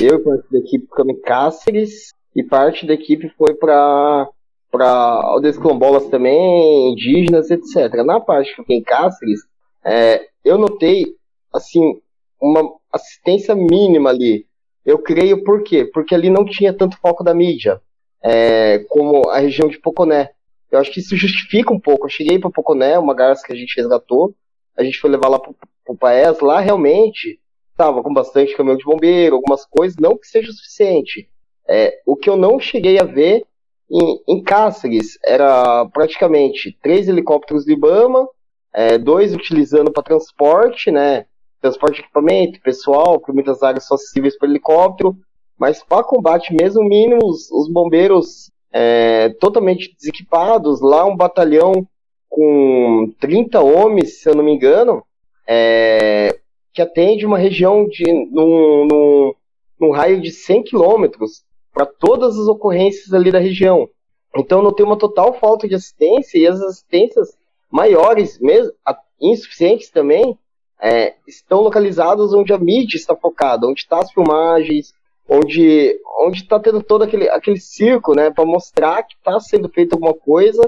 eu 0.00 0.22
parte 0.22 0.50
da 0.50 0.58
equipe 0.58 0.86
ficamos 0.86 1.16
em 1.16 1.20
Cáceres, 1.20 2.12
e 2.34 2.42
parte 2.42 2.86
da 2.86 2.94
equipe 2.94 3.28
foi 3.36 3.54
para 3.54 4.28
para 4.70 4.86
aldeias 4.86 5.58
quilombolas 5.58 6.06
também, 6.06 6.92
indígenas, 6.92 7.50
etc. 7.50 7.92
Na 8.04 8.20
parte 8.20 8.50
que 8.50 8.62
fiquei 8.62 8.76
em 8.76 8.82
Cáceres, 8.82 9.40
é, 9.84 10.28
eu 10.44 10.56
notei, 10.56 11.06
assim, 11.52 12.00
uma 12.40 12.76
assistência 12.92 13.54
mínima 13.54 14.10
ali. 14.10 14.46
Eu 14.84 14.98
creio 14.98 15.44
por 15.44 15.62
quê? 15.62 15.84
Porque 15.84 16.14
ali 16.14 16.30
não 16.30 16.44
tinha 16.44 16.72
tanto 16.72 16.96
foco 16.98 17.22
da 17.22 17.34
mídia, 17.34 17.80
é, 18.22 18.78
como 18.88 19.28
a 19.28 19.38
região 19.38 19.68
de 19.68 19.78
Poconé. 19.78 20.30
Eu 20.70 20.78
acho 20.78 20.90
que 20.90 21.00
isso 21.00 21.16
justifica 21.16 21.72
um 21.72 21.80
pouco. 21.80 22.06
Eu 22.06 22.10
cheguei 22.10 22.38
para 22.38 22.50
Poconé, 22.50 22.98
uma 22.98 23.14
garça 23.14 23.46
que 23.46 23.52
a 23.52 23.56
gente 23.56 23.76
resgatou, 23.76 24.34
a 24.76 24.82
gente 24.82 24.98
foi 24.98 25.10
levar 25.10 25.28
lá 25.28 25.38
para 25.38 25.52
o 25.88 25.96
Paes, 25.96 26.40
lá 26.40 26.60
realmente 26.60 27.38
estava 27.70 28.02
com 28.02 28.12
bastante 28.12 28.56
caminhão 28.56 28.76
de 28.76 28.84
bombeiro, 28.84 29.36
algumas 29.36 29.64
coisas, 29.66 29.96
não 29.98 30.16
que 30.16 30.26
seja 30.26 30.50
o 30.50 30.54
suficiente. 30.54 31.28
É, 31.68 32.00
o 32.06 32.16
que 32.16 32.28
eu 32.28 32.36
não 32.36 32.58
cheguei 32.58 32.98
a 32.98 33.04
ver 33.04 33.44
em, 33.90 34.22
em 34.28 34.42
Cáceres 34.42 35.18
era 35.24 35.86
praticamente 35.86 36.76
três 36.82 37.08
helicópteros 37.08 37.64
do 37.64 37.72
Ibama, 37.72 38.28
é, 38.72 38.98
dois 38.98 39.34
utilizando 39.34 39.90
para 39.90 40.02
transporte, 40.02 40.90
né? 40.90 41.26
Transporte 41.60 41.96
de 41.96 42.00
equipamento, 42.02 42.60
pessoal, 42.62 43.20
por 43.20 43.34
muitas 43.34 43.62
áreas 43.62 43.86
são 43.86 43.94
acessíveis 43.94 44.36
para 44.38 44.48
helicóptero, 44.48 45.16
mas 45.58 45.82
para 45.82 46.02
combate 46.02 46.54
mesmo 46.54 46.82
mínimo, 46.82 47.20
os, 47.24 47.50
os 47.50 47.70
bombeiros 47.70 48.50
é, 48.72 49.28
totalmente 49.40 49.94
desequipados, 49.94 50.80
lá 50.80 51.04
um 51.04 51.16
batalhão 51.16 51.86
com 52.28 53.12
30 53.20 53.60
homens, 53.60 54.20
se 54.20 54.28
eu 54.28 54.34
não 54.34 54.44
me 54.44 54.52
engano, 54.52 55.04
é, 55.46 56.38
que 56.72 56.80
atende 56.80 57.26
uma 57.26 57.36
região 57.36 57.86
de 57.86 58.04
num, 58.30 58.86
num, 58.86 59.34
num 59.78 59.90
raio 59.90 60.20
de 60.20 60.30
100 60.30 60.62
quilômetros 60.62 61.42
para 61.72 61.84
todas 61.84 62.38
as 62.38 62.46
ocorrências 62.46 63.12
ali 63.12 63.30
da 63.32 63.38
região. 63.38 63.88
Então 64.36 64.62
não 64.62 64.72
tem 64.72 64.86
uma 64.86 64.98
total 64.98 65.34
falta 65.34 65.68
de 65.68 65.74
assistência 65.74 66.38
e 66.38 66.46
as 66.46 66.60
assistências 66.60 67.36
maiores, 67.70 68.38
mesmo 68.40 68.72
insuficientes 69.20 69.90
também, 69.90 70.38
é, 70.82 71.14
estão 71.26 71.60
localizadas 71.60 72.32
onde 72.32 72.52
a 72.52 72.58
mídia 72.58 72.96
está 72.96 73.14
focada, 73.14 73.66
onde 73.66 73.80
estão 73.80 73.98
tá 73.98 74.04
as 74.04 74.12
filmagens, 74.12 74.94
onde 75.28 75.98
onde 76.20 76.42
está 76.42 76.58
tendo 76.58 76.82
todo 76.82 77.02
aquele, 77.02 77.28
aquele 77.28 77.58
circo, 77.58 78.14
né, 78.14 78.30
para 78.30 78.44
mostrar 78.44 79.02
que 79.02 79.14
está 79.14 79.38
sendo 79.40 79.68
feita 79.68 79.94
alguma 79.94 80.14
coisa, 80.14 80.60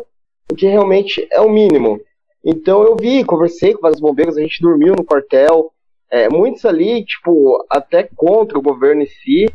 o 0.51 0.55
que 0.55 0.67
realmente 0.67 1.27
é 1.31 1.41
o 1.41 1.51
mínimo. 1.51 2.01
Então 2.45 2.83
eu 2.83 2.97
vi, 2.97 3.25
conversei 3.25 3.75
com 3.75 3.81
vários 3.81 4.01
bombeiros, 4.01 4.37
a 4.37 4.41
gente 4.41 4.63
dormiu 4.63 4.95
no 4.95 5.05
quartel, 5.05 5.73
é, 6.11 6.29
muitos 6.29 6.65
ali, 6.65 7.05
tipo, 7.05 7.65
até 7.71 8.09
contra 8.15 8.59
o 8.59 8.63
governo 8.63 9.03
em 9.03 9.07
si, 9.07 9.47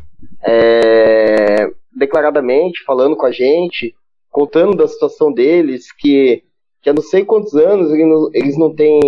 é, 0.42 1.70
declaradamente 1.92 2.82
falando 2.84 3.16
com 3.16 3.26
a 3.26 3.30
gente, 3.30 3.94
contando 4.30 4.76
da 4.76 4.88
situação 4.88 5.32
deles, 5.32 5.92
que, 5.92 6.42
que 6.80 6.90
há 6.90 6.92
não 6.92 7.02
sei 7.02 7.24
quantos 7.24 7.54
anos 7.54 7.90
eles 7.90 8.06
não, 8.06 8.30
eles 8.32 8.58
não 8.58 8.74
têm 8.74 9.00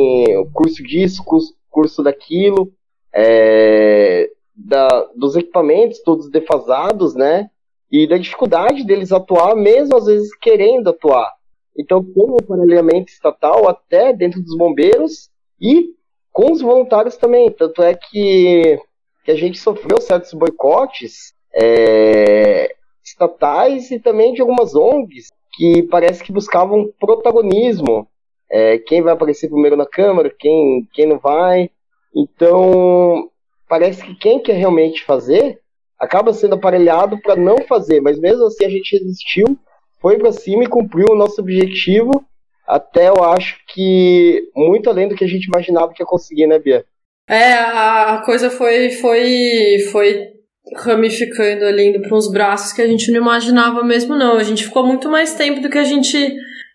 curso 0.53 0.83
disso, 0.83 1.25
curso, 1.25 1.55
curso 1.71 2.03
daquilo, 2.03 2.73
é, 3.15 4.31
da, 4.55 5.09
dos 5.17 5.37
equipamentos 5.37 6.01
todos 6.01 6.31
defasados, 6.31 7.15
né? 7.15 7.49
E 7.91 8.07
da 8.07 8.17
dificuldade 8.17 8.85
deles 8.85 9.13
atuar, 9.13 9.57
mesmo 9.57 9.97
às 9.97 10.07
vezes 10.07 10.35
querendo 10.37 10.91
atuar. 10.91 11.33
Então, 11.77 12.05
como 12.05 12.37
o 12.37 12.43
paralelamente 12.43 13.13
estatal, 13.13 13.69
até 13.69 14.13
dentro 14.13 14.41
dos 14.43 14.57
bombeiros 14.57 15.31
e 15.61 15.95
com 16.33 16.53
os 16.53 16.61
voluntários 16.61 17.17
também. 17.17 17.51
Tanto 17.51 17.83
é 17.83 17.95
que, 17.95 18.79
que 19.25 19.31
a 19.31 19.37
gente 19.37 19.59
sofreu 19.59 20.01
certos 20.01 20.33
boicotes 20.33 21.35
é, 21.55 22.75
estatais 23.05 23.91
e 23.91 23.99
também 23.99 24.33
de 24.33 24.41
algumas 24.41 24.75
ONGs 24.75 25.29
que 25.53 25.83
parece 25.85 26.23
que 26.23 26.33
buscavam 26.33 26.93
protagonismo. 26.99 28.07
É, 28.51 28.79
quem 28.79 29.03
vai 29.03 29.13
aparecer 29.13 29.49
primeiro 29.49 29.77
na 29.77 29.87
câmera, 29.87 30.35
quem, 30.37 30.89
quem 30.93 31.07
não 31.07 31.19
vai. 31.19 31.71
Então, 32.15 33.31
parece 33.69 34.05
que 34.05 34.15
quem 34.17 34.43
quer 34.43 34.55
realmente 34.55 35.05
fazer 35.05 35.61
acaba 35.99 36.33
sendo 36.33 36.55
aparelhado 36.55 37.21
para 37.21 37.37
não 37.37 37.59
fazer, 37.69 38.01
mas 38.01 38.19
mesmo 38.19 38.47
assim 38.47 38.65
a 38.65 38.71
gente 38.71 38.97
resistiu, 38.97 39.59
foi 40.01 40.19
para 40.19 40.33
cima 40.33 40.65
e 40.65 40.69
cumpriu 40.69 41.09
o 41.11 41.17
nosso 41.17 41.41
objetivo, 41.43 42.25
até 42.67 43.09
eu 43.09 43.23
acho 43.23 43.59
que 43.69 44.49
muito 44.57 44.89
além 44.89 45.09
do 45.09 45.15
que 45.15 45.25
a 45.25 45.29
gente 45.29 45.45
imaginava 45.45 45.93
que 45.93 46.03
ia 46.03 46.07
conseguir, 46.07 46.47
né, 46.47 46.59
Bia? 46.59 46.85
É, 47.29 47.53
a 47.53 48.23
coisa 48.25 48.51
foi 48.51 48.91
foi 48.93 49.79
foi 49.93 50.40
ramificando 50.77 51.65
ali 51.65 51.89
indo 51.89 52.01
para 52.01 52.17
uns 52.17 52.31
braços 52.31 52.73
que 52.73 52.83
a 52.83 52.87
gente 52.87 53.11
não 53.11 53.21
imaginava 53.21 53.83
mesmo 53.83 54.17
não. 54.17 54.37
A 54.37 54.43
gente 54.43 54.65
ficou 54.65 54.87
muito 54.87 55.09
mais 55.09 55.35
tempo 55.35 55.61
do 55.61 55.69
que 55.69 55.79
a 55.79 55.85
gente 55.85 56.35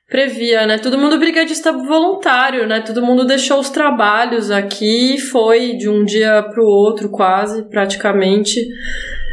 previa, 0.09 0.65
né? 0.67 0.77
Todo 0.77 0.97
mundo 0.97 1.17
brigadista 1.17 1.71
voluntário, 1.71 2.67
né? 2.67 2.81
Todo 2.81 3.05
mundo 3.05 3.25
deixou 3.25 3.59
os 3.59 3.69
trabalhos 3.69 4.51
aqui, 4.51 5.19
foi 5.19 5.73
de 5.73 5.89
um 5.89 6.03
dia 6.05 6.43
para 6.43 6.61
o 6.61 6.67
outro 6.67 7.09
quase, 7.09 7.67
praticamente. 7.69 8.59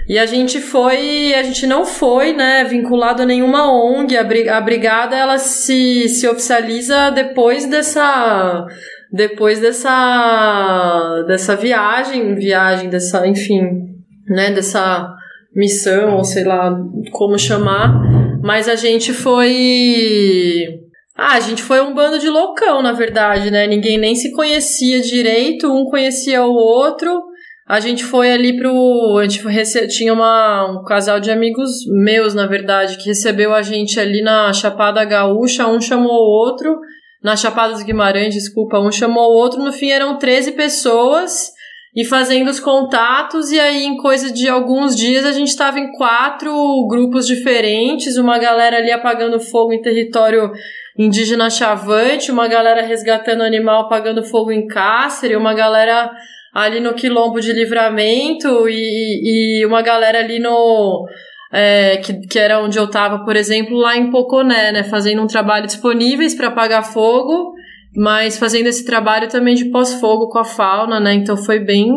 E 0.09 0.19
a 0.19 0.27
gente 0.27 0.61
foi, 0.61 1.33
a 1.35 1.43
gente 1.43 1.67
não 1.67 1.85
foi, 1.85 2.33
né, 2.33 2.65
vinculado 2.65 3.23
a 3.23 3.27
nenhuma 3.27 3.73
ONG. 3.73 4.17
A 4.17 4.61
brigada 4.61 5.17
ela 5.17 5.39
se, 5.39 6.09
se 6.09 6.27
oficializa 6.27 7.11
depois 7.11 7.67
dessa 7.67 8.67
depois 9.13 9.61
dessa 9.61 11.25
dessa 11.27 11.55
viagem, 11.55 12.35
viagem 12.35 12.89
dessa, 12.89 13.27
enfim, 13.27 13.92
né, 14.33 14.51
dessa 14.51 15.15
missão, 15.55 16.17
ou 16.17 16.25
sei 16.25 16.45
lá 16.45 16.75
como 17.13 17.39
chamar, 17.39 18.01
mas 18.43 18.69
a 18.69 18.75
gente 18.75 19.13
foi. 19.13 20.81
Ah, 21.17 21.35
a 21.35 21.41
gente 21.41 21.63
foi 21.63 21.81
um 21.81 21.95
bando 21.95 22.19
de 22.19 22.29
loucão, 22.29 22.83
na 22.83 22.93
verdade, 22.93 23.51
né? 23.51 23.67
Ninguém 23.67 23.99
nem 23.99 24.15
se 24.15 24.33
conhecia 24.33 25.01
direito, 25.01 25.71
um 25.71 25.85
conhecia 25.85 26.43
o 26.43 26.55
outro. 26.55 27.23
A 27.69 27.79
gente 27.81 28.03
foi 28.03 28.33
ali 28.33 28.57
pro. 28.57 29.19
A 29.19 29.23
gente 29.23 29.47
rece... 29.47 29.87
tinha 29.89 30.13
uma, 30.13 30.71
um 30.71 30.85
casal 30.85 31.21
de 31.21 31.31
amigos 31.31 31.71
meus, 31.87 32.35
na 32.35 32.47
verdade, 32.47 32.97
que 32.97 33.09
recebeu 33.09 33.55
a 33.55 33.63
gente 33.63 34.01
ali 34.01 34.23
na 34.23 34.53
Chapada 34.53 35.05
Gaúcha, 35.05 35.69
um 35.69 35.81
chamou 35.81 36.13
o 36.13 36.47
outro. 36.47 36.79
Na 37.23 37.37
Chapada 37.37 37.75
dos 37.75 37.85
Guimarães, 37.85 38.35
desculpa, 38.35 38.81
um 38.81 38.91
chamou 38.91 39.31
o 39.31 39.37
outro. 39.37 39.63
No 39.63 39.73
fim 39.73 39.91
eram 39.91 40.19
13 40.19 40.53
pessoas 40.53 41.53
e 41.95 42.05
fazendo 42.05 42.49
os 42.49 42.59
contatos, 42.59 43.51
e 43.51 43.61
aí 43.61 43.85
em 43.85 43.99
coisa 43.99 44.33
de 44.33 44.49
alguns 44.49 44.97
dias 44.97 45.27
a 45.27 45.33
gente 45.33 45.49
estava 45.49 45.79
em 45.79 45.93
quatro 45.93 46.53
grupos 46.89 47.27
diferentes, 47.27 48.17
uma 48.17 48.39
galera 48.39 48.79
ali 48.79 48.91
apagando 48.91 49.39
fogo 49.39 49.75
em 49.75 49.83
território 49.83 50.51
indígena 50.99 51.51
chavante, 51.51 52.33
uma 52.33 52.49
galera 52.49 52.83
resgatando 52.83 53.43
animal 53.43 53.83
apagando 53.83 54.25
fogo 54.25 54.51
em 54.51 54.67
Cáceres, 54.67 55.37
uma 55.37 55.53
galera 55.53 56.11
ali 56.55 56.81
no 56.81 56.95
quilombo 56.95 57.41
de 57.41 57.53
livramento 57.53 58.69
e, 58.69 59.61
e 59.61 59.67
uma 59.67 59.83
galera 59.83 60.19
ali 60.19 60.39
no 60.39 61.07
é, 61.53 61.99
que, 61.99 62.27
que 62.27 62.39
era 62.39 62.59
onde 62.61 62.79
eu 62.79 62.89
tava, 62.89 63.23
por 63.23 63.37
exemplo, 63.37 63.77
lá 63.77 63.97
em 63.97 64.11
Poconé, 64.11 64.73
né, 64.73 64.83
fazendo 64.83 65.21
um 65.21 65.27
trabalho 65.27 65.67
disponíveis 65.67 66.35
para 66.35 66.49
apagar 66.49 66.91
fogo 66.91 67.53
mas 67.95 68.39
fazendo 68.39 68.67
esse 68.67 68.85
trabalho 68.85 69.29
também 69.29 69.55
de 69.55 69.71
pós-fogo 69.71 70.29
com 70.29 70.39
a 70.39 70.45
fauna, 70.45 70.99
né? 70.99 71.15
Então 71.15 71.37
foi 71.37 71.59
bem 71.59 71.91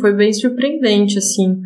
foi 0.00 0.14
bem 0.14 0.32
surpreendente, 0.32 1.18
assim. 1.18 1.56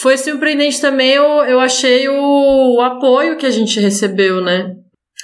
Foi 0.00 0.16
surpreendente 0.16 0.80
também, 0.80 1.12
eu, 1.12 1.24
eu 1.44 1.60
achei 1.60 2.08
o, 2.08 2.76
o 2.76 2.80
apoio 2.80 3.36
que 3.36 3.46
a 3.46 3.50
gente 3.50 3.80
recebeu, 3.80 4.40
né? 4.40 4.74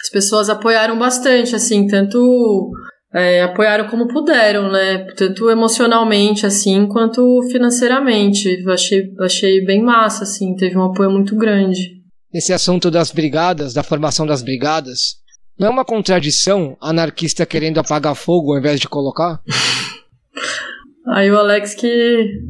As 0.03 0.11
pessoas 0.11 0.51
apoiaram 0.51 0.99
bastante, 0.99 1.55
assim, 1.55 1.87
tanto 1.87 2.70
é, 3.14 3.42
apoiaram 3.42 3.88
como 3.88 4.09
puderam, 4.09 4.70
né? 4.70 5.07
Tanto 5.16 5.49
emocionalmente, 5.49 6.44
assim, 6.44 6.87
quanto 6.88 7.40
financeiramente. 7.51 8.62
Eu 8.64 8.73
achei, 8.73 9.03
achei 9.20 9.64
bem 9.64 9.83
massa, 9.83 10.25
assim, 10.25 10.55
teve 10.57 10.77
um 10.77 10.85
apoio 10.85 11.11
muito 11.11 11.37
grande. 11.37 12.03
Esse 12.33 12.53
assunto 12.53 12.90
das 12.90 13.12
brigadas, 13.12 13.73
da 13.73 13.85
formação 13.85 14.27
das 14.27 14.42
brigadas, 14.42 15.23
não 15.59 15.69
é 15.69 15.71
uma 15.71 15.85
contradição 15.85 16.77
anarquista 16.81 17.47
querendo 17.47 17.79
apagar 17.79 18.14
fogo 18.14 18.53
ao 18.53 18.59
invés 18.59 18.81
de 18.81 18.88
colocar? 18.88 19.40
Aí 21.07 21.31
o 21.31 21.38
Alex 21.38 21.75
que, 21.75 22.40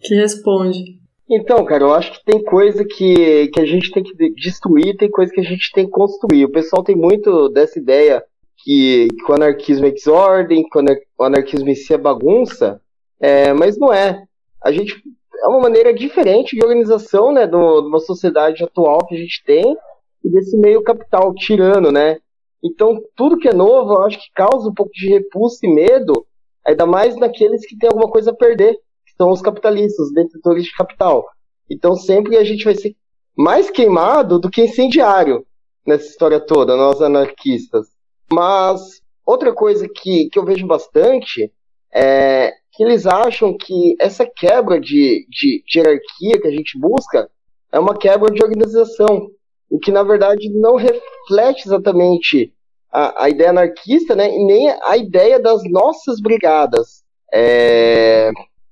que 0.00 0.14
responde. 0.14 0.98
Então, 1.30 1.64
cara, 1.64 1.84
eu 1.84 1.94
acho 1.94 2.12
que 2.12 2.24
tem 2.24 2.42
coisa 2.42 2.84
que, 2.84 3.48
que 3.48 3.60
a 3.60 3.64
gente 3.64 3.90
tem 3.90 4.02
que 4.02 4.12
destruir, 4.34 4.96
tem 4.96 5.10
coisa 5.10 5.32
que 5.32 5.40
a 5.40 5.44
gente 5.44 5.72
tem 5.72 5.86
que 5.86 5.90
construir. 5.90 6.44
O 6.44 6.52
pessoal 6.52 6.82
tem 6.82 6.94
muito 6.94 7.48
dessa 7.48 7.78
ideia 7.78 8.22
que, 8.58 9.08
que 9.08 9.32
o 9.32 9.34
anarquismo 9.34 9.86
é 9.86 9.90
desordem, 9.90 10.68
que 10.68 10.78
o 11.18 11.24
anarquismo 11.24 11.68
em 11.68 11.74
si 11.74 11.94
é 11.94 11.98
bagunça, 11.98 12.80
é, 13.18 13.52
mas 13.54 13.78
não 13.78 13.92
é. 13.92 14.22
A 14.62 14.70
gente 14.70 15.02
é 15.42 15.48
uma 15.48 15.60
maneira 15.60 15.94
diferente 15.94 16.56
de 16.56 16.62
organização, 16.62 17.32
né, 17.32 17.46
de 17.46 17.56
uma 17.56 18.00
sociedade 18.00 18.62
atual 18.62 19.06
que 19.06 19.14
a 19.14 19.18
gente 19.18 19.42
tem 19.44 19.76
e 20.24 20.30
desse 20.30 20.56
meio 20.56 20.82
capital 20.82 21.34
tirano, 21.34 21.92
né? 21.92 22.18
Então, 22.64 22.98
tudo 23.14 23.36
que 23.36 23.48
é 23.48 23.52
novo, 23.52 23.92
eu 23.92 24.02
acho 24.02 24.18
que 24.18 24.32
causa 24.34 24.70
um 24.70 24.74
pouco 24.74 24.90
de 24.92 25.08
repulso 25.08 25.58
e 25.62 25.68
medo, 25.68 26.26
ainda 26.66 26.86
mais 26.86 27.14
naqueles 27.16 27.66
que 27.66 27.76
têm 27.76 27.90
alguma 27.90 28.10
coisa 28.10 28.30
a 28.30 28.34
perder, 28.34 28.72
que 28.72 29.12
são 29.18 29.30
os 29.30 29.42
capitalistas, 29.42 30.06
os 30.06 30.14
detentores 30.14 30.64
de 30.64 30.72
capital. 30.72 31.28
Então, 31.70 31.94
sempre 31.94 32.38
a 32.38 32.44
gente 32.44 32.64
vai 32.64 32.74
ser 32.74 32.96
mais 33.36 33.70
queimado 33.70 34.38
do 34.38 34.50
que 34.50 34.62
incendiário. 34.62 35.44
nessa 35.86 36.06
história 36.06 36.40
toda, 36.40 36.76
nós 36.76 37.02
anarquistas. 37.02 37.86
Mas 38.32 39.02
outra 39.26 39.52
coisa 39.52 39.86
que, 39.86 40.30
que 40.30 40.38
eu 40.38 40.44
vejo 40.44 40.66
bastante 40.66 41.52
é 41.92 42.50
que 42.72 42.82
eles 42.82 43.06
acham 43.06 43.54
que 43.54 43.94
essa 44.00 44.26
quebra 44.26 44.80
de, 44.80 45.26
de, 45.28 45.62
de 45.66 45.78
hierarquia 45.78 46.40
que 46.40 46.48
a 46.48 46.50
gente 46.50 46.78
busca 46.78 47.30
é 47.70 47.78
uma 47.78 47.94
quebra 47.94 48.32
de 48.32 48.42
organização, 48.42 49.28
o 49.70 49.78
que 49.78 49.90
na 49.90 50.02
verdade 50.02 50.50
não 50.50 50.76
reflete 50.76 51.66
exatamente 51.66 52.52
a, 52.92 53.24
a 53.24 53.28
ideia 53.28 53.50
anarquista, 53.50 54.14
né, 54.14 54.30
e 54.30 54.44
nem 54.44 54.70
a 54.82 54.96
ideia 54.96 55.40
das 55.40 55.62
nossas 55.64 56.20
brigadas. 56.20 57.02
É... 57.32 58.30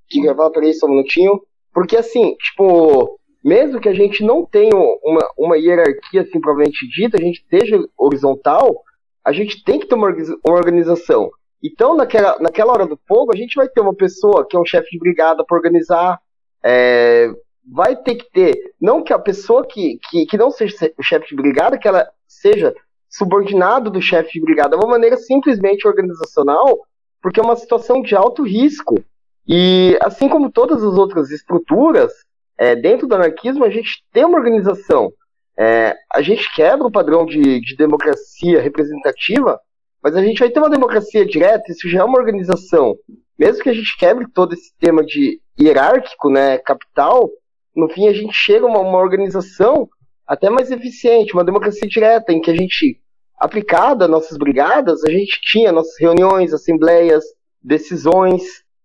Que 0.09 0.21
gravar 0.21 0.51
para 0.51 0.67
isso 0.67 0.87
um 0.87 0.91
minutinho, 0.91 1.41
porque 1.73 1.97
assim, 1.97 2.37
tipo, 2.37 3.19
mesmo 3.43 3.81
que 3.81 3.89
a 3.89 3.95
gente 3.95 4.23
não 4.23 4.45
tenha 4.45 4.75
uma, 4.75 5.29
uma 5.37 5.59
hierarquia 5.59 6.23
assim 6.23 6.41
provavelmente 6.41 6.87
dita, 6.89 7.17
a 7.17 7.21
gente 7.21 7.41
esteja 7.41 7.83
horizontal, 7.99 8.83
a 9.25 9.33
gente 9.33 9.65
tem 9.65 9.81
que 9.81 9.87
ter 9.87 9.95
uma 9.95 10.15
organização. 10.45 11.31
Então, 11.63 11.95
naquela, 11.95 12.39
naquela 12.41 12.73
hora 12.73 12.87
do 12.87 12.99
fogo, 13.07 13.33
a 13.33 13.37
gente 13.37 13.55
vai 13.55 13.69
ter 13.69 13.81
uma 13.81 13.95
pessoa 13.95 14.47
que 14.49 14.57
é 14.57 14.59
um 14.59 14.65
chefe 14.65 14.91
de 14.91 14.99
brigada 14.99 15.45
para 15.45 15.57
organizar. 15.57 16.21
É, 16.65 17.31
vai 17.65 17.97
ter 17.97 18.17
que 18.17 18.31
ter, 18.31 18.75
não 18.81 19.03
que 19.03 19.13
a 19.13 19.19
pessoa 19.19 19.67
que, 19.67 19.99
que, 20.11 20.27
que 20.27 20.37
não 20.37 20.51
seja 20.51 20.93
o 20.99 21.03
chefe 21.03 21.29
de 21.29 21.37
brigada, 21.37 21.79
que 21.79 21.87
ela 21.87 22.09
seja 22.27 22.75
subordinado 23.09 23.91
do 23.91 24.01
chefe 24.01 24.33
de 24.33 24.41
brigada, 24.41 24.77
de 24.77 24.85
uma 24.85 24.91
maneira 24.91 25.17
simplesmente 25.17 25.87
organizacional, 25.87 26.81
porque 27.21 27.41
é 27.41 27.43
uma 27.43 27.57
situação 27.57 28.03
de 28.03 28.17
alto 28.17 28.43
risco. 28.43 29.03
E 29.47 29.99
assim 30.03 30.29
como 30.29 30.51
todas 30.51 30.83
as 30.83 30.95
outras 30.95 31.31
estruturas, 31.31 32.13
é, 32.59 32.75
dentro 32.75 33.07
do 33.07 33.15
anarquismo 33.15 33.65
a 33.65 33.71
gente 33.71 34.05
tem 34.13 34.25
uma 34.25 34.39
organização. 34.39 35.13
É, 35.59 35.95
a 36.13 36.23
gente 36.23 36.53
quebra 36.55 36.87
o 36.87 36.93
padrão 36.93 37.27
de, 37.27 37.61
de 37.61 37.77
democracia 37.77 38.61
representativa 38.61 39.61
mas 40.03 40.17
a 40.17 40.23
gente 40.23 40.41
vai 40.41 40.51
ter 40.51 40.59
uma 40.59 40.69
democracia 40.69 41.25
direta, 41.25 41.71
isso 41.71 41.89
já 41.89 42.01
é 42.01 42.05
uma 42.05 42.19
organização. 42.19 42.97
Mesmo 43.39 43.63
que 43.63 43.71
a 43.71 43.75
gente 43.75 43.97
quebre 43.97 44.27
todo 44.29 44.53
esse 44.53 44.65
sistema 44.65 45.05
de 45.05 45.41
hierárquico, 45.59 46.29
né, 46.29 46.59
capital, 46.59 47.31
no 47.75 47.89
fim 47.89 48.09
a 48.09 48.13
gente 48.13 48.33
chega 48.33 48.67
a 48.67 48.69
uma, 48.69 48.81
uma 48.81 48.99
organização 48.99 49.89
até 50.27 50.49
mais 50.49 50.71
eficiente, 50.71 51.35
uma 51.35 51.45
democracia 51.45 51.89
direta, 51.89 52.33
em 52.33 52.41
que 52.41 52.51
a 52.51 52.55
gente, 52.55 53.01
aplicada 53.39 54.09
nossas 54.09 54.39
brigadas, 54.39 55.05
a 55.05 55.11
gente 55.11 55.41
tinha 55.43 55.73
nossas 55.73 55.99
reuniões, 55.99 56.53
assembleias, 56.53 57.25
decisões 57.63 58.43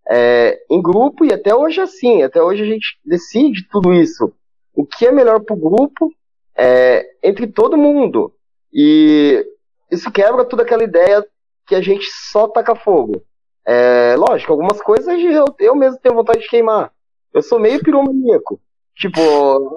é, 0.10 0.60
em 0.70 0.82
grupo, 0.82 1.26
e 1.26 1.34
até 1.34 1.54
hoje 1.54 1.80
é 1.80 1.84
assim, 1.84 2.24
até 2.24 2.42
hoje 2.42 2.64
a 2.64 2.66
gente 2.66 3.00
decide 3.06 3.68
tudo 3.70 3.94
isso. 3.94 4.34
O 4.74 4.86
que 4.86 5.06
é 5.06 5.12
melhor 5.12 5.42
para 5.42 5.56
o 5.56 5.60
grupo 5.60 6.12
é, 6.56 7.06
entre 7.24 7.48
todo 7.48 7.78
mundo. 7.78 8.34
E 8.74 9.46
isso 9.92 10.12
quebra 10.12 10.46
toda 10.46 10.64
aquela 10.64 10.84
ideia 10.84 11.26
que 11.66 11.76
a 11.76 11.82
gente 11.82 12.06
só 12.32 12.48
taca 12.48 12.76
fogo. 12.76 13.22
É, 13.66 14.16
lógico, 14.18 14.54
algumas 14.54 14.82
coisas 14.82 15.14
eu, 15.20 15.46
eu 15.60 15.76
mesmo 15.76 16.00
tenho 16.00 16.16
vontade 16.16 16.40
de 16.40 16.50
queimar. 16.50 16.92
Eu 17.34 17.42
sou 17.42 17.60
meio 17.60 17.84
piromaníaco. 17.84 18.60
Tipo, 19.00 19.22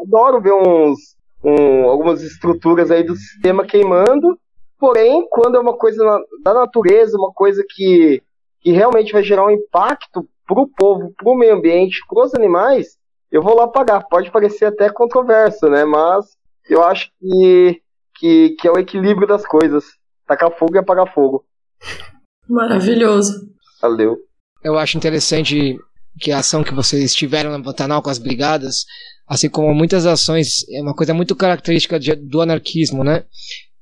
adoro 0.06 0.40
ver 0.40 0.52
uns, 0.52 0.98
um, 1.44 1.84
algumas 1.84 2.22
estruturas 2.22 2.90
aí 2.90 3.02
do 3.02 3.14
sistema 3.14 3.66
queimando. 3.66 4.38
Porém, 4.78 5.26
quando 5.28 5.56
é 5.56 5.60
uma 5.60 5.76
coisa 5.76 6.02
na, 6.02 6.20
da 6.42 6.54
natureza, 6.54 7.18
uma 7.18 7.32
coisa 7.32 7.62
que, 7.68 8.22
que 8.60 8.72
realmente 8.72 9.12
vai 9.12 9.22
gerar 9.22 9.46
um 9.46 9.50
impacto 9.50 10.26
pro 10.46 10.66
povo, 10.68 11.12
pro 11.16 11.36
meio 11.36 11.54
ambiente, 11.54 12.00
pros 12.08 12.34
animais, 12.34 12.98
eu 13.30 13.42
vou 13.42 13.54
lá 13.54 13.68
pagar. 13.68 14.02
Pode 14.08 14.30
parecer 14.30 14.66
até 14.66 14.90
controverso, 14.90 15.68
né? 15.68 15.84
Mas 15.84 16.26
eu 16.68 16.82
acho 16.82 17.10
que, 17.20 17.82
que, 18.16 18.56
que 18.58 18.66
é 18.66 18.70
o 18.70 18.78
equilíbrio 18.78 19.28
das 19.28 19.46
coisas. 19.46 19.84
Tacar 20.26 20.50
fogo 20.56 20.76
e 20.76 20.78
apagar 20.78 21.12
fogo. 21.12 21.44
Maravilhoso. 22.48 23.48
Valeu. 23.82 24.18
Eu 24.62 24.78
acho 24.78 24.96
interessante 24.96 25.78
que 26.18 26.32
a 26.32 26.38
ação 26.38 26.64
que 26.64 26.74
vocês 26.74 27.14
tiveram 27.14 27.50
na 27.50 27.62
Pantanal 27.62 28.02
com 28.02 28.10
as 28.10 28.18
brigadas, 28.18 28.84
assim 29.30 29.48
como 29.48 29.72
muitas 29.72 30.06
ações, 30.06 30.68
é 30.68 30.82
uma 30.82 30.92
coisa 30.92 31.14
muito 31.14 31.36
característica 31.36 32.00
de, 32.00 32.16
do 32.16 32.40
anarquismo, 32.40 33.04
né? 33.04 33.22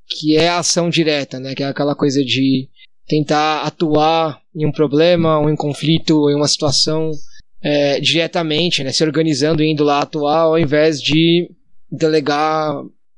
Que 0.06 0.36
é 0.36 0.46
a 0.46 0.58
ação 0.58 0.90
direta, 0.90 1.40
né? 1.40 1.54
Que 1.54 1.62
é 1.62 1.66
aquela 1.66 1.94
coisa 1.94 2.22
de 2.22 2.68
tentar 3.06 3.62
atuar 3.62 4.42
em 4.54 4.66
um 4.66 4.70
problema, 4.70 5.38
ou 5.38 5.48
em 5.48 5.54
um 5.54 5.56
conflito, 5.56 6.28
em 6.28 6.34
uma 6.34 6.46
situação 6.46 7.10
é, 7.62 7.98
diretamente, 7.98 8.84
né? 8.84 8.92
Se 8.92 9.02
organizando 9.02 9.62
e 9.62 9.72
indo 9.72 9.84
lá 9.84 10.02
atuar, 10.02 10.40
ao 10.40 10.58
invés 10.58 11.00
de 11.00 11.50
delegar 11.90 12.74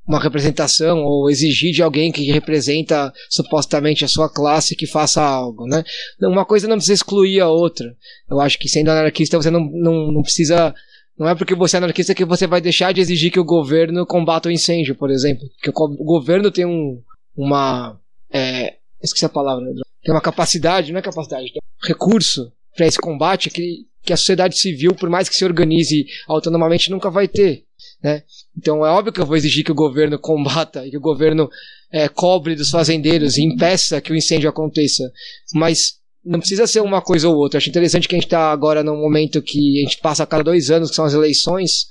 uma 0.06 0.20
representação 0.20 1.02
ou 1.02 1.28
exigir 1.28 1.72
de 1.72 1.82
alguém 1.82 2.12
que 2.12 2.30
representa 2.30 3.12
supostamente 3.28 4.04
a 4.04 4.08
sua 4.08 4.32
classe 4.32 4.76
que 4.76 4.86
faça 4.86 5.20
algo, 5.20 5.66
né? 5.66 5.82
Uma 6.22 6.44
coisa 6.44 6.68
não 6.68 6.76
precisa 6.76 6.94
excluir 6.94 7.40
a 7.40 7.48
outra. 7.48 7.92
Eu 8.30 8.40
acho 8.40 8.56
que 8.56 8.68
sendo 8.68 8.88
anarquista 8.88 9.36
você 9.36 9.50
não, 9.50 9.68
não, 9.72 10.12
não 10.12 10.22
precisa 10.22 10.72
não 11.20 11.28
é 11.28 11.34
porque 11.34 11.54
você 11.54 11.76
é 11.76 11.78
anarquista 11.78 12.14
que 12.14 12.24
você 12.24 12.46
vai 12.46 12.62
deixar 12.62 12.92
de 12.92 13.00
exigir 13.02 13.30
que 13.30 13.38
o 13.38 13.44
governo 13.44 14.06
combata 14.06 14.48
o 14.48 14.52
incêndio, 14.52 14.94
por 14.94 15.10
exemplo. 15.10 15.46
Que 15.62 15.68
o 15.68 16.04
governo 16.04 16.50
tem 16.50 16.64
um, 16.64 16.98
uma. 17.36 18.00
É, 18.32 18.76
esqueci 19.02 19.26
a 19.26 19.28
palavra. 19.28 19.66
Tem 20.02 20.14
uma 20.14 20.22
capacidade, 20.22 20.90
não 20.90 20.98
é 20.98 21.02
capacidade, 21.02 21.52
tem 21.52 21.60
um 21.60 21.86
recurso 21.86 22.50
para 22.74 22.86
esse 22.86 22.96
combate 22.96 23.50
que, 23.50 23.86
que 24.02 24.14
a 24.14 24.16
sociedade 24.16 24.58
civil, 24.58 24.94
por 24.94 25.10
mais 25.10 25.28
que 25.28 25.36
se 25.36 25.44
organize 25.44 26.06
autonomamente, 26.26 26.90
nunca 26.90 27.10
vai 27.10 27.28
ter. 27.28 27.64
Né? 28.02 28.22
Então 28.56 28.86
é 28.86 28.88
óbvio 28.88 29.12
que 29.12 29.20
eu 29.20 29.26
vou 29.26 29.36
exigir 29.36 29.62
que 29.62 29.72
o 29.72 29.74
governo 29.74 30.18
combata 30.18 30.86
e 30.86 30.90
que 30.90 30.96
o 30.96 31.02
governo 31.02 31.50
é, 31.92 32.08
cobre 32.08 32.54
dos 32.54 32.70
fazendeiros 32.70 33.36
e 33.36 33.42
impeça 33.42 34.00
que 34.00 34.10
o 34.10 34.16
incêndio 34.16 34.48
aconteça. 34.48 35.12
Mas 35.52 35.99
não 36.24 36.38
precisa 36.38 36.66
ser 36.66 36.80
uma 36.80 37.00
coisa 37.00 37.28
ou 37.28 37.36
outra. 37.36 37.58
Acho 37.58 37.68
interessante 37.68 38.06
que 38.06 38.14
a 38.14 38.18
gente 38.18 38.26
está 38.26 38.52
agora 38.52 38.82
num 38.82 38.96
momento 38.96 39.42
que 39.42 39.80
a 39.80 39.88
gente 39.88 39.98
passa 39.98 40.22
a 40.22 40.26
cada 40.26 40.44
dois 40.44 40.70
anos, 40.70 40.90
que 40.90 40.96
são 40.96 41.04
as 41.04 41.14
eleições. 41.14 41.86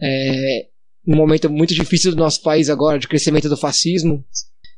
É, 0.00 0.66
um 1.06 1.16
momento 1.16 1.48
muito 1.48 1.74
difícil 1.74 2.10
do 2.10 2.18
nosso 2.18 2.42
país 2.42 2.68
agora, 2.68 2.98
de 2.98 3.08
crescimento 3.08 3.48
do 3.48 3.56
fascismo. 3.56 4.24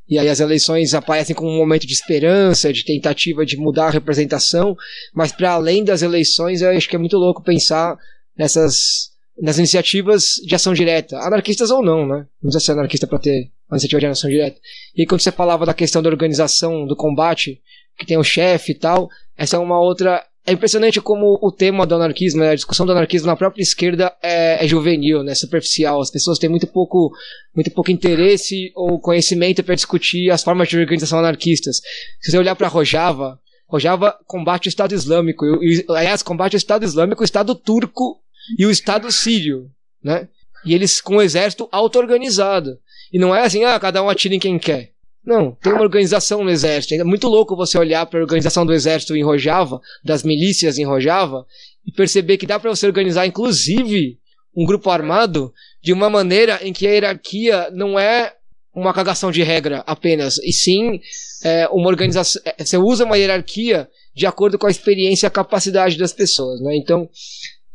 E 0.08 0.18
aí 0.18 0.28
as 0.28 0.40
eleições 0.40 0.94
aparecem 0.94 1.34
como 1.34 1.50
um 1.50 1.58
momento 1.58 1.86
de 1.86 1.92
esperança, 1.92 2.72
de 2.72 2.84
tentativa 2.84 3.44
de 3.44 3.56
mudar 3.56 3.88
a 3.88 3.90
representação. 3.90 4.76
Mas 5.14 5.32
para 5.32 5.52
além 5.52 5.84
das 5.84 6.02
eleições, 6.02 6.62
eu 6.62 6.70
acho 6.70 6.88
que 6.88 6.96
é 6.96 6.98
muito 6.98 7.16
louco 7.16 7.42
pensar 7.42 7.98
nessas 8.36 9.08
nas 9.40 9.56
iniciativas 9.56 10.34
de 10.44 10.52
ação 10.54 10.74
direta, 10.74 11.16
anarquistas 11.18 11.70
ou 11.70 11.80
não, 11.80 12.06
né? 12.06 12.26
Não 12.42 12.50
precisa 12.50 12.60
ser 12.60 12.72
anarquista 12.72 13.06
para 13.06 13.20
ter 13.20 13.52
uma 13.68 13.76
iniciativa 13.76 14.00
de 14.00 14.06
ação 14.06 14.28
direta. 14.28 14.58
E 14.96 15.06
quando 15.06 15.20
você 15.20 15.30
falava 15.30 15.64
da 15.64 15.72
questão 15.72 16.02
da 16.02 16.08
organização 16.08 16.84
do 16.86 16.96
combate, 16.96 17.60
que 17.98 18.06
tem 18.06 18.16
o 18.16 18.24
chefe 18.24 18.72
e 18.72 18.74
tal, 18.74 19.08
essa 19.36 19.56
é 19.56 19.58
uma 19.58 19.80
outra. 19.80 20.24
É 20.46 20.52
impressionante 20.52 20.98
como 20.98 21.38
o 21.42 21.52
tema 21.52 21.86
do 21.86 21.94
anarquismo, 21.94 22.40
né? 22.40 22.50
a 22.50 22.54
discussão 22.54 22.86
do 22.86 22.92
anarquismo 22.92 23.26
na 23.26 23.36
própria 23.36 23.60
esquerda 23.62 24.14
é, 24.22 24.64
é 24.64 24.68
juvenil, 24.68 25.22
né? 25.22 25.34
superficial. 25.34 26.00
As 26.00 26.10
pessoas 26.10 26.38
têm 26.38 26.48
muito 26.48 26.66
pouco, 26.66 27.10
muito 27.54 27.70
pouco 27.70 27.90
interesse 27.90 28.72
ou 28.74 28.98
conhecimento 28.98 29.62
para 29.62 29.74
discutir 29.74 30.30
as 30.30 30.42
formas 30.42 30.68
de 30.68 30.78
organização 30.78 31.18
anarquistas. 31.18 31.82
Se 32.22 32.30
você 32.30 32.38
olhar 32.38 32.56
para 32.56 32.66
Rojava, 32.66 33.38
Rojava 33.68 34.16
combate 34.26 34.68
o 34.68 34.70
Estado 34.70 34.94
Islâmico. 34.94 35.44
E, 35.62 35.84
aliás, 35.90 36.22
combate 36.22 36.54
o 36.54 36.56
Estado 36.56 36.84
Islâmico, 36.84 37.20
o 37.20 37.24
Estado 37.24 37.54
turco 37.54 38.18
e 38.58 38.64
o 38.64 38.70
Estado 38.70 39.12
sírio, 39.12 39.70
né? 40.02 40.28
E 40.64 40.72
eles 40.74 41.00
com 41.00 41.16
o 41.16 41.22
exército 41.22 41.68
auto-organizado. 41.70 42.78
E 43.12 43.18
não 43.18 43.34
é 43.34 43.42
assim, 43.42 43.64
ah, 43.64 43.78
cada 43.78 44.02
um 44.02 44.08
atira 44.08 44.34
em 44.34 44.38
quem 44.38 44.58
quer. 44.58 44.92
Não, 45.24 45.52
tem 45.52 45.72
uma 45.72 45.82
organização 45.82 46.42
no 46.42 46.50
exército. 46.50 46.94
É 46.94 47.04
muito 47.04 47.28
louco 47.28 47.56
você 47.56 47.78
olhar 47.78 48.06
para 48.06 48.18
a 48.18 48.22
organização 48.22 48.64
do 48.64 48.72
exército 48.72 49.14
em 49.14 49.22
Rojava, 49.22 49.80
das 50.02 50.22
milícias 50.22 50.78
em 50.78 50.84
Rojava, 50.84 51.44
e 51.86 51.92
perceber 51.92 52.38
que 52.38 52.46
dá 52.46 52.58
para 52.58 52.70
você 52.70 52.86
organizar, 52.86 53.26
inclusive, 53.26 54.18
um 54.56 54.64
grupo 54.64 54.90
armado 54.90 55.52
de 55.82 55.92
uma 55.92 56.08
maneira 56.08 56.58
em 56.62 56.72
que 56.72 56.86
a 56.86 56.90
hierarquia 56.90 57.70
não 57.72 57.98
é 57.98 58.34
uma 58.74 58.94
cagação 58.94 59.30
de 59.30 59.42
regra 59.42 59.82
apenas, 59.86 60.38
e 60.38 60.52
sim 60.52 61.00
é, 61.42 61.68
uma 61.68 61.88
organização. 61.88 62.40
É, 62.44 62.64
você 62.64 62.76
usa 62.76 63.04
uma 63.04 63.16
hierarquia 63.16 63.88
de 64.14 64.26
acordo 64.26 64.58
com 64.58 64.66
a 64.66 64.70
experiência 64.70 65.26
e 65.26 65.28
a 65.28 65.30
capacidade 65.30 65.96
das 65.96 66.12
pessoas, 66.12 66.60
né? 66.60 66.76
Então, 66.76 67.08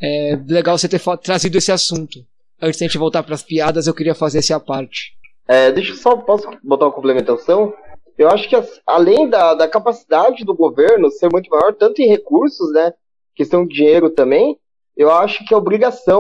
é 0.01 0.37
legal 0.47 0.77
você 0.77 0.89
ter 0.89 1.01
trazido 1.21 1.57
esse 1.57 1.71
assunto. 1.71 2.25
Antes 2.61 2.77
de 2.77 2.83
a 2.83 2.87
gente 2.87 2.97
voltar 2.97 3.23
para 3.23 3.35
as 3.35 3.43
piadas, 3.43 3.87
eu 3.87 3.93
queria 3.93 4.15
fazer 4.15 4.39
essa 4.39 4.59
parte. 4.59 5.13
É, 5.47 5.71
deixa 5.71 5.91
eu 5.91 5.95
só 5.95 6.15
posso 6.17 6.49
botar 6.63 6.85
uma 6.85 6.91
complementação. 6.91 7.73
Eu 8.17 8.29
acho 8.29 8.47
que 8.47 8.55
as, 8.55 8.81
além 8.85 9.29
da, 9.29 9.53
da 9.53 9.67
capacidade 9.67 10.45
do 10.45 10.53
governo 10.53 11.09
ser 11.11 11.29
muito 11.31 11.49
maior, 11.49 11.73
tanto 11.73 12.01
em 12.01 12.07
recursos, 12.07 12.71
né, 12.71 12.93
questão 13.35 13.65
de 13.65 13.73
dinheiro 13.73 14.09
também, 14.09 14.57
eu 14.95 15.11
acho 15.11 15.43
que 15.45 15.53
é 15.53 15.57
obrigação. 15.57 16.19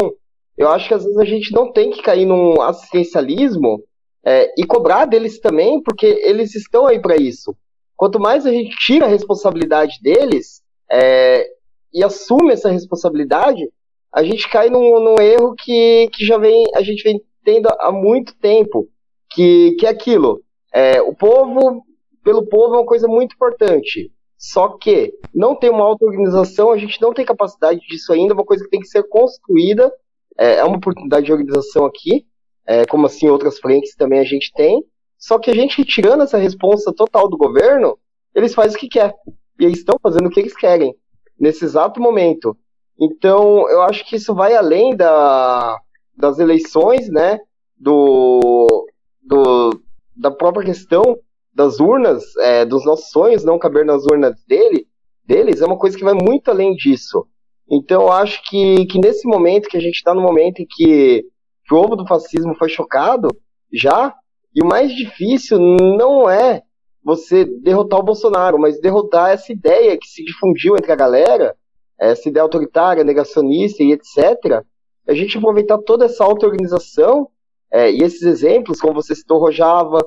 Eu 0.57 0.69
acho 0.69 0.87
que 0.87 0.93
às 0.93 1.03
vezes 1.03 1.17
a 1.17 1.25
gente 1.25 1.51
não 1.53 1.71
tem 1.71 1.91
que 1.91 2.01
cair 2.01 2.25
num 2.25 2.61
assistencialismo 2.61 3.83
é, 4.25 4.51
e 4.57 4.65
cobrar 4.65 5.05
deles 5.05 5.39
também, 5.39 5.81
porque 5.81 6.05
eles 6.05 6.55
estão 6.55 6.87
aí 6.87 6.99
para 6.99 7.15
isso. 7.15 7.55
Quanto 7.95 8.19
mais 8.19 8.45
a 8.45 8.51
gente 8.51 8.75
tira 8.77 9.05
a 9.05 9.09
responsabilidade 9.09 9.99
deles, 10.01 10.61
é, 10.91 11.47
e 11.93 12.03
assume 12.03 12.51
essa 12.51 12.69
responsabilidade, 12.69 13.67
a 14.11 14.23
gente 14.23 14.49
cai 14.49 14.69
num, 14.69 14.99
num 14.99 15.21
erro 15.21 15.55
que, 15.55 16.09
que 16.13 16.25
já 16.25 16.37
vem, 16.37 16.65
a 16.75 16.81
gente 16.81 17.03
vem 17.03 17.21
tendo 17.43 17.67
há 17.79 17.91
muito 17.91 18.35
tempo, 18.39 18.87
que, 19.33 19.75
que 19.79 19.85
é 19.85 19.89
aquilo. 19.89 20.41
É, 20.73 21.01
o 21.01 21.13
povo, 21.13 21.83
pelo 22.23 22.45
povo, 22.47 22.75
é 22.75 22.77
uma 22.79 22.85
coisa 22.85 23.07
muito 23.07 23.35
importante. 23.35 24.11
Só 24.37 24.69
que 24.77 25.13
não 25.33 25.55
tem 25.55 25.69
uma 25.69 25.85
auto-organização, 25.85 26.71
a 26.71 26.77
gente 26.77 27.01
não 27.01 27.13
tem 27.13 27.25
capacidade 27.25 27.79
disso 27.87 28.11
ainda, 28.11 28.33
é 28.33 28.35
uma 28.35 28.45
coisa 28.45 28.63
que 28.63 28.69
tem 28.69 28.79
que 28.79 28.87
ser 28.87 29.03
construída. 29.03 29.91
É, 30.37 30.55
é 30.55 30.63
uma 30.63 30.77
oportunidade 30.77 31.25
de 31.25 31.31
organização 31.31 31.85
aqui, 31.85 32.25
é, 32.65 32.85
como 32.85 33.05
assim 33.05 33.29
outras 33.29 33.59
frentes 33.59 33.95
também 33.95 34.19
a 34.19 34.23
gente 34.23 34.51
tem. 34.53 34.83
Só 35.17 35.39
que 35.39 35.49
a 35.49 35.53
gente 35.53 35.77
retirando 35.77 36.23
essa 36.23 36.37
responsa 36.37 36.91
total 36.93 37.29
do 37.29 37.37
governo, 37.37 37.97
eles 38.35 38.53
fazem 38.53 38.75
o 38.75 38.79
que 38.79 38.89
quer. 38.89 39.13
E 39.59 39.65
eles 39.65 39.79
estão 39.79 39.97
fazendo 40.01 40.27
o 40.27 40.29
que 40.29 40.39
eles 40.39 40.55
querem, 40.55 40.93
nesse 41.39 41.63
exato 41.63 42.01
momento. 42.01 42.57
Então, 42.99 43.69
eu 43.69 43.81
acho 43.83 44.05
que 44.05 44.15
isso 44.15 44.35
vai 44.35 44.55
além 44.55 44.95
da, 44.95 45.79
das 46.17 46.39
eleições, 46.39 47.09
né? 47.09 47.39
Do, 47.77 48.87
do, 49.23 49.81
da 50.15 50.31
própria 50.31 50.65
questão 50.65 51.17
das 51.53 51.79
urnas, 51.79 52.35
é, 52.37 52.65
dos 52.65 52.85
nossos 52.85 53.09
sonhos 53.09 53.43
não 53.43 53.59
caber 53.59 53.85
nas 53.85 54.03
urnas 54.05 54.43
dele, 54.47 54.87
deles, 55.25 55.61
é 55.61 55.65
uma 55.65 55.77
coisa 55.77 55.97
que 55.97 56.03
vai 56.03 56.13
muito 56.13 56.49
além 56.49 56.73
disso. 56.73 57.27
Então, 57.69 58.11
acho 58.11 58.41
que, 58.49 58.85
que 58.87 58.99
nesse 58.99 59.27
momento, 59.27 59.69
que 59.69 59.77
a 59.77 59.81
gente 59.81 59.95
está 59.95 60.13
no 60.13 60.21
momento 60.21 60.61
em 60.61 60.65
que, 60.67 61.23
que 61.65 61.73
o 61.73 61.77
ovo 61.77 61.95
do 61.95 62.07
fascismo 62.07 62.55
foi 62.55 62.69
chocado, 62.69 63.29
já, 63.71 64.13
e 64.53 64.61
o 64.61 64.67
mais 64.67 64.93
difícil 64.93 65.57
não 65.59 66.29
é 66.29 66.61
você 67.03 67.45
derrotar 67.45 67.99
o 67.99 68.03
Bolsonaro, 68.03 68.59
mas 68.59 68.79
derrotar 68.79 69.31
essa 69.31 69.51
ideia 69.51 69.97
que 69.97 70.07
se 70.07 70.23
difundiu 70.23 70.75
entre 70.75 70.91
a 70.91 70.95
galera, 70.95 71.55
essa 71.99 72.29
ideia 72.29 72.43
autoritária, 72.43 73.03
negacionista 73.03 73.83
e 73.83 73.91
etc. 73.91 74.63
A 75.07 75.13
gente 75.13 75.37
aproveitar 75.37 75.77
toda 75.79 76.05
essa 76.05 76.23
auto-organização 76.23 77.29
é, 77.73 77.91
e 77.91 78.03
esses 78.03 78.21
exemplos, 78.21 78.79
como 78.79 78.93
você 78.93 79.15
citou, 79.15 79.39
Rojava, 79.39 79.99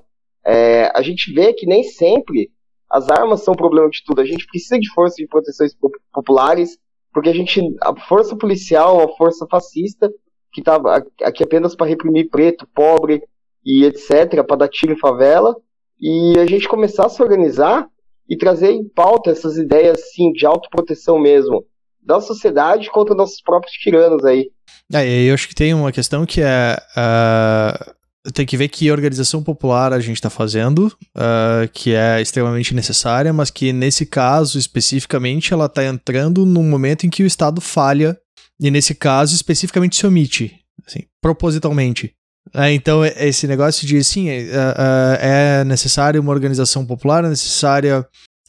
é, 0.44 0.92
a 0.94 1.02
gente 1.02 1.32
vê 1.32 1.52
que 1.52 1.66
nem 1.66 1.82
sempre 1.82 2.48
as 2.88 3.10
armas 3.10 3.42
são 3.42 3.54
o 3.54 3.56
problema 3.56 3.90
de 3.90 4.04
tudo. 4.04 4.20
A 4.20 4.24
gente 4.24 4.46
precisa 4.46 4.78
de 4.78 4.88
forças 4.92 5.16
de 5.16 5.26
proteções 5.26 5.72
populares, 6.12 6.78
porque 7.12 7.28
a 7.28 7.34
gente, 7.34 7.60
a 7.82 7.98
força 8.06 8.36
policial 8.36 9.00
é 9.00 9.04
uma 9.04 9.16
força 9.16 9.46
fascista 9.50 10.08
que 10.52 10.60
estava 10.60 11.04
aqui 11.22 11.42
apenas 11.42 11.74
para 11.74 11.88
reprimir 11.88 12.30
preto, 12.30 12.68
pobre 12.72 13.20
e 13.64 13.84
etc, 13.84 14.44
para 14.46 14.56
dar 14.56 14.68
tiro 14.68 14.92
em 14.92 14.98
favela 14.98 15.56
e 16.00 16.38
a 16.38 16.46
gente 16.46 16.68
começar 16.68 17.06
a 17.06 17.08
se 17.08 17.20
organizar 17.20 17.88
e 18.28 18.36
trazer 18.36 18.70
em 18.70 18.88
pauta 18.88 19.30
essas 19.30 19.56
ideias 19.56 20.00
assim, 20.00 20.30
de 20.32 20.46
autoproteção 20.46 21.18
mesmo 21.18 21.64
da 22.06 22.20
sociedade 22.20 22.90
contra 22.90 23.14
nossos 23.14 23.42
próprios 23.42 23.72
tiranos 23.74 24.24
aí. 24.24 24.50
É, 24.92 25.04
eu 25.24 25.34
acho 25.34 25.48
que 25.48 25.54
tem 25.54 25.74
uma 25.74 25.90
questão 25.90 26.24
que 26.24 26.40
é. 26.40 26.76
Uh, 26.96 27.96
tem 28.32 28.46
que 28.46 28.56
ver 28.56 28.68
que 28.68 28.90
organização 28.90 29.42
popular 29.42 29.92
a 29.92 30.00
gente 30.00 30.16
está 30.16 30.30
fazendo, 30.30 30.86
uh, 31.16 31.68
que 31.72 31.94
é 31.94 32.20
extremamente 32.20 32.74
necessária, 32.74 33.32
mas 33.32 33.50
que 33.50 33.72
nesse 33.72 34.04
caso 34.04 34.58
especificamente 34.58 35.52
ela 35.52 35.66
está 35.66 35.84
entrando 35.84 36.44
num 36.44 36.64
momento 36.64 37.06
em 37.06 37.10
que 37.10 37.22
o 37.22 37.26
Estado 37.26 37.60
falha, 37.60 38.18
e 38.60 38.70
nesse 38.70 38.94
caso 38.94 39.34
especificamente 39.34 39.96
se 39.96 40.06
omite, 40.06 40.56
assim, 40.86 41.04
propositalmente. 41.20 42.14
É, 42.54 42.72
então, 42.72 43.04
é, 43.04 43.28
esse 43.28 43.46
negócio 43.46 43.86
de, 43.86 44.02
sim, 44.02 44.28
é, 44.28 44.40
é, 44.40 45.60
é 45.60 45.64
necessário 45.64 46.20
uma 46.20 46.32
organização 46.32 46.84
popular, 46.84 47.24
é 47.24 47.28
necessária 47.28 48.06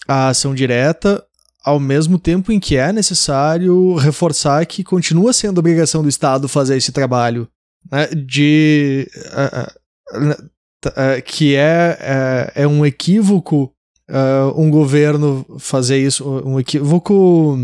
a 0.07 0.29
ação 0.29 0.55
direta, 0.55 1.23
ao 1.67 1.81
mesmo 1.81 2.17
tempo 2.17 2.49
em 2.49 2.61
que 2.61 2.77
é 2.77 2.93
necessário 2.93 3.95
reforçar 3.95 4.65
que 4.65 4.85
continua 4.85 5.33
sendo 5.33 5.57
obrigação 5.57 6.01
do 6.01 6.07
Estado 6.07 6.47
fazer 6.47 6.77
esse 6.77 6.93
trabalho, 6.93 7.45
né, 7.91 8.07
de... 8.07 9.05
Uh, 10.15 10.31
uh, 10.87 11.21
que 11.25 11.57
é, 11.57 11.97
é, 11.99 12.63
é, 12.63 12.67
um 12.67 12.85
equívoco 12.85 13.73
um 14.55 14.69
governo 14.69 15.45
fazer 15.59 15.97
isso, 15.97 16.25
um 16.45 16.57
equívoco 16.57 17.57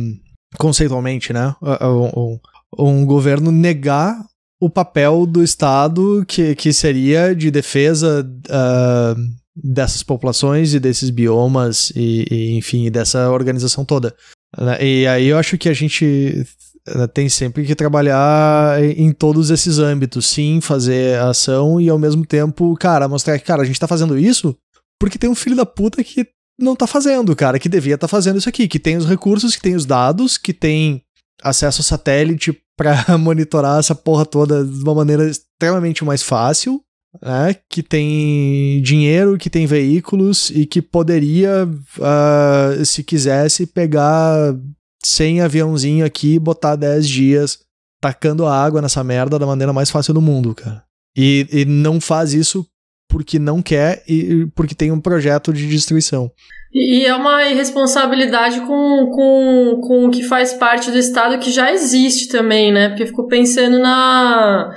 conceitualmente, 0.57 1.31
né? 1.31 1.55
Um, 1.81 2.37
um 2.77 3.05
governo 3.05 3.49
negar 3.49 4.21
o 4.61 4.69
papel 4.69 5.25
do 5.25 5.41
Estado 5.41 6.25
que, 6.27 6.53
que 6.53 6.73
seria 6.73 7.33
de 7.33 7.49
defesa 7.49 8.29
uh, 8.49 9.42
dessas 9.55 10.03
populações 10.03 10.73
e 10.73 10.79
desses 10.79 11.09
biomas 11.09 11.91
e, 11.95 12.25
e, 12.29 12.57
enfim, 12.57 12.89
dessa 12.89 13.29
organização 13.29 13.85
toda. 13.85 14.15
Né? 14.57 14.83
E 14.83 15.07
aí 15.07 15.27
eu 15.27 15.37
acho 15.37 15.57
que 15.57 15.69
a 15.69 15.73
gente 15.73 16.45
né, 16.87 17.07
tem 17.07 17.29
sempre 17.29 17.65
que 17.65 17.75
trabalhar 17.75 18.83
em 18.83 19.11
todos 19.11 19.49
esses 19.49 19.79
âmbitos, 19.79 20.27
sim, 20.27 20.59
fazer 20.61 21.19
ação 21.19 21.79
e 21.79 21.89
ao 21.89 21.99
mesmo 21.99 22.25
tempo, 22.25 22.75
cara, 22.75 23.07
mostrar 23.07 23.37
que, 23.37 23.45
cara, 23.45 23.61
a 23.61 23.65
gente 23.65 23.79
tá 23.79 23.87
fazendo 23.87 24.17
isso 24.17 24.57
porque 24.99 25.17
tem 25.17 25.29
um 25.29 25.35
filho 25.35 25.55
da 25.55 25.65
puta 25.65 26.03
que 26.03 26.27
não 26.59 26.75
tá 26.75 26.87
fazendo, 26.87 27.35
cara, 27.35 27.59
que 27.59 27.67
devia 27.67 27.95
estar 27.95 28.07
tá 28.07 28.11
fazendo 28.11 28.37
isso 28.37 28.49
aqui, 28.49 28.67
que 28.67 28.79
tem 28.79 28.95
os 28.95 29.05
recursos, 29.05 29.55
que 29.55 29.61
tem 29.61 29.75
os 29.75 29.85
dados, 29.85 30.37
que 30.37 30.53
tem 30.53 31.01
acesso 31.41 31.81
ao 31.81 31.85
satélite 31.85 32.57
para 32.77 33.17
monitorar 33.17 33.79
essa 33.79 33.95
porra 33.95 34.25
toda 34.25 34.63
de 34.63 34.83
uma 34.83 34.95
maneira 34.95 35.29
extremamente 35.29 36.03
mais 36.05 36.23
fácil, 36.23 36.81
né? 37.22 37.55
Que 37.70 37.84
tem 37.84 38.82
dinheiro, 38.82 39.38
que 39.38 39.49
tem 39.49 39.66
veículos 39.66 40.49
e 40.49 40.66
que 40.66 40.82
poderia, 40.82 41.68
uh, 41.68 42.86
se 42.86 43.03
quisesse, 43.03 43.68
pegar 43.68 44.55
100 45.03 45.41
aviãozinho 45.41 46.05
aqui 46.05 46.36
e 46.36 46.39
botar 46.39 46.76
10 46.76 47.07
dias 47.07 47.59
tacando 48.01 48.45
água 48.45 48.82
nessa 48.82 49.03
merda 49.03 49.39
da 49.39 49.45
maneira 49.45 49.72
mais 49.72 49.89
fácil 49.89 50.14
do 50.14 50.22
mundo, 50.22 50.53
cara. 50.53 50.84
E, 51.16 51.47
e 51.51 51.66
não 51.66 52.01
faz 52.01 52.34
isso 52.34 52.66
porque 53.09 53.38
não 53.38 53.61
quer 53.61 54.03
e 54.07 54.47
porque 54.55 54.74
tem 54.74 54.91
um 54.91 54.99
projeto 54.99 55.53
de 55.53 55.68
destruição. 55.68 56.32
E 56.74 57.05
é 57.05 57.16
uma 57.16 57.47
irresponsabilidade 57.47 58.59
com, 58.61 59.11
com, 59.14 59.82
com 59.82 60.05
o 60.05 60.09
que 60.09 60.24
faz 60.24 60.53
parte 60.53 60.89
do 60.89 60.97
Estado 60.97 61.38
que 61.38 61.51
já 61.51 61.72
existe 61.72 62.28
também, 62.30 62.74
né? 62.74 62.89
Porque 62.89 63.03
eu 63.03 63.07
fico 63.07 63.28
pensando 63.28 63.78
na, 63.78 64.74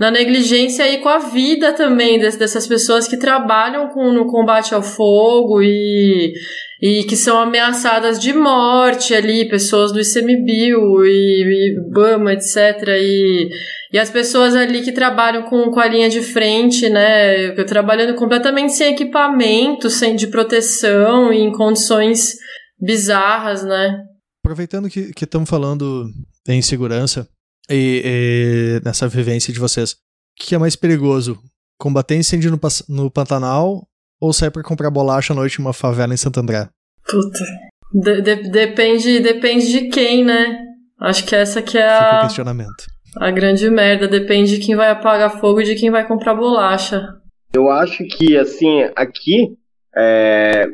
na 0.00 0.10
negligência 0.10 0.90
e 0.90 0.98
com 0.98 1.10
a 1.10 1.18
vida 1.18 1.74
também 1.74 2.18
dessas 2.18 2.66
pessoas 2.66 3.06
que 3.06 3.18
trabalham 3.18 3.88
com, 3.90 4.10
no 4.10 4.26
combate 4.26 4.74
ao 4.74 4.82
fogo 4.82 5.62
e, 5.62 6.32
e 6.80 7.04
que 7.04 7.14
são 7.14 7.38
ameaçadas 7.38 8.18
de 8.18 8.32
morte 8.32 9.14
ali, 9.14 9.46
pessoas 9.46 9.92
do 9.92 10.00
ICMBio 10.00 11.04
e, 11.04 11.74
e 11.76 11.90
Bama, 11.92 12.32
etc. 12.32 12.56
E 12.98 13.50
e 13.92 13.98
as 13.98 14.08
pessoas 14.08 14.54
ali 14.54 14.82
que 14.82 14.92
trabalham 14.92 15.42
com, 15.42 15.68
com 15.70 15.80
a 15.80 15.88
linha 15.88 16.08
de 16.08 16.22
frente, 16.22 16.88
né, 16.88 17.50
trabalhando 17.64 18.14
completamente 18.14 18.72
sem 18.72 18.92
equipamento, 18.92 19.90
sem 19.90 20.14
de 20.14 20.28
proteção 20.28 21.32
e 21.32 21.40
em 21.40 21.50
condições 21.50 22.36
bizarras, 22.80 23.64
né? 23.64 24.04
Aproveitando 24.44 24.88
que 24.88 25.12
estamos 25.20 25.50
falando 25.50 26.08
em 26.48 26.62
segurança 26.62 27.28
e, 27.70 28.02
e, 28.04 28.80
nessa 28.84 29.08
vivência 29.08 29.52
de 29.52 29.60
vocês, 29.60 29.92
o 29.92 29.96
que 30.36 30.54
é 30.54 30.58
mais 30.58 30.76
perigoso? 30.76 31.38
Combater 31.78 32.16
incêndio 32.16 32.50
no, 32.50 32.58
no 32.88 33.10
Pantanal 33.10 33.86
ou 34.20 34.32
sair 34.32 34.50
para 34.50 34.62
comprar 34.62 34.90
bolacha 34.90 35.32
à 35.32 35.36
noite 35.36 35.58
em 35.58 35.62
uma 35.62 35.72
favela 35.72 36.12
em 36.12 36.16
Santo 36.16 36.40
André? 36.40 36.68
Puta. 37.06 37.44
De, 37.92 38.20
de, 38.20 38.50
depende, 38.50 39.20
depende 39.20 39.70
de 39.70 39.88
quem, 39.88 40.24
né? 40.24 40.58
Acho 41.00 41.24
que 41.26 41.34
essa 41.34 41.62
que 41.62 41.78
é 41.78 41.88
a. 41.88 42.04
Fica 42.04 42.18
o 42.18 42.22
questionamento. 42.22 42.86
A 43.16 43.30
grande 43.30 43.68
merda, 43.68 44.06
depende 44.06 44.58
de 44.58 44.64
quem 44.64 44.76
vai 44.76 44.90
apagar 44.90 45.40
fogo 45.40 45.60
e 45.60 45.64
de 45.64 45.74
quem 45.74 45.90
vai 45.90 46.06
comprar 46.06 46.34
bolacha. 46.34 47.08
Eu 47.52 47.68
acho 47.68 48.04
que, 48.04 48.36
assim, 48.36 48.82
aqui, 48.94 49.56
é, 49.96 50.68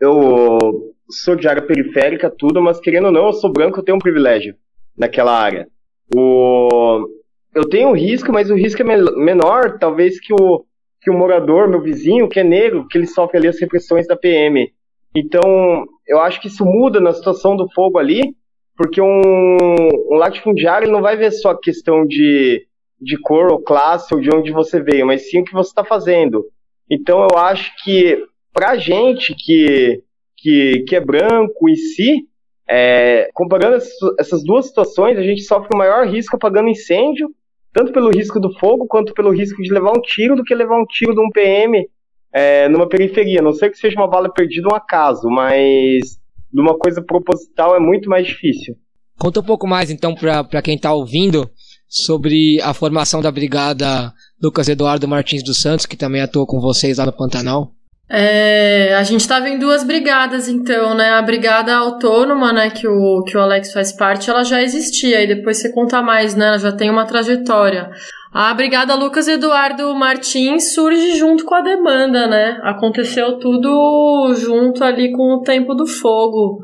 eu 0.00 0.58
sou 1.10 1.36
de 1.36 1.46
área 1.46 1.60
periférica, 1.60 2.30
tudo, 2.30 2.62
mas 2.62 2.80
querendo 2.80 3.06
ou 3.06 3.12
não, 3.12 3.26
eu 3.26 3.32
sou 3.34 3.52
branco, 3.52 3.78
eu 3.78 3.84
tenho 3.84 3.96
um 3.96 4.00
privilégio 4.00 4.54
naquela 4.96 5.38
área. 5.38 5.68
O, 6.14 7.08
eu 7.54 7.68
tenho 7.68 7.88
um 7.88 7.96
risco, 7.96 8.32
mas 8.32 8.50
o 8.50 8.54
risco 8.54 8.82
é 8.82 8.84
menor, 8.84 9.78
talvez, 9.78 10.20
que 10.20 10.32
o, 10.32 10.64
que 11.00 11.10
o 11.10 11.14
morador, 11.14 11.68
meu 11.68 11.80
vizinho, 11.80 12.28
que 12.28 12.40
é 12.40 12.44
negro, 12.44 12.86
que 12.88 12.96
ele 12.96 13.06
sofre 13.06 13.38
ali 13.38 13.48
as 13.48 13.60
repressões 13.60 14.06
da 14.06 14.16
PM. 14.16 14.72
Então, 15.14 15.86
eu 16.06 16.20
acho 16.20 16.40
que 16.40 16.48
isso 16.48 16.64
muda 16.64 17.00
na 17.00 17.12
situação 17.12 17.56
do 17.56 17.70
fogo 17.72 17.98
ali, 17.98 18.34
porque 18.76 19.00
um, 19.00 19.20
um 20.10 20.16
latifundiário 20.16 20.86
ele 20.86 20.92
não 20.92 21.02
vai 21.02 21.16
ver 21.16 21.30
só 21.30 21.50
a 21.50 21.60
questão 21.60 22.06
de, 22.06 22.66
de 23.00 23.18
cor 23.20 23.52
ou 23.52 23.62
classe 23.62 24.14
ou 24.14 24.20
de 24.20 24.34
onde 24.34 24.50
você 24.50 24.80
veio, 24.80 25.06
mas 25.06 25.28
sim 25.28 25.40
o 25.40 25.44
que 25.44 25.52
você 25.52 25.68
está 25.68 25.84
fazendo. 25.84 26.44
Então 26.90 27.26
eu 27.30 27.38
acho 27.38 27.72
que 27.84 28.24
para 28.52 28.76
gente 28.76 29.34
que, 29.34 30.02
que, 30.36 30.84
que 30.86 30.96
é 30.96 31.00
branco 31.00 31.68
em 31.68 31.76
si, 31.76 32.26
é, 32.68 33.28
comparando 33.34 33.76
essas 34.18 34.44
duas 34.44 34.66
situações, 34.66 35.18
a 35.18 35.22
gente 35.22 35.42
sofre 35.42 35.70
o 35.74 35.78
maior 35.78 36.06
risco 36.06 36.36
apagando 36.36 36.68
incêndio, 36.68 37.28
tanto 37.72 37.92
pelo 37.92 38.10
risco 38.10 38.38
do 38.38 38.52
fogo 38.58 38.86
quanto 38.86 39.14
pelo 39.14 39.30
risco 39.30 39.62
de 39.62 39.72
levar 39.72 39.90
um 39.90 40.00
tiro 40.00 40.36
do 40.36 40.44
que 40.44 40.54
levar 40.54 40.78
um 40.80 40.86
tiro 40.86 41.14
de 41.14 41.20
um 41.20 41.30
PM 41.30 41.86
é, 42.32 42.68
numa 42.68 42.88
periferia. 42.88 43.42
Não 43.42 43.52
sei 43.52 43.70
que 43.70 43.78
seja 43.78 43.96
uma 43.96 44.08
bala 44.08 44.32
perdida 44.32 44.68
um 44.68 44.74
acaso, 44.74 45.28
mas 45.28 46.18
de 46.52 46.60
uma 46.60 46.76
coisa 46.76 47.02
proposital 47.02 47.74
é 47.74 47.80
muito 47.80 48.08
mais 48.08 48.26
difícil. 48.26 48.76
Conta 49.18 49.40
um 49.40 49.44
pouco 49.44 49.66
mais 49.66 49.90
então 49.90 50.14
para 50.14 50.62
quem 50.62 50.74
está 50.74 50.92
ouvindo 50.92 51.48
sobre 51.88 52.60
a 52.62 52.72
formação 52.72 53.20
da 53.20 53.30
brigada 53.30 54.12
Lucas 54.42 54.68
Eduardo 54.68 55.06
Martins 55.06 55.42
dos 55.42 55.60
Santos, 55.60 55.86
que 55.86 55.96
também 55.96 56.22
atuou 56.22 56.46
com 56.46 56.60
vocês 56.60 56.98
lá 56.98 57.06
no 57.06 57.12
Pantanal? 57.12 57.72
É, 58.14 58.94
a 58.94 59.02
gente 59.04 59.20
estava 59.20 59.48
em 59.48 59.58
duas 59.58 59.82
brigadas, 59.82 60.46
então, 60.46 60.94
né? 60.94 61.12
A 61.12 61.22
brigada 61.22 61.74
autônoma, 61.74 62.52
né, 62.52 62.68
que 62.68 62.86
o, 62.86 63.22
que 63.22 63.38
o 63.38 63.40
Alex 63.40 63.72
faz 63.72 63.90
parte, 63.90 64.28
ela 64.28 64.44
já 64.44 64.60
existia, 64.60 65.22
e 65.22 65.26
depois 65.26 65.56
você 65.56 65.72
conta 65.72 66.02
mais, 66.02 66.34
né? 66.34 66.48
Ela 66.48 66.58
já 66.58 66.72
tem 66.72 66.90
uma 66.90 67.06
trajetória. 67.06 67.90
A 68.30 68.52
brigada 68.52 68.94
Lucas 68.94 69.28
Eduardo 69.28 69.94
Martins 69.94 70.74
surge 70.74 71.16
junto 71.16 71.46
com 71.46 71.54
a 71.54 71.62
demanda, 71.62 72.26
né? 72.26 72.60
Aconteceu 72.62 73.38
tudo 73.38 74.34
junto 74.34 74.84
ali 74.84 75.10
com 75.12 75.36
o 75.36 75.40
tempo 75.40 75.74
do 75.74 75.86
fogo. 75.86 76.60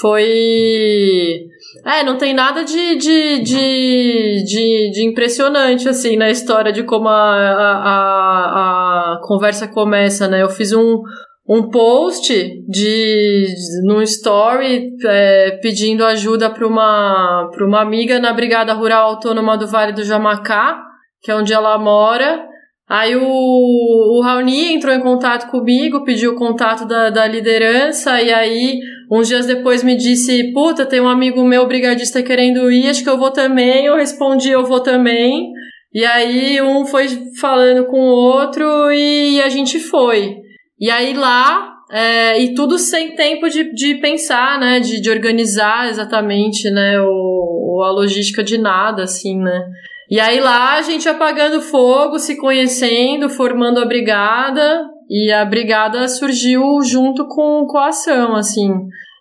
Foi. 0.00 1.48
É, 1.84 2.04
não 2.04 2.16
tem 2.16 2.32
nada 2.32 2.64
de, 2.64 2.96
de, 2.96 3.40
de, 3.40 4.44
de, 4.44 4.90
de 4.92 5.06
impressionante, 5.06 5.88
assim, 5.88 6.16
na 6.16 6.30
história 6.30 6.72
de 6.72 6.84
como 6.84 7.08
a, 7.08 7.12
a, 7.12 9.14
a, 9.14 9.20
conversa 9.22 9.66
começa, 9.66 10.28
né? 10.28 10.42
Eu 10.42 10.48
fiz 10.48 10.72
um, 10.72 11.02
um 11.48 11.70
post 11.70 12.32
de, 12.68 13.46
num 13.84 14.02
story 14.02 14.90
é, 15.04 15.58
pedindo 15.62 16.04
ajuda 16.04 16.50
para 16.50 16.66
uma, 16.66 17.50
uma 17.60 17.80
amiga 17.80 18.20
na 18.20 18.32
Brigada 18.32 18.74
Rural 18.74 19.10
Autônoma 19.10 19.56
do 19.56 19.66
Vale 19.66 19.92
do 19.92 20.04
Jamacá, 20.04 20.80
que 21.20 21.30
é 21.30 21.34
onde 21.34 21.52
ela 21.52 21.78
mora. 21.78 22.46
Aí 22.88 23.16
o, 23.16 23.24
o 23.24 24.20
Raoni 24.22 24.74
entrou 24.74 24.94
em 24.94 25.00
contato 25.00 25.50
comigo, 25.50 26.04
pediu 26.04 26.32
o 26.32 26.36
contato 26.36 26.86
da, 26.86 27.08
da 27.08 27.26
liderança, 27.26 28.20
e 28.20 28.30
aí, 28.30 28.78
uns 29.12 29.28
dias 29.28 29.46
depois, 29.46 29.84
me 29.84 29.94
disse: 29.94 30.52
Puta, 30.52 30.86
tem 30.86 31.00
um 31.00 31.08
amigo 31.08 31.44
meu 31.44 31.66
brigadista 31.66 32.22
querendo 32.22 32.72
ir, 32.72 32.88
acho 32.88 33.02
que 33.02 33.10
eu 33.10 33.18
vou 33.18 33.30
também. 33.30 33.84
Eu 33.84 33.96
respondi: 33.96 34.50
Eu 34.50 34.64
vou 34.64 34.80
também. 34.80 35.52
E 35.92 36.04
aí, 36.06 36.62
um 36.62 36.86
foi 36.86 37.06
falando 37.38 37.84
com 37.84 38.00
o 38.00 38.14
outro 38.14 38.90
e 38.90 39.42
a 39.42 39.50
gente 39.50 39.78
foi. 39.78 40.36
E 40.80 40.90
aí 40.90 41.12
lá, 41.12 41.74
é, 41.92 42.40
e 42.40 42.54
tudo 42.54 42.78
sem 42.78 43.14
tempo 43.14 43.50
de, 43.50 43.74
de 43.74 43.96
pensar, 43.96 44.58
né? 44.58 44.80
De, 44.80 45.00
de 45.00 45.10
organizar 45.10 45.90
exatamente, 45.90 46.70
né? 46.70 46.98
O, 47.02 47.82
a 47.84 47.90
logística 47.90 48.42
de 48.42 48.56
nada, 48.56 49.02
assim, 49.02 49.38
né? 49.38 49.66
E 50.10 50.18
aí 50.18 50.40
lá 50.40 50.76
a 50.76 50.82
gente 50.82 51.08
apagando 51.08 51.60
fogo, 51.60 52.18
se 52.18 52.36
conhecendo, 52.36 53.28
formando 53.28 53.78
a 53.78 53.84
brigada, 53.84 54.82
e 55.08 55.30
a 55.32 55.44
brigada 55.44 56.06
surgiu 56.08 56.62
junto 56.82 57.26
com, 57.28 57.66
com 57.66 57.78
a 57.78 57.88
ação, 57.88 58.34
assim. 58.34 58.70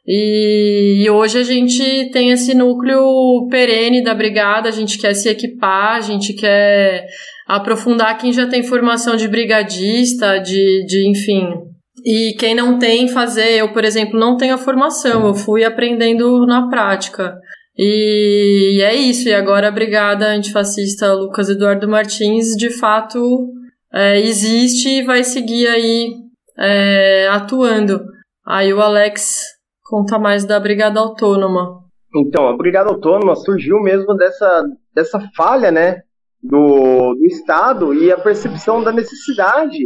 E, 0.07 1.03
e, 1.03 1.09
hoje 1.09 1.37
a 1.37 1.43
gente 1.43 2.09
tem 2.11 2.31
esse 2.31 2.53
núcleo 2.55 3.47
perene 3.49 4.03
da 4.03 4.15
brigada, 4.15 4.67
a 4.67 4.71
gente 4.71 4.97
quer 4.97 5.13
se 5.13 5.29
equipar, 5.29 5.95
a 5.95 6.01
gente 6.01 6.33
quer 6.33 7.05
aprofundar 7.47 8.17
quem 8.17 8.33
já 8.33 8.47
tem 8.47 8.63
formação 8.63 9.15
de 9.15 9.27
brigadista, 9.27 10.39
de, 10.39 10.85
de 10.85 11.07
enfim. 11.07 11.47
E 12.03 12.33
quem 12.39 12.55
não 12.55 12.79
tem, 12.79 13.07
fazer. 13.07 13.59
Eu, 13.59 13.71
por 13.73 13.85
exemplo, 13.85 14.19
não 14.19 14.37
tenho 14.37 14.55
a 14.55 14.57
formação, 14.57 15.27
eu 15.27 15.35
fui 15.35 15.63
aprendendo 15.63 16.45
na 16.47 16.67
prática. 16.67 17.35
E 17.77 18.81
é 18.81 18.95
isso, 18.95 19.29
e 19.29 19.33
agora 19.33 19.67
a 19.67 19.71
Brigada 19.71 20.27
Antifascista 20.27 21.13
Lucas 21.13 21.49
Eduardo 21.49 21.87
Martins 21.87 22.55
de 22.57 22.69
fato 22.69 23.47
é, 23.93 24.19
existe 24.19 24.89
e 24.89 25.03
vai 25.03 25.23
seguir 25.23 25.67
aí 25.67 26.13
é, 26.57 27.27
atuando. 27.29 28.03
Aí 28.45 28.73
o 28.73 28.81
Alex 28.81 29.41
conta 29.83 30.17
mais 30.17 30.45
da 30.45 30.59
Brigada 30.59 30.99
Autônoma. 30.99 31.81
Então, 32.15 32.47
a 32.47 32.55
Brigada 32.55 32.89
Autônoma 32.89 33.35
surgiu 33.35 33.79
mesmo 33.79 34.15
dessa, 34.15 34.63
dessa 34.93 35.19
falha, 35.35 35.71
né, 35.71 36.01
do, 36.41 37.13
do 37.13 37.25
Estado 37.25 37.93
e 37.93 38.11
a 38.11 38.17
percepção 38.17 38.83
da 38.83 38.91
necessidade 38.91 39.77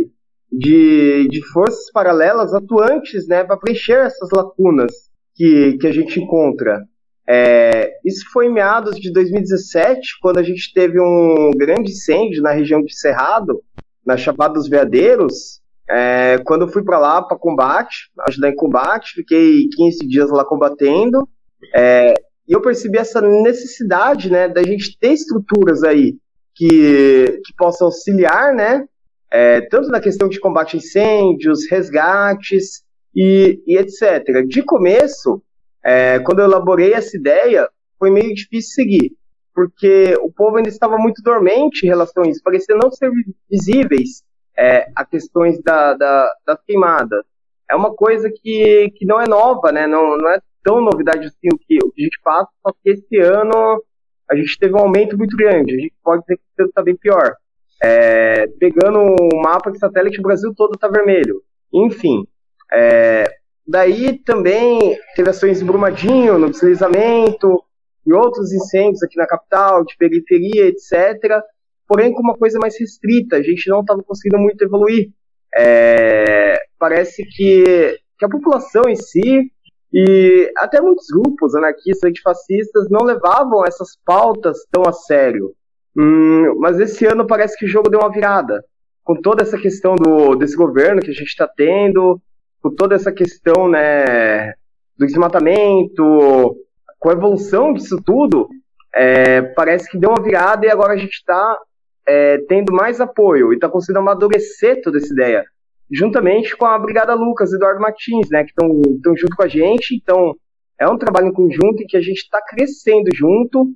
de, 0.52 1.28
de 1.30 1.42
forças 1.52 1.92
paralelas 1.92 2.54
atuantes, 2.54 3.28
né, 3.28 3.44
para 3.44 3.58
preencher 3.58 4.06
essas 4.06 4.30
lacunas 4.32 4.92
que, 5.36 5.78
que 5.80 5.88
a 5.88 5.92
gente 5.92 6.20
encontra. 6.20 6.82
É, 7.28 7.92
isso 8.06 8.26
foi 8.32 8.46
em 8.46 8.54
meados 8.54 9.00
de 9.00 9.12
2017, 9.12 10.20
quando 10.22 10.38
a 10.38 10.44
gente 10.44 10.72
teve 10.74 11.00
um 11.00 11.52
grande 11.56 11.92
incêndio 11.92 12.42
na 12.42 12.52
região 12.52 12.82
de 12.84 12.96
Cerrado, 12.96 13.62
na 14.06 14.18
Chapada 14.18 14.54
dos 14.54 14.68
Veadeiros. 14.70 15.62
É, 15.90 16.40
quando 16.46 16.64
eu 16.64 16.68
fui 16.68 16.84
para 16.84 16.98
lá 16.98 17.22
para 17.22 17.38
combate, 17.38 18.12
ajudar 18.28 18.50
em 18.50 18.56
combate, 18.56 19.14
fiquei 19.14 19.68
15 19.76 20.08
dias 20.08 20.30
lá 20.30 20.44
combatendo. 20.44 21.28
É, 21.74 22.14
e 22.48 22.54
eu 22.54 22.62
percebi 22.62 22.98
essa 22.98 23.22
necessidade, 23.22 24.32
né, 24.32 24.48
da 24.48 24.64
gente 24.64 24.98
ter 25.00 25.14
estruturas 25.14 25.84
aí 25.84 26.16
que, 26.54 27.42
que 27.44 27.54
possam 27.58 27.88
auxiliar, 27.88 28.54
né, 28.54 28.86
é, 29.32 29.62
tanto 29.62 29.90
na 29.90 30.00
questão 30.00 30.30
de 30.30 30.40
combate 30.40 30.76
a 30.76 30.78
incêndios, 30.78 31.70
resgates 31.70 32.84
e, 33.16 33.62
e 33.66 33.78
etc. 33.78 34.46
De 34.48 34.62
começo, 34.64 35.42
é, 35.84 36.20
quando 36.20 36.40
eu 36.40 36.46
elaborei 36.46 36.94
essa 36.94 37.18
ideia, 37.18 37.68
foi 37.98 38.12
meio 38.12 38.34
difícil 38.34 38.74
seguir, 38.74 39.12
porque 39.56 40.14
o 40.22 40.32
povo 40.32 40.58
ainda 40.58 40.70
estava 40.70 40.98
muito 40.98 41.24
dormente 41.24 41.86
em 41.86 41.90
relação 41.90 42.24
a 42.24 42.28
isso, 42.28 42.44
parecia 42.44 42.76
não 42.76 42.92
ser 42.92 43.10
visíveis 43.50 44.24
é, 44.58 44.92
a 44.96 45.06
questões 45.06 45.62
da, 45.64 45.94
da, 45.94 46.30
das 46.46 46.62
queimadas. 46.64 47.24
É 47.70 47.76
uma 47.76 47.96
coisa 47.96 48.30
que, 48.30 48.92
que 48.96 49.06
não 49.06 49.20
é 49.20 49.28
nova, 49.28 49.72
né? 49.72 49.88
não, 49.88 50.18
não 50.18 50.30
é 50.30 50.40
tão 50.64 50.82
novidade 50.82 51.26
assim 51.26 51.48
o 51.52 51.58
que, 51.58 51.78
o 51.84 51.92
que 51.92 52.02
a 52.02 52.04
gente 52.04 52.20
passa, 52.24 52.50
só 52.62 52.72
que 52.72 52.90
esse 52.90 53.18
ano 53.18 53.82
a 54.30 54.36
gente 54.36 54.58
teve 54.60 54.74
um 54.76 54.80
aumento 54.80 55.18
muito 55.18 55.38
grande, 55.38 55.74
a 55.74 55.80
gente 55.80 55.94
pode 56.04 56.22
dizer 56.24 56.38
que 56.38 56.64
está 56.64 56.84
bem 56.84 56.96
pior. 56.96 57.36
É, 57.82 58.48
pegando 58.60 59.00
o 59.00 59.42
mapa 59.42 59.72
de 59.72 59.80
satélite, 59.80 60.20
o 60.20 60.24
Brasil 60.24 60.54
todo 60.56 60.74
está 60.76 60.88
vermelho. 60.88 61.42
Enfim, 61.72 62.26
é, 62.74 63.26
Daí 63.68 64.20
também 64.20 64.98
teve 65.16 65.30
ações 65.30 65.62
em 65.62 65.66
Brumadinho, 65.66 66.38
no 66.38 66.52
deslizamento, 66.52 67.64
e 68.06 68.14
outros 68.14 68.54
incêndios 68.54 69.02
aqui 69.04 69.18
na 69.18 69.26
capital, 69.28 69.84
de 69.84 69.96
periferia, 69.98 70.68
etc. 70.68 71.42
Porém, 71.88 72.14
com 72.14 72.22
uma 72.22 72.36
coisa 72.36 72.60
mais 72.60 72.80
restrita, 72.80 73.38
a 73.38 73.42
gente 73.42 73.70
não 73.70 73.82
estava 73.82 74.02
conseguindo 74.04 74.42
muito 74.42 74.64
evoluir. 74.64 75.10
É, 75.56 76.60
parece 76.78 77.24
que, 77.26 77.98
que 78.18 78.26
a 78.26 78.30
população 78.30 78.84
em 78.88 78.96
si, 78.96 79.52
e 79.94 80.52
até 80.58 80.82
muitos 80.82 81.08
grupos 81.08 81.56
anarquistas, 81.56 82.10
antifascistas, 82.10 82.90
não 82.90 83.06
levavam 83.06 83.66
essas 83.66 83.98
pautas 84.06 84.60
tão 84.72 84.84
a 84.88 84.92
sério. 84.92 85.54
Hum, 85.98 86.56
mas 86.60 86.80
esse 86.80 87.06
ano 87.06 87.26
parece 87.26 87.58
que 87.58 87.66
o 87.66 87.70
jogo 87.70 87.90
deu 87.90 88.02
uma 88.02 88.12
virada. 88.12 88.64
Com 89.04 89.16
toda 89.16 89.44
essa 89.44 89.58
questão 89.58 89.96
do, 89.96 90.36
desse 90.36 90.56
governo 90.56 91.02
que 91.02 91.12
a 91.12 91.14
gente 91.14 91.28
está 91.28 91.48
tendo, 91.48 92.20
com 92.62 92.74
toda 92.74 92.96
essa 92.96 93.12
questão 93.12 93.70
né, 93.70 94.54
do 94.98 95.06
desmatamento, 95.06 96.58
com 97.06 97.12
a 97.12 97.14
evolução 97.14 97.72
disso 97.72 98.02
tudo, 98.04 98.50
é, 98.92 99.40
parece 99.40 99.88
que 99.88 99.96
deu 99.96 100.10
uma 100.10 100.24
virada 100.24 100.66
e 100.66 100.72
agora 100.72 100.94
a 100.94 100.98
gente 100.98 101.14
está 101.14 101.56
é, 102.04 102.40
tendo 102.48 102.74
mais 102.74 103.00
apoio 103.00 103.54
e 103.54 103.58
está 103.58 103.70
conseguindo 103.70 104.00
amadurecer 104.00 104.82
toda 104.82 104.98
essa 104.98 105.14
ideia, 105.14 105.44
juntamente 105.92 106.58
com 106.58 106.66
a 106.66 106.80
Brigada 106.80 107.14
Lucas 107.14 107.52
e 107.52 107.58
Eduardo 107.58 107.80
Martins, 107.80 108.28
né, 108.32 108.44
que 108.44 108.50
estão 108.50 109.16
junto 109.16 109.36
com 109.36 109.44
a 109.44 109.48
gente. 109.48 109.96
Então, 109.96 110.34
é 110.80 110.90
um 110.90 110.98
trabalho 110.98 111.28
em 111.28 111.32
conjunto 111.32 111.84
em 111.84 111.86
que 111.86 111.96
a 111.96 112.02
gente 112.02 112.22
está 112.22 112.42
crescendo 112.42 113.16
junto. 113.16 113.68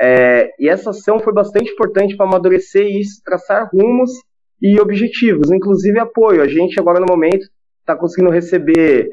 É, 0.00 0.52
e 0.56 0.68
essa 0.68 0.90
ação 0.90 1.18
foi 1.18 1.32
bastante 1.32 1.72
importante 1.72 2.16
para 2.16 2.26
amadurecer 2.26 2.86
isso, 2.86 3.20
traçar 3.24 3.68
rumos 3.72 4.12
e 4.62 4.80
objetivos, 4.80 5.50
inclusive 5.50 5.98
apoio. 5.98 6.40
A 6.40 6.46
gente 6.46 6.78
agora 6.78 7.00
no 7.00 7.06
momento 7.06 7.48
está 7.80 7.96
conseguindo 7.96 8.30
receber 8.30 9.08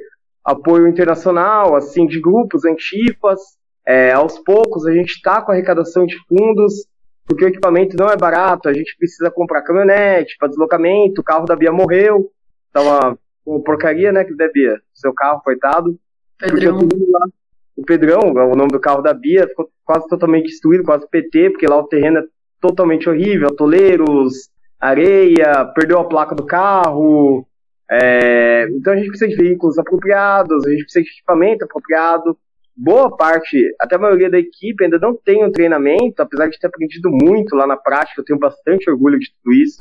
apoio 0.45 0.87
internacional, 0.87 1.75
assim, 1.75 2.05
de 2.05 2.21
grupos 2.21 2.65
antifas. 2.65 3.62
É, 3.85 4.11
aos 4.11 4.39
poucos, 4.39 4.85
a 4.85 4.93
gente 4.93 5.11
está 5.11 5.41
com 5.41 5.51
arrecadação 5.51 6.05
de 6.05 6.15
fundos, 6.27 6.87
porque 7.25 7.45
o 7.45 7.47
equipamento 7.47 7.95
não 7.97 8.09
é 8.09 8.17
barato, 8.17 8.69
a 8.69 8.73
gente 8.73 8.95
precisa 8.97 9.31
comprar 9.31 9.61
caminhonete 9.61 10.35
para 10.37 10.47
deslocamento, 10.47 11.21
o 11.21 11.23
carro 11.23 11.45
da 11.45 11.55
Bia 11.55 11.71
morreu, 11.71 12.31
tava 12.71 13.17
com 13.45 13.61
porcaria, 13.61 14.11
né, 14.11 14.23
que 14.23 14.35
da 14.35 14.47
Bia, 14.49 14.79
seu 14.93 15.13
carro, 15.13 15.41
coitado. 15.41 15.97
Pedrão. 16.39 16.77
Lá, 16.77 17.27
o 17.75 17.83
Pedrão, 17.83 18.19
o 18.21 18.55
nome 18.55 18.71
do 18.71 18.79
carro 18.79 19.01
da 19.01 19.13
Bia, 19.13 19.47
ficou 19.47 19.69
quase 19.85 20.07
totalmente 20.07 20.45
destruído, 20.45 20.83
quase 20.83 21.07
PT, 21.09 21.51
porque 21.51 21.67
lá 21.67 21.77
o 21.77 21.87
terreno 21.87 22.19
é 22.19 22.23
totalmente 22.61 23.09
horrível, 23.09 23.53
toleiros, 23.55 24.49
areia, 24.79 25.65
perdeu 25.73 25.99
a 25.99 26.07
placa 26.07 26.35
do 26.35 26.45
carro, 26.45 27.45
é, 27.89 28.67
então 28.69 28.93
a 28.93 28.95
gente 28.95 29.09
precisa 29.09 29.29
de 29.29 29.35
veículos 29.35 29.77
apropriados, 29.77 30.65
a 30.65 30.69
gente 30.69 30.83
precisa 30.83 31.03
de 31.03 31.11
equipamento 31.11 31.65
apropriado. 31.65 32.37
Boa 32.75 33.15
parte, 33.15 33.73
até 33.79 33.95
a 33.95 33.99
maioria 33.99 34.29
da 34.29 34.39
equipe 34.39 34.83
ainda 34.83 34.97
não 34.97 35.15
tem 35.15 35.45
um 35.45 35.51
treinamento, 35.51 36.21
apesar 36.21 36.47
de 36.47 36.57
ter 36.57 36.67
aprendido 36.67 37.09
muito 37.11 37.55
lá 37.55 37.67
na 37.67 37.77
prática, 37.77 38.19
eu 38.19 38.25
tenho 38.25 38.39
bastante 38.39 38.89
orgulho 38.89 39.19
de 39.19 39.31
tudo 39.31 39.53
isso, 39.53 39.79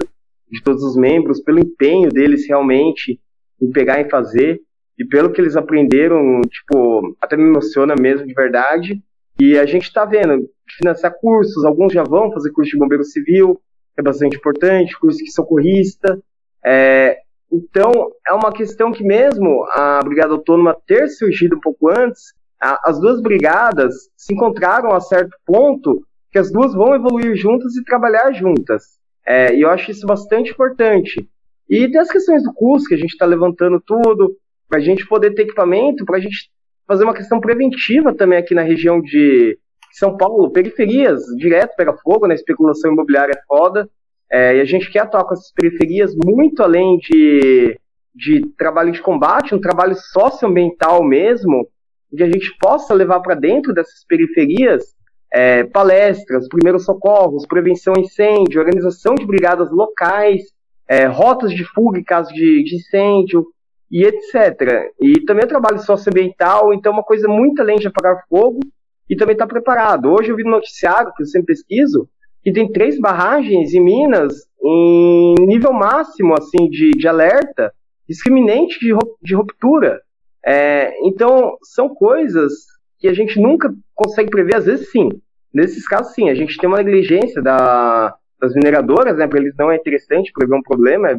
de 0.50 0.62
todos 0.62 0.82
os 0.82 0.94
membros, 0.94 1.40
pelo 1.40 1.58
empenho 1.58 2.10
deles 2.10 2.46
realmente 2.46 3.18
em 3.60 3.70
pegar 3.70 4.00
e 4.00 4.10
fazer, 4.10 4.60
e 4.98 5.04
pelo 5.06 5.32
que 5.32 5.40
eles 5.40 5.56
aprenderam, 5.56 6.42
tipo, 6.42 7.16
até 7.20 7.34
me 7.34 7.44
emociona 7.44 7.94
mesmo 7.98 8.26
de 8.26 8.34
verdade. 8.34 9.02
E 9.40 9.58
a 9.58 9.64
gente 9.64 9.84
está 9.84 10.04
vendo 10.04 10.46
financiar 10.78 11.14
cursos, 11.18 11.64
alguns 11.64 11.92
já 11.92 12.02
vão 12.02 12.30
fazer 12.30 12.52
curso 12.52 12.72
de 12.72 12.78
bombeiro 12.78 13.04
civil, 13.04 13.58
é 13.96 14.02
bastante 14.02 14.36
importante, 14.36 14.98
curso 14.98 15.18
de 15.18 15.32
socorrista. 15.32 16.20
É, 16.64 17.18
então, 17.50 18.12
é 18.28 18.32
uma 18.32 18.52
questão 18.52 18.92
que 18.92 19.02
mesmo 19.02 19.64
a 19.72 20.00
Brigada 20.04 20.34
Autônoma 20.34 20.76
ter 20.86 21.08
surgido 21.08 21.56
um 21.56 21.60
pouco 21.60 21.88
antes, 21.88 22.34
as 22.62 23.00
duas 23.00 23.20
brigadas 23.20 23.92
se 24.16 24.32
encontraram 24.32 24.94
a 24.94 25.00
certo 25.00 25.36
ponto 25.44 26.00
que 26.30 26.38
as 26.38 26.50
duas 26.50 26.72
vão 26.72 26.94
evoluir 26.94 27.34
juntas 27.34 27.74
e 27.76 27.84
trabalhar 27.84 28.32
juntas. 28.32 28.84
É, 29.26 29.54
e 29.54 29.62
eu 29.62 29.70
acho 29.70 29.90
isso 29.90 30.06
bastante 30.06 30.52
importante. 30.52 31.28
E 31.68 31.90
tem 31.90 32.00
as 32.00 32.10
questões 32.10 32.42
do 32.42 32.52
custo, 32.52 32.88
que 32.88 32.94
a 32.94 32.98
gente 32.98 33.12
está 33.12 33.26
levantando 33.26 33.80
tudo, 33.84 34.36
para 34.68 34.78
a 34.78 34.82
gente 34.82 35.06
poder 35.06 35.34
ter 35.34 35.42
equipamento, 35.42 36.04
para 36.04 36.16
a 36.16 36.20
gente 36.20 36.50
fazer 36.86 37.04
uma 37.04 37.14
questão 37.14 37.40
preventiva 37.40 38.14
também 38.14 38.38
aqui 38.38 38.54
na 38.54 38.62
região 38.62 39.00
de 39.00 39.58
São 39.92 40.16
Paulo, 40.16 40.50
periferias, 40.50 41.22
direto 41.36 41.76
pega 41.76 41.96
fogo, 41.98 42.26
né? 42.26 42.34
Especulação 42.34 42.92
imobiliária 42.92 43.32
é 43.32 43.42
foda. 43.46 43.88
É, 44.30 44.56
e 44.56 44.60
a 44.60 44.64
gente 44.64 44.90
quer 44.90 45.00
atuar 45.00 45.24
com 45.24 45.34
essas 45.34 45.52
periferias 45.52 46.14
muito 46.14 46.62
além 46.62 46.96
de, 46.98 47.78
de 48.14 48.40
trabalho 48.56 48.90
de 48.90 49.02
combate, 49.02 49.54
um 49.54 49.60
trabalho 49.60 49.94
socioambiental 49.94 51.04
mesmo, 51.04 51.68
que 52.16 52.22
a 52.22 52.26
gente 52.26 52.56
possa 52.60 52.94
levar 52.94 53.20
para 53.20 53.34
dentro 53.34 53.72
dessas 53.72 54.04
periferias 54.06 54.94
é, 55.32 55.64
palestras, 55.64 56.46
primeiros 56.48 56.84
socorros, 56.84 57.46
prevenção 57.46 57.94
a 57.96 58.00
incêndio, 58.00 58.60
organização 58.60 59.14
de 59.14 59.26
brigadas 59.26 59.70
locais, 59.70 60.42
é, 60.86 61.06
rotas 61.06 61.52
de 61.52 61.64
fuga 61.64 61.98
em 61.98 62.04
caso 62.04 62.32
de, 62.34 62.62
de, 62.64 62.76
incêndio 62.76 63.46
e 63.90 64.04
etc. 64.04 64.90
E 65.00 65.20
também 65.24 65.46
trabalho 65.46 65.78
socioambiental, 65.78 66.74
então 66.74 66.92
é 66.92 66.96
uma 66.96 67.02
coisa 67.02 67.26
muito 67.28 67.62
além 67.62 67.78
de 67.78 67.88
apagar 67.88 68.24
fogo 68.28 68.60
e 69.08 69.16
também 69.16 69.32
está 69.32 69.46
preparado. 69.46 70.12
Hoje 70.12 70.30
eu 70.30 70.36
vi 70.36 70.44
no 70.44 70.50
noticiário, 70.50 71.12
que 71.16 71.22
eu 71.22 71.26
sempre 71.26 71.54
pesquiso, 71.54 72.08
que 72.42 72.52
tem 72.52 72.70
três 72.70 72.98
barragens 72.98 73.72
em 73.72 73.80
Minas 73.80 74.34
em 74.62 75.34
nível 75.46 75.72
máximo 75.72 76.34
assim 76.34 76.68
de, 76.68 76.90
de 76.90 77.08
alerta, 77.08 77.72
discriminante 78.08 78.78
de, 78.80 78.94
de 79.22 79.34
ruptura. 79.34 80.00
É, 80.44 80.92
então, 81.06 81.56
são 81.62 81.88
coisas 81.88 82.52
que 82.98 83.08
a 83.08 83.12
gente 83.12 83.40
nunca 83.40 83.72
consegue 83.94 84.30
prever, 84.30 84.56
às 84.56 84.66
vezes 84.66 84.90
sim. 84.90 85.08
Nesses 85.52 85.86
casos, 85.86 86.14
sim, 86.14 86.30
a 86.30 86.34
gente 86.34 86.56
tem 86.56 86.68
uma 86.68 86.78
negligência 86.78 87.42
da, 87.42 88.14
das 88.40 88.54
mineradoras, 88.54 89.16
né? 89.16 89.26
Para 89.26 89.38
eles 89.38 89.54
não 89.58 89.70
é 89.70 89.76
interessante 89.76 90.32
prever 90.32 90.54
um 90.54 90.62
problema, 90.62 91.10
é 91.10 91.16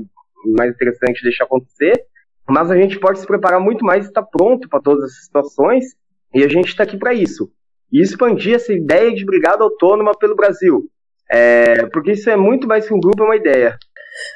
mais 0.58 0.74
interessante 0.74 1.24
deixar 1.24 1.46
acontecer. 1.46 2.06
Mas 2.50 2.70
a 2.70 2.76
gente 2.76 3.00
pode 3.00 3.20
se 3.20 3.28
preparar 3.28 3.60
muito 3.60 3.86
mais 3.86 4.06
e 4.06 4.08
estar 4.10 4.24
pronto 4.24 4.68
para 4.68 4.82
todas 4.82 5.06
essas 5.06 5.26
situações, 5.26 5.86
e 6.34 6.44
a 6.44 6.48
gente 6.50 6.68
está 6.68 6.84
aqui 6.84 6.98
para 6.98 7.14
isso. 7.14 7.52
E 7.92 8.02
expandir 8.02 8.56
essa 8.56 8.74
ideia 8.74 9.14
de 9.14 9.24
brigada 9.24 9.64
autônoma 9.64 10.18
pelo 10.18 10.36
Brasil. 10.36 10.90
É, 11.32 11.86
porque 11.88 12.12
isso 12.12 12.30
é 12.30 12.36
muito 12.36 12.68
mais 12.68 12.88
que 12.88 12.94
um 12.94 13.00
grupo, 13.00 13.24
é 13.24 13.26
uma 13.26 13.36
ideia. 13.36 13.78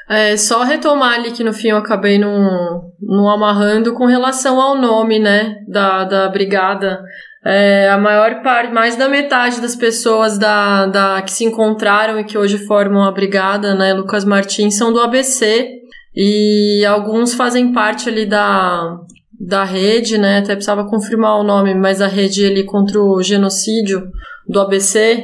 É, 0.09 0.35
só 0.37 0.63
retomar 0.63 1.15
ali 1.15 1.31
que 1.31 1.43
no 1.43 1.53
fim 1.53 1.69
eu 1.69 1.77
acabei 1.77 2.17
não, 2.17 2.91
amarrando 3.29 3.93
com 3.93 4.05
relação 4.05 4.59
ao 4.59 4.77
nome, 4.77 5.19
né, 5.19 5.57
da, 5.67 6.03
da 6.03 6.29
brigada. 6.29 7.01
É, 7.45 7.89
a 7.89 7.97
maior 7.97 8.41
parte, 8.41 8.73
mais 8.73 8.95
da 8.95 9.07
metade 9.07 9.61
das 9.61 9.75
pessoas 9.75 10.37
da, 10.37 10.85
da, 10.87 11.21
que 11.21 11.31
se 11.31 11.45
encontraram 11.45 12.19
e 12.19 12.23
que 12.23 12.37
hoje 12.37 12.57
formam 12.57 13.03
a 13.03 13.11
brigada, 13.11 13.75
né, 13.75 13.93
Lucas 13.93 14.25
Martins, 14.25 14.75
são 14.75 14.91
do 14.91 14.99
ABC 14.99 15.69
e 16.15 16.83
alguns 16.85 17.35
fazem 17.35 17.71
parte 17.71 18.09
ali 18.09 18.25
da, 18.25 18.97
da 19.39 19.63
rede, 19.63 20.17
né, 20.17 20.39
até 20.39 20.55
precisava 20.55 20.87
confirmar 20.87 21.39
o 21.39 21.43
nome, 21.43 21.75
mas 21.75 22.01
a 22.01 22.07
rede 22.07 22.45
ali 22.45 22.65
contra 22.65 22.99
o 22.99 23.21
genocídio 23.21 24.09
do 24.47 24.59
ABC 24.59 25.23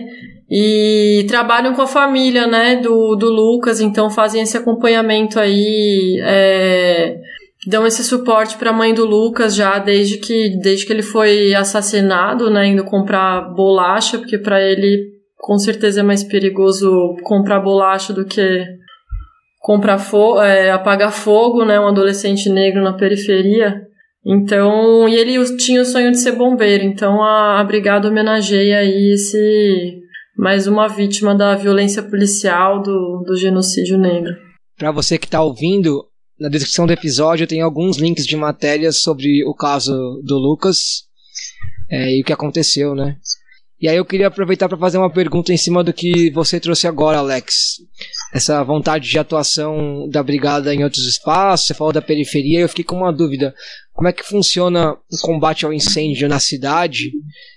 e 0.55 1.25
trabalham 1.27 1.73
com 1.73 1.81
a 1.81 1.87
família, 1.87 2.45
né, 2.45 2.75
do, 2.75 3.15
do 3.15 3.27
Lucas, 3.27 3.81
então 3.81 4.07
fazem 4.11 4.43
esse 4.43 4.55
acompanhamento 4.55 5.39
aí, 5.39 6.21
é, 6.23 7.17
dão 7.65 7.87
esse 7.87 8.03
suporte 8.03 8.55
para 8.57 8.69
a 8.69 8.73
mãe 8.73 8.93
do 8.93 9.03
Lucas 9.03 9.55
já 9.55 9.79
desde 9.79 10.19
que, 10.19 10.55
desde 10.61 10.85
que 10.85 10.93
ele 10.93 11.01
foi 11.01 11.55
assassinado, 11.55 12.51
né, 12.51 12.67
indo 12.67 12.83
comprar 12.83 13.51
bolacha, 13.55 14.19
porque 14.19 14.37
para 14.37 14.61
ele 14.61 15.13
com 15.37 15.57
certeza 15.57 16.01
é 16.01 16.03
mais 16.03 16.23
perigoso 16.23 17.15
comprar 17.23 17.59
bolacha 17.59 18.13
do 18.13 18.23
que 18.23 18.63
comprar 19.59 19.97
fo 19.97 20.39
é, 20.39 20.69
apagar 20.69 21.11
fogo, 21.11 21.65
né, 21.65 21.79
um 21.79 21.87
adolescente 21.87 22.47
negro 22.47 22.83
na 22.83 22.93
periferia. 22.93 23.81
Então, 24.23 25.09
e 25.09 25.15
ele 25.15 25.43
tinha 25.57 25.81
o 25.81 25.85
sonho 25.85 26.11
de 26.11 26.19
ser 26.19 26.33
bombeiro, 26.33 26.83
então 26.83 27.23
a, 27.23 27.59
a 27.59 27.63
brigada 27.63 28.07
homenageia 28.07 28.77
aí 28.77 29.13
esse 29.13 30.02
mais 30.35 30.67
uma 30.67 30.87
vítima 30.87 31.35
da 31.35 31.55
violência 31.55 32.01
policial 32.01 32.81
do, 32.81 33.23
do 33.25 33.37
genocídio 33.37 33.97
negro. 33.97 34.35
Para 34.77 34.91
você 34.91 35.17
que 35.17 35.25
está 35.25 35.41
ouvindo, 35.41 36.05
na 36.39 36.49
descrição 36.49 36.87
do 36.87 36.93
episódio 36.93 37.47
tem 37.47 37.61
alguns 37.61 37.97
links 37.97 38.25
de 38.25 38.35
matérias 38.35 38.97
sobre 38.97 39.45
o 39.45 39.53
caso 39.53 39.93
do 40.23 40.37
Lucas 40.37 41.03
é, 41.89 42.17
e 42.17 42.21
o 42.21 42.25
que 42.25 42.33
aconteceu, 42.33 42.95
né? 42.95 43.17
E 43.79 43.87
aí 43.87 43.97
eu 43.97 44.05
queria 44.05 44.27
aproveitar 44.27 44.69
para 44.69 44.77
fazer 44.77 44.97
uma 44.97 45.11
pergunta 45.11 45.51
em 45.53 45.57
cima 45.57 45.83
do 45.83 45.93
que 45.93 46.31
você 46.31 46.59
trouxe 46.59 46.87
agora, 46.87 47.17
Alex. 47.17 47.75
Essa 48.33 48.63
vontade 48.63 49.07
de 49.07 49.19
atuação 49.19 50.09
da 50.09 50.23
brigada 50.23 50.73
em 50.73 50.83
outros 50.83 51.05
espaços, 51.05 51.67
você 51.67 51.73
falou 51.75 51.93
da 51.93 52.01
periferia, 52.01 52.61
eu 52.61 52.69
fiquei 52.69 52.83
com 52.83 52.95
uma 52.95 53.13
dúvida. 53.13 53.53
Como 53.93 54.07
é 54.07 54.11
que 54.11 54.23
funciona 54.23 54.93
o 54.93 55.17
combate 55.21 55.65
ao 55.65 55.71
incêndio 55.71 56.27
na 56.27 56.39
cidade, 56.39 57.11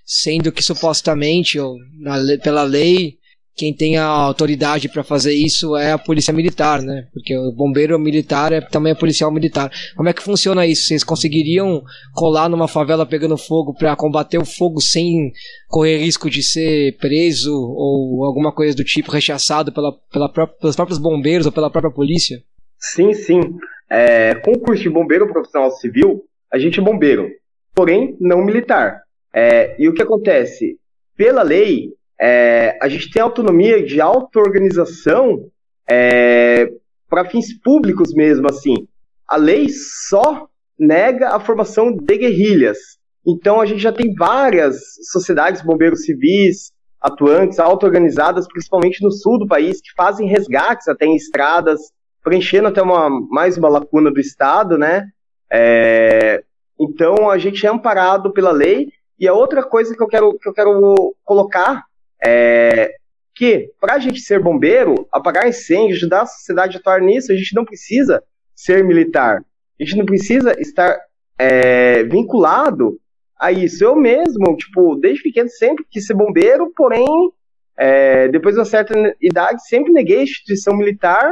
sendo 0.05 0.53
que 0.53 0.63
supostamente, 0.63 1.59
ou 1.59 1.79
na, 1.99 2.19
pela 2.43 2.63
lei, 2.63 3.17
quem 3.57 3.75
tem 3.75 3.97
a 3.97 4.05
autoridade 4.05 4.87
para 4.87 5.03
fazer 5.03 5.33
isso 5.33 5.75
é 5.77 5.93
a 5.93 5.99
polícia 5.99 6.33
militar, 6.33 6.83
né? 6.83 7.09
Porque 7.13 7.35
o 7.37 7.51
bombeiro 7.51 7.99
militar 7.99 8.53
é, 8.53 8.61
também 8.61 8.93
é 8.93 8.95
policial 8.95 9.33
militar. 9.33 9.73
Como 9.97 10.09
é 10.09 10.13
que 10.13 10.23
funciona 10.23 10.67
isso? 10.67 10.87
Vocês 10.87 11.03
conseguiriam 11.03 11.83
colar 12.15 12.51
numa 12.51 12.69
favela 12.69 13.07
pegando 13.07 13.39
fogo 13.39 13.75
para 13.75 13.97
combater 13.97 14.37
o 14.37 14.45
fogo 14.45 14.79
sem 14.81 15.33
correr 15.69 15.97
risco 15.97 16.29
de 16.29 16.43
ser 16.43 16.99
preso 16.99 17.51
ou 17.55 18.27
alguma 18.27 18.53
coisa 18.53 18.77
do 18.77 18.85
tipo 18.85 19.11
rechaçado 19.11 19.73
pela, 19.73 19.91
pela 20.13 20.29
própria, 20.29 20.59
pelos 20.61 20.77
próprios 20.77 20.99
bombeiros 20.99 21.47
ou 21.47 21.53
pela 21.53 21.71
própria 21.71 21.93
polícia? 21.93 22.43
Sim, 22.79 23.15
sim. 23.15 23.41
É, 23.89 24.35
com 24.35 24.53
o 24.53 24.61
curso 24.61 24.83
de 24.83 24.91
bombeiro 24.91 25.33
profissional 25.33 25.71
civil, 25.71 26.25
a 26.53 26.59
gente 26.59 26.79
é 26.79 26.83
bombeiro, 26.83 27.31
porém 27.75 28.17
não 28.21 28.45
militar. 28.45 29.01
É, 29.35 29.75
e 29.79 29.89
o 29.89 29.95
que 29.95 30.03
acontece? 30.03 30.77
Pela 31.17 31.43
lei, 31.43 31.91
é, 32.21 32.79
a 32.81 32.89
gente 32.89 33.11
tem 33.11 33.21
autonomia 33.21 33.85
de 33.85 34.01
auto-organização 34.01 35.49
é, 35.89 36.71
para 37.09 37.25
fins 37.25 37.53
públicos 37.61 38.13
mesmo, 38.15 38.49
assim. 38.49 38.75
A 39.29 39.37
lei 39.37 39.69
só 39.69 40.49
nega 40.79 41.31
a 41.31 41.41
formação 41.41 41.93
de 41.93 42.19
guerrilhas. 42.19 42.79
Então 43.27 43.61
a 43.61 43.67
gente 43.67 43.81
já 43.81 43.93
tem 43.93 44.15
várias 44.15 44.77
sociedades 45.11 45.63
bombeiros 45.63 46.05
civis 46.05 46.73
atuantes, 47.01 47.59
auto-organizadas, 47.59 48.49
principalmente 48.49 49.03
no 49.03 49.13
sul 49.13 49.39
do 49.39 49.47
país, 49.47 49.81
que 49.81 49.93
fazem 49.97 50.29
resgates 50.29 50.89
até 50.89 51.07
em 51.07 51.15
estradas, 51.15 51.81
preenchendo 52.23 52.69
até 52.69 52.83
uma, 52.83 53.09
mais 53.31 53.57
uma 53.57 53.69
lacuna 53.69 54.11
do 54.11 54.19
Estado, 54.19 54.77
né? 54.77 55.07
É, 55.53 56.43
então 56.81 57.31
a 57.31 57.39
gente 57.39 57.65
é 57.67 57.69
amparado 57.69 58.33
pela 58.33 58.51
lei. 58.51 58.89
E 59.19 59.27
a 59.27 59.33
outra 59.33 59.63
coisa 59.63 59.95
que 59.95 60.03
eu 60.03 60.09
quero, 60.09 60.39
que 60.39 60.49
eu 60.49 60.53
quero 60.53 61.15
colocar 61.25 61.85
é 62.25 62.95
que, 63.35 63.71
para 63.79 63.95
a 63.95 63.99
gente 63.99 64.21
ser 64.21 64.41
bombeiro, 64.41 65.07
apagar 65.13 65.47
incêndio, 65.47 65.95
ajudar 65.95 66.23
a 66.23 66.27
sociedade 66.27 66.77
a 66.77 66.81
atuar 66.81 67.03
nisso, 67.03 67.31
a 67.31 67.37
gente 67.37 67.55
não 67.55 67.67
precisa 67.67 68.23
ser 68.55 68.83
militar. 68.83 69.45
A 69.79 69.85
gente 69.85 69.97
não 69.97 70.07
precisa 70.07 70.59
estar 70.59 70.99
é, 71.39 72.03
vinculado 72.05 72.99
a 73.39 73.53
isso. 73.53 73.85
Eu 73.85 73.95
mesmo, 73.95 74.57
tipo, 74.57 74.97
desde 74.97 75.23
pequeno 75.23 75.51
sempre 75.51 75.85
quis 75.91 76.07
ser 76.07 76.15
bombeiro, 76.15 76.73
porém, 76.75 77.07
é, 77.77 78.29
depois 78.29 78.55
de 78.55 78.61
uma 78.61 78.65
certa 78.65 78.95
idade, 79.21 79.67
sempre 79.69 79.93
neguei 79.93 80.21
a 80.21 80.25
instituição 80.25 80.75
militar 80.75 81.31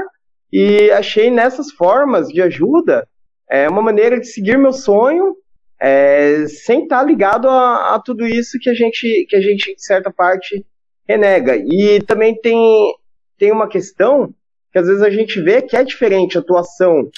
e 0.52 0.90
achei 0.90 1.30
nessas 1.30 1.72
formas 1.72 2.28
de 2.28 2.42
ajuda 2.42 3.08
é, 3.50 3.68
uma 3.68 3.80
maneira 3.80 4.20
de 4.20 4.26
seguir 4.26 4.58
meu 4.58 4.72
sonho 4.72 5.34
é, 5.80 6.46
sem 6.46 6.84
estar 6.84 7.02
ligado 7.02 7.48
a, 7.48 7.94
a, 7.94 7.98
tudo 7.98 8.26
isso 8.26 8.58
que 8.60 8.70
a 8.70 8.74
gente, 8.74 9.26
que 9.28 9.36
a 9.36 9.40
gente, 9.40 9.72
em 9.72 9.78
certa 9.78 10.12
parte, 10.12 10.64
renega. 11.08 11.56
E 11.56 12.00
também 12.02 12.34
tem, 12.40 12.58
tem 13.38 13.52
uma 13.52 13.68
questão 13.68 14.32
que 14.72 14.78
às 14.78 14.86
vezes 14.86 15.02
a 15.02 15.10
gente 15.10 15.40
vê 15.40 15.62
que 15.62 15.76
é 15.76 15.84
diferente 15.84 16.36
a 16.36 16.40
atuação 16.40 17.08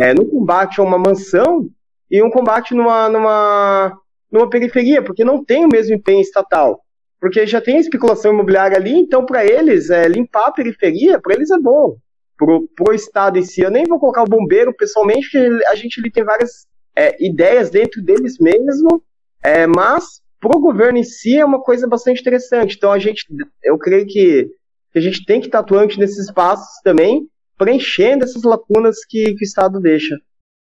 é, 0.00 0.14
no 0.14 0.24
combate 0.24 0.80
a 0.80 0.84
uma 0.84 0.98
mansão 0.98 1.68
e 2.10 2.22
um 2.22 2.30
combate 2.30 2.74
numa, 2.74 3.08
numa, 3.08 3.98
numa 4.30 4.48
periferia, 4.48 5.02
porque 5.02 5.24
não 5.24 5.44
tem 5.44 5.64
o 5.64 5.68
mesmo 5.68 5.94
empenho 5.94 6.20
estatal. 6.20 6.80
Porque 7.20 7.46
já 7.46 7.60
tem 7.60 7.78
especulação 7.78 8.32
imobiliária 8.32 8.76
ali, 8.76 8.92
então 8.92 9.24
para 9.24 9.44
eles, 9.44 9.90
é, 9.90 10.06
limpar 10.06 10.48
a 10.48 10.52
periferia, 10.52 11.20
para 11.20 11.34
eles 11.34 11.50
é 11.50 11.58
bom. 11.58 11.96
Pro, 12.36 12.68
pro 12.74 12.94
Estado 12.94 13.38
em 13.38 13.42
si, 13.42 13.60
eu 13.60 13.70
nem 13.70 13.84
vou 13.84 13.98
colocar 13.98 14.22
o 14.22 14.28
bombeiro 14.28 14.74
pessoalmente, 14.74 15.36
a 15.68 15.74
gente 15.74 16.00
tem 16.10 16.24
várias 16.24 16.66
é, 16.96 17.16
ideias 17.24 17.70
dentro 17.70 18.02
deles 18.02 18.38
mesmo, 18.38 19.02
é, 19.42 19.66
mas 19.66 20.21
pro 20.42 20.58
governo 20.58 20.98
em 20.98 21.04
si 21.04 21.38
é 21.38 21.44
uma 21.44 21.62
coisa 21.62 21.86
bastante 21.86 22.20
interessante. 22.20 22.74
Então 22.76 22.90
a 22.90 22.98
gente, 22.98 23.24
eu 23.62 23.78
creio 23.78 24.04
que, 24.04 24.48
que 24.92 24.98
a 24.98 25.00
gente 25.00 25.24
tem 25.24 25.40
que 25.40 25.46
estar 25.46 25.60
atuante 25.60 25.98
nesses 25.98 26.26
espaços 26.26 26.80
também, 26.82 27.28
preenchendo 27.56 28.24
essas 28.24 28.42
lacunas 28.42 28.96
que, 29.08 29.34
que 29.34 29.44
o 29.44 29.46
Estado 29.46 29.80
deixa. 29.80 30.16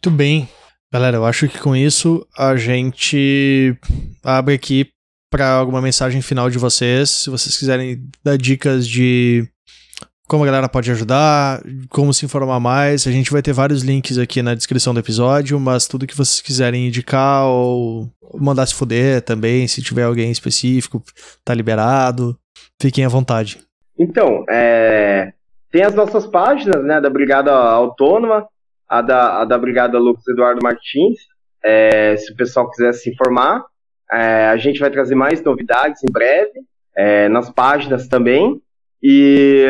Muito 0.04 0.16
bem. 0.16 0.46
Galera, 0.92 1.16
eu 1.16 1.24
acho 1.24 1.48
que 1.48 1.58
com 1.58 1.74
isso 1.74 2.26
a 2.36 2.56
gente 2.56 3.74
abre 4.22 4.54
aqui 4.54 4.90
para 5.30 5.50
alguma 5.50 5.80
mensagem 5.80 6.20
final 6.20 6.50
de 6.50 6.58
vocês. 6.58 7.08
Se 7.08 7.30
vocês 7.30 7.56
quiserem 7.56 8.04
dar 8.22 8.36
dicas 8.36 8.86
de 8.86 9.48
como 10.30 10.44
a 10.44 10.46
galera 10.46 10.68
pode 10.68 10.88
ajudar, 10.92 11.60
como 11.88 12.14
se 12.14 12.24
informar 12.24 12.60
mais, 12.60 13.04
a 13.04 13.10
gente 13.10 13.32
vai 13.32 13.42
ter 13.42 13.52
vários 13.52 13.82
links 13.82 14.16
aqui 14.16 14.42
na 14.42 14.54
descrição 14.54 14.94
do 14.94 15.00
episódio, 15.00 15.58
mas 15.58 15.88
tudo 15.88 16.06
que 16.06 16.16
vocês 16.16 16.40
quiserem 16.40 16.86
indicar 16.86 17.46
ou 17.46 18.08
mandar 18.38 18.64
se 18.66 18.76
fuder 18.76 19.22
também, 19.22 19.66
se 19.66 19.82
tiver 19.82 20.04
alguém 20.04 20.30
específico, 20.30 21.02
tá 21.44 21.52
liberado, 21.52 22.38
fiquem 22.80 23.04
à 23.04 23.08
vontade. 23.08 23.58
Então, 23.98 24.44
é, 24.48 25.32
tem 25.68 25.82
as 25.82 25.96
nossas 25.96 26.28
páginas, 26.28 26.84
né, 26.84 27.00
da 27.00 27.10
Brigada 27.10 27.50
Autônoma, 27.50 28.46
a 28.88 29.02
da, 29.02 29.40
a 29.40 29.44
da 29.44 29.58
Brigada 29.58 29.98
Lucas 29.98 30.28
Eduardo 30.28 30.60
Martins, 30.62 31.18
é, 31.64 32.16
se 32.16 32.32
o 32.32 32.36
pessoal 32.36 32.70
quiser 32.70 32.92
se 32.92 33.10
informar. 33.10 33.64
É, 34.12 34.46
a 34.46 34.56
gente 34.56 34.78
vai 34.78 34.92
trazer 34.92 35.16
mais 35.16 35.42
novidades 35.42 36.04
em 36.04 36.12
breve, 36.12 36.60
é, 36.96 37.28
nas 37.28 37.50
páginas 37.50 38.06
também. 38.06 38.62
E 39.02 39.66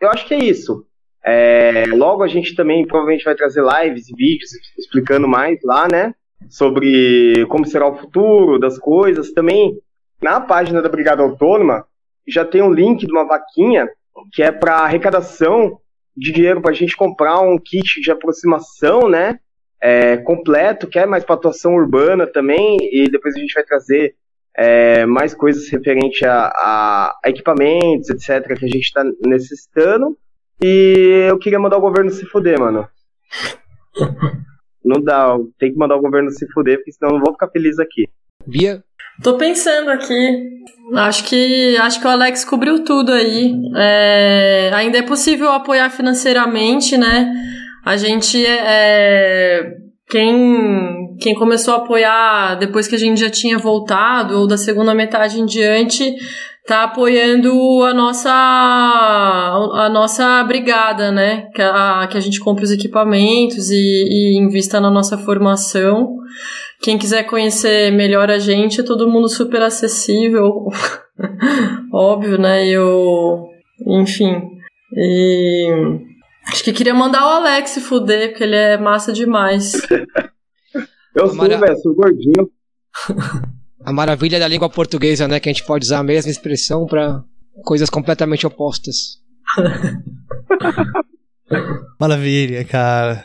eu 0.00 0.10
acho 0.10 0.26
que 0.26 0.34
é 0.34 0.38
isso. 0.38 0.86
É, 1.22 1.84
logo 1.88 2.22
a 2.22 2.28
gente 2.28 2.54
também 2.54 2.86
provavelmente 2.86 3.24
vai 3.24 3.34
trazer 3.34 3.62
lives 3.62 4.08
e 4.08 4.14
vídeos 4.14 4.50
explicando 4.78 5.28
mais 5.28 5.58
lá, 5.62 5.86
né? 5.86 6.14
Sobre 6.48 7.44
como 7.46 7.66
será 7.66 7.86
o 7.86 7.96
futuro 7.96 8.58
das 8.58 8.78
coisas. 8.78 9.32
Também 9.32 9.78
na 10.20 10.40
página 10.40 10.80
da 10.80 10.88
Brigada 10.88 11.22
Autônoma 11.22 11.84
já 12.26 12.44
tem 12.44 12.62
um 12.62 12.72
link 12.72 13.06
de 13.06 13.12
uma 13.12 13.26
vaquinha 13.26 13.88
que 14.32 14.42
é 14.42 14.50
para 14.50 14.78
arrecadação 14.78 15.78
de 16.16 16.32
dinheiro 16.32 16.60
para 16.60 16.70
a 16.70 16.74
gente 16.74 16.96
comprar 16.96 17.40
um 17.40 17.58
kit 17.58 18.00
de 18.00 18.10
aproximação, 18.10 19.08
né? 19.08 19.38
É, 19.82 20.18
completo, 20.18 20.86
que 20.86 20.98
é 20.98 21.06
mais 21.06 21.24
para 21.24 21.34
atuação 21.34 21.74
urbana 21.74 22.26
também, 22.26 22.76
e 22.92 23.08
depois 23.10 23.34
a 23.34 23.38
gente 23.38 23.54
vai 23.54 23.64
trazer 23.64 24.14
é, 24.56 25.06
mais 25.06 25.34
coisas 25.34 25.68
referente 25.70 26.24
a, 26.24 26.46
a, 26.54 27.18
a, 27.24 27.30
equipamentos, 27.30 28.10
etc., 28.10 28.46
que 28.58 28.64
a 28.64 28.68
gente 28.68 28.80
está 28.80 29.04
necessitando. 29.24 30.16
E 30.62 31.26
eu 31.28 31.38
queria 31.38 31.58
mandar 31.58 31.78
o 31.78 31.82
governo 31.82 32.10
se 32.10 32.26
fuder, 32.26 32.58
mano. 32.58 32.86
Não 34.84 35.00
dá, 35.02 35.36
tem 35.58 35.72
que 35.72 35.78
mandar 35.78 35.96
o 35.96 36.00
governo 36.00 36.30
se 36.30 36.46
fuder, 36.52 36.78
porque 36.78 36.92
senão 36.92 37.12
eu 37.12 37.18
não 37.18 37.24
vou 37.24 37.32
ficar 37.32 37.48
feliz 37.48 37.78
aqui. 37.78 38.08
Bia? 38.46 38.82
Tô 39.22 39.36
pensando 39.36 39.90
aqui. 39.90 40.62
Acho 40.94 41.24
que 41.24 41.76
acho 41.76 42.00
que 42.00 42.06
o 42.06 42.10
Alex 42.10 42.44
cobriu 42.44 42.84
tudo 42.84 43.12
aí. 43.12 43.54
É, 43.76 44.70
ainda 44.72 44.98
é 44.98 45.02
possível 45.02 45.50
apoiar 45.50 45.90
financeiramente, 45.90 46.96
né? 46.96 47.30
A 47.84 47.96
gente 47.96 48.44
é, 48.44 49.76
quem 50.08 51.09
quem 51.20 51.34
começou 51.34 51.74
a 51.74 51.76
apoiar 51.78 52.54
depois 52.56 52.88
que 52.88 52.94
a 52.94 52.98
gente 52.98 53.20
já 53.20 53.30
tinha 53.30 53.58
voltado 53.58 54.38
ou 54.38 54.46
da 54.46 54.56
segunda 54.56 54.94
metade 54.94 55.40
em 55.40 55.46
diante 55.46 56.14
tá 56.66 56.84
apoiando 56.84 57.50
a 57.84 57.92
nossa 57.92 58.30
a 58.30 59.88
nossa 59.92 60.44
brigada, 60.44 61.10
né? 61.10 61.48
Que 61.54 61.62
a, 61.62 62.06
que 62.10 62.16
a 62.16 62.20
gente 62.20 62.38
compre 62.40 62.64
os 62.64 62.70
equipamentos 62.70 63.70
e, 63.70 63.76
e 63.76 64.38
invista 64.38 64.80
na 64.80 64.90
nossa 64.90 65.18
formação. 65.18 66.16
Quem 66.80 66.96
quiser 66.96 67.24
conhecer 67.24 67.90
melhor 67.92 68.30
a 68.30 68.38
gente, 68.38 68.80
é 68.80 68.84
todo 68.84 69.10
mundo 69.10 69.28
super 69.28 69.60
acessível. 69.62 70.66
Óbvio, 71.92 72.38
né? 72.38 72.66
Eu. 72.66 73.48
Enfim. 73.86 74.40
E. 74.96 75.68
Acho 76.48 76.64
que 76.64 76.72
queria 76.72 76.94
mandar 76.94 77.26
o 77.26 77.30
Alex 77.30 77.70
se 77.70 77.80
fuder, 77.80 78.30
porque 78.30 78.44
ele 78.44 78.56
é 78.56 78.78
massa 78.78 79.12
demais. 79.12 79.72
Eu 81.14 81.28
sou, 81.28 81.36
Mara... 81.36 81.58
velho, 81.58 81.76
sou 81.78 81.94
gordinho. 81.94 82.50
A 83.82 83.92
maravilha 83.92 84.38
da 84.38 84.46
língua 84.46 84.68
portuguesa, 84.68 85.26
né? 85.26 85.40
Que 85.40 85.48
a 85.48 85.52
gente 85.52 85.64
pode 85.64 85.86
usar 85.86 86.00
a 86.00 86.02
mesma 86.02 86.30
expressão 86.30 86.84
para 86.84 87.24
coisas 87.64 87.88
completamente 87.88 88.46
opostas. 88.46 89.22
Maravilha, 91.98 92.62
cara. 92.64 93.24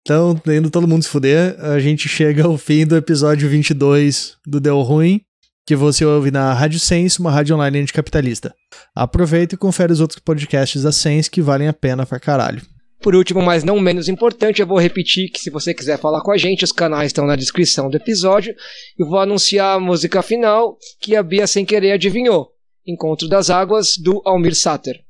Então, 0.00 0.36
tendo 0.36 0.70
todo 0.70 0.86
mundo 0.86 1.02
se 1.02 1.08
fuder, 1.08 1.56
a 1.58 1.80
gente 1.80 2.08
chega 2.08 2.44
ao 2.44 2.56
fim 2.56 2.86
do 2.86 2.96
episódio 2.96 3.48
22 3.48 4.36
do 4.46 4.60
Deu 4.60 4.80
Ruim, 4.80 5.20
que 5.66 5.74
você 5.74 6.04
ouve 6.04 6.30
na 6.30 6.52
Rádio 6.52 6.78
Sense, 6.78 7.18
uma 7.18 7.32
rádio 7.32 7.56
online 7.56 7.80
anticapitalista. 7.80 8.54
Aproveita 8.94 9.56
e 9.56 9.58
confere 9.58 9.92
os 9.92 10.00
outros 10.00 10.20
podcasts 10.20 10.84
da 10.84 10.92
Sense 10.92 11.28
que 11.28 11.42
valem 11.42 11.66
a 11.66 11.72
pena 11.72 12.06
pra 12.06 12.20
caralho. 12.20 12.62
Por 13.00 13.14
último, 13.14 13.42
mas 13.42 13.62
não 13.62 13.78
menos 13.78 14.08
importante, 14.08 14.60
eu 14.60 14.66
vou 14.66 14.78
repetir 14.78 15.30
que 15.30 15.40
se 15.40 15.50
você 15.50 15.72
quiser 15.72 15.98
falar 15.98 16.22
com 16.22 16.32
a 16.32 16.36
gente, 16.36 16.64
os 16.64 16.72
canais 16.72 17.08
estão 17.08 17.26
na 17.26 17.36
descrição 17.36 17.88
do 17.90 17.96
episódio. 17.96 18.54
Eu 18.98 19.06
vou 19.06 19.18
anunciar 19.18 19.76
a 19.76 19.80
música 19.80 20.22
final 20.22 20.76
que 21.00 21.14
a 21.14 21.22
Bia 21.22 21.46
sem 21.46 21.64
querer 21.64 21.92
adivinhou. 21.92 22.52
Encontro 22.86 23.28
das 23.28 23.50
Águas, 23.50 23.96
do 23.96 24.22
Almir 24.24 24.54
Sater. 24.54 25.05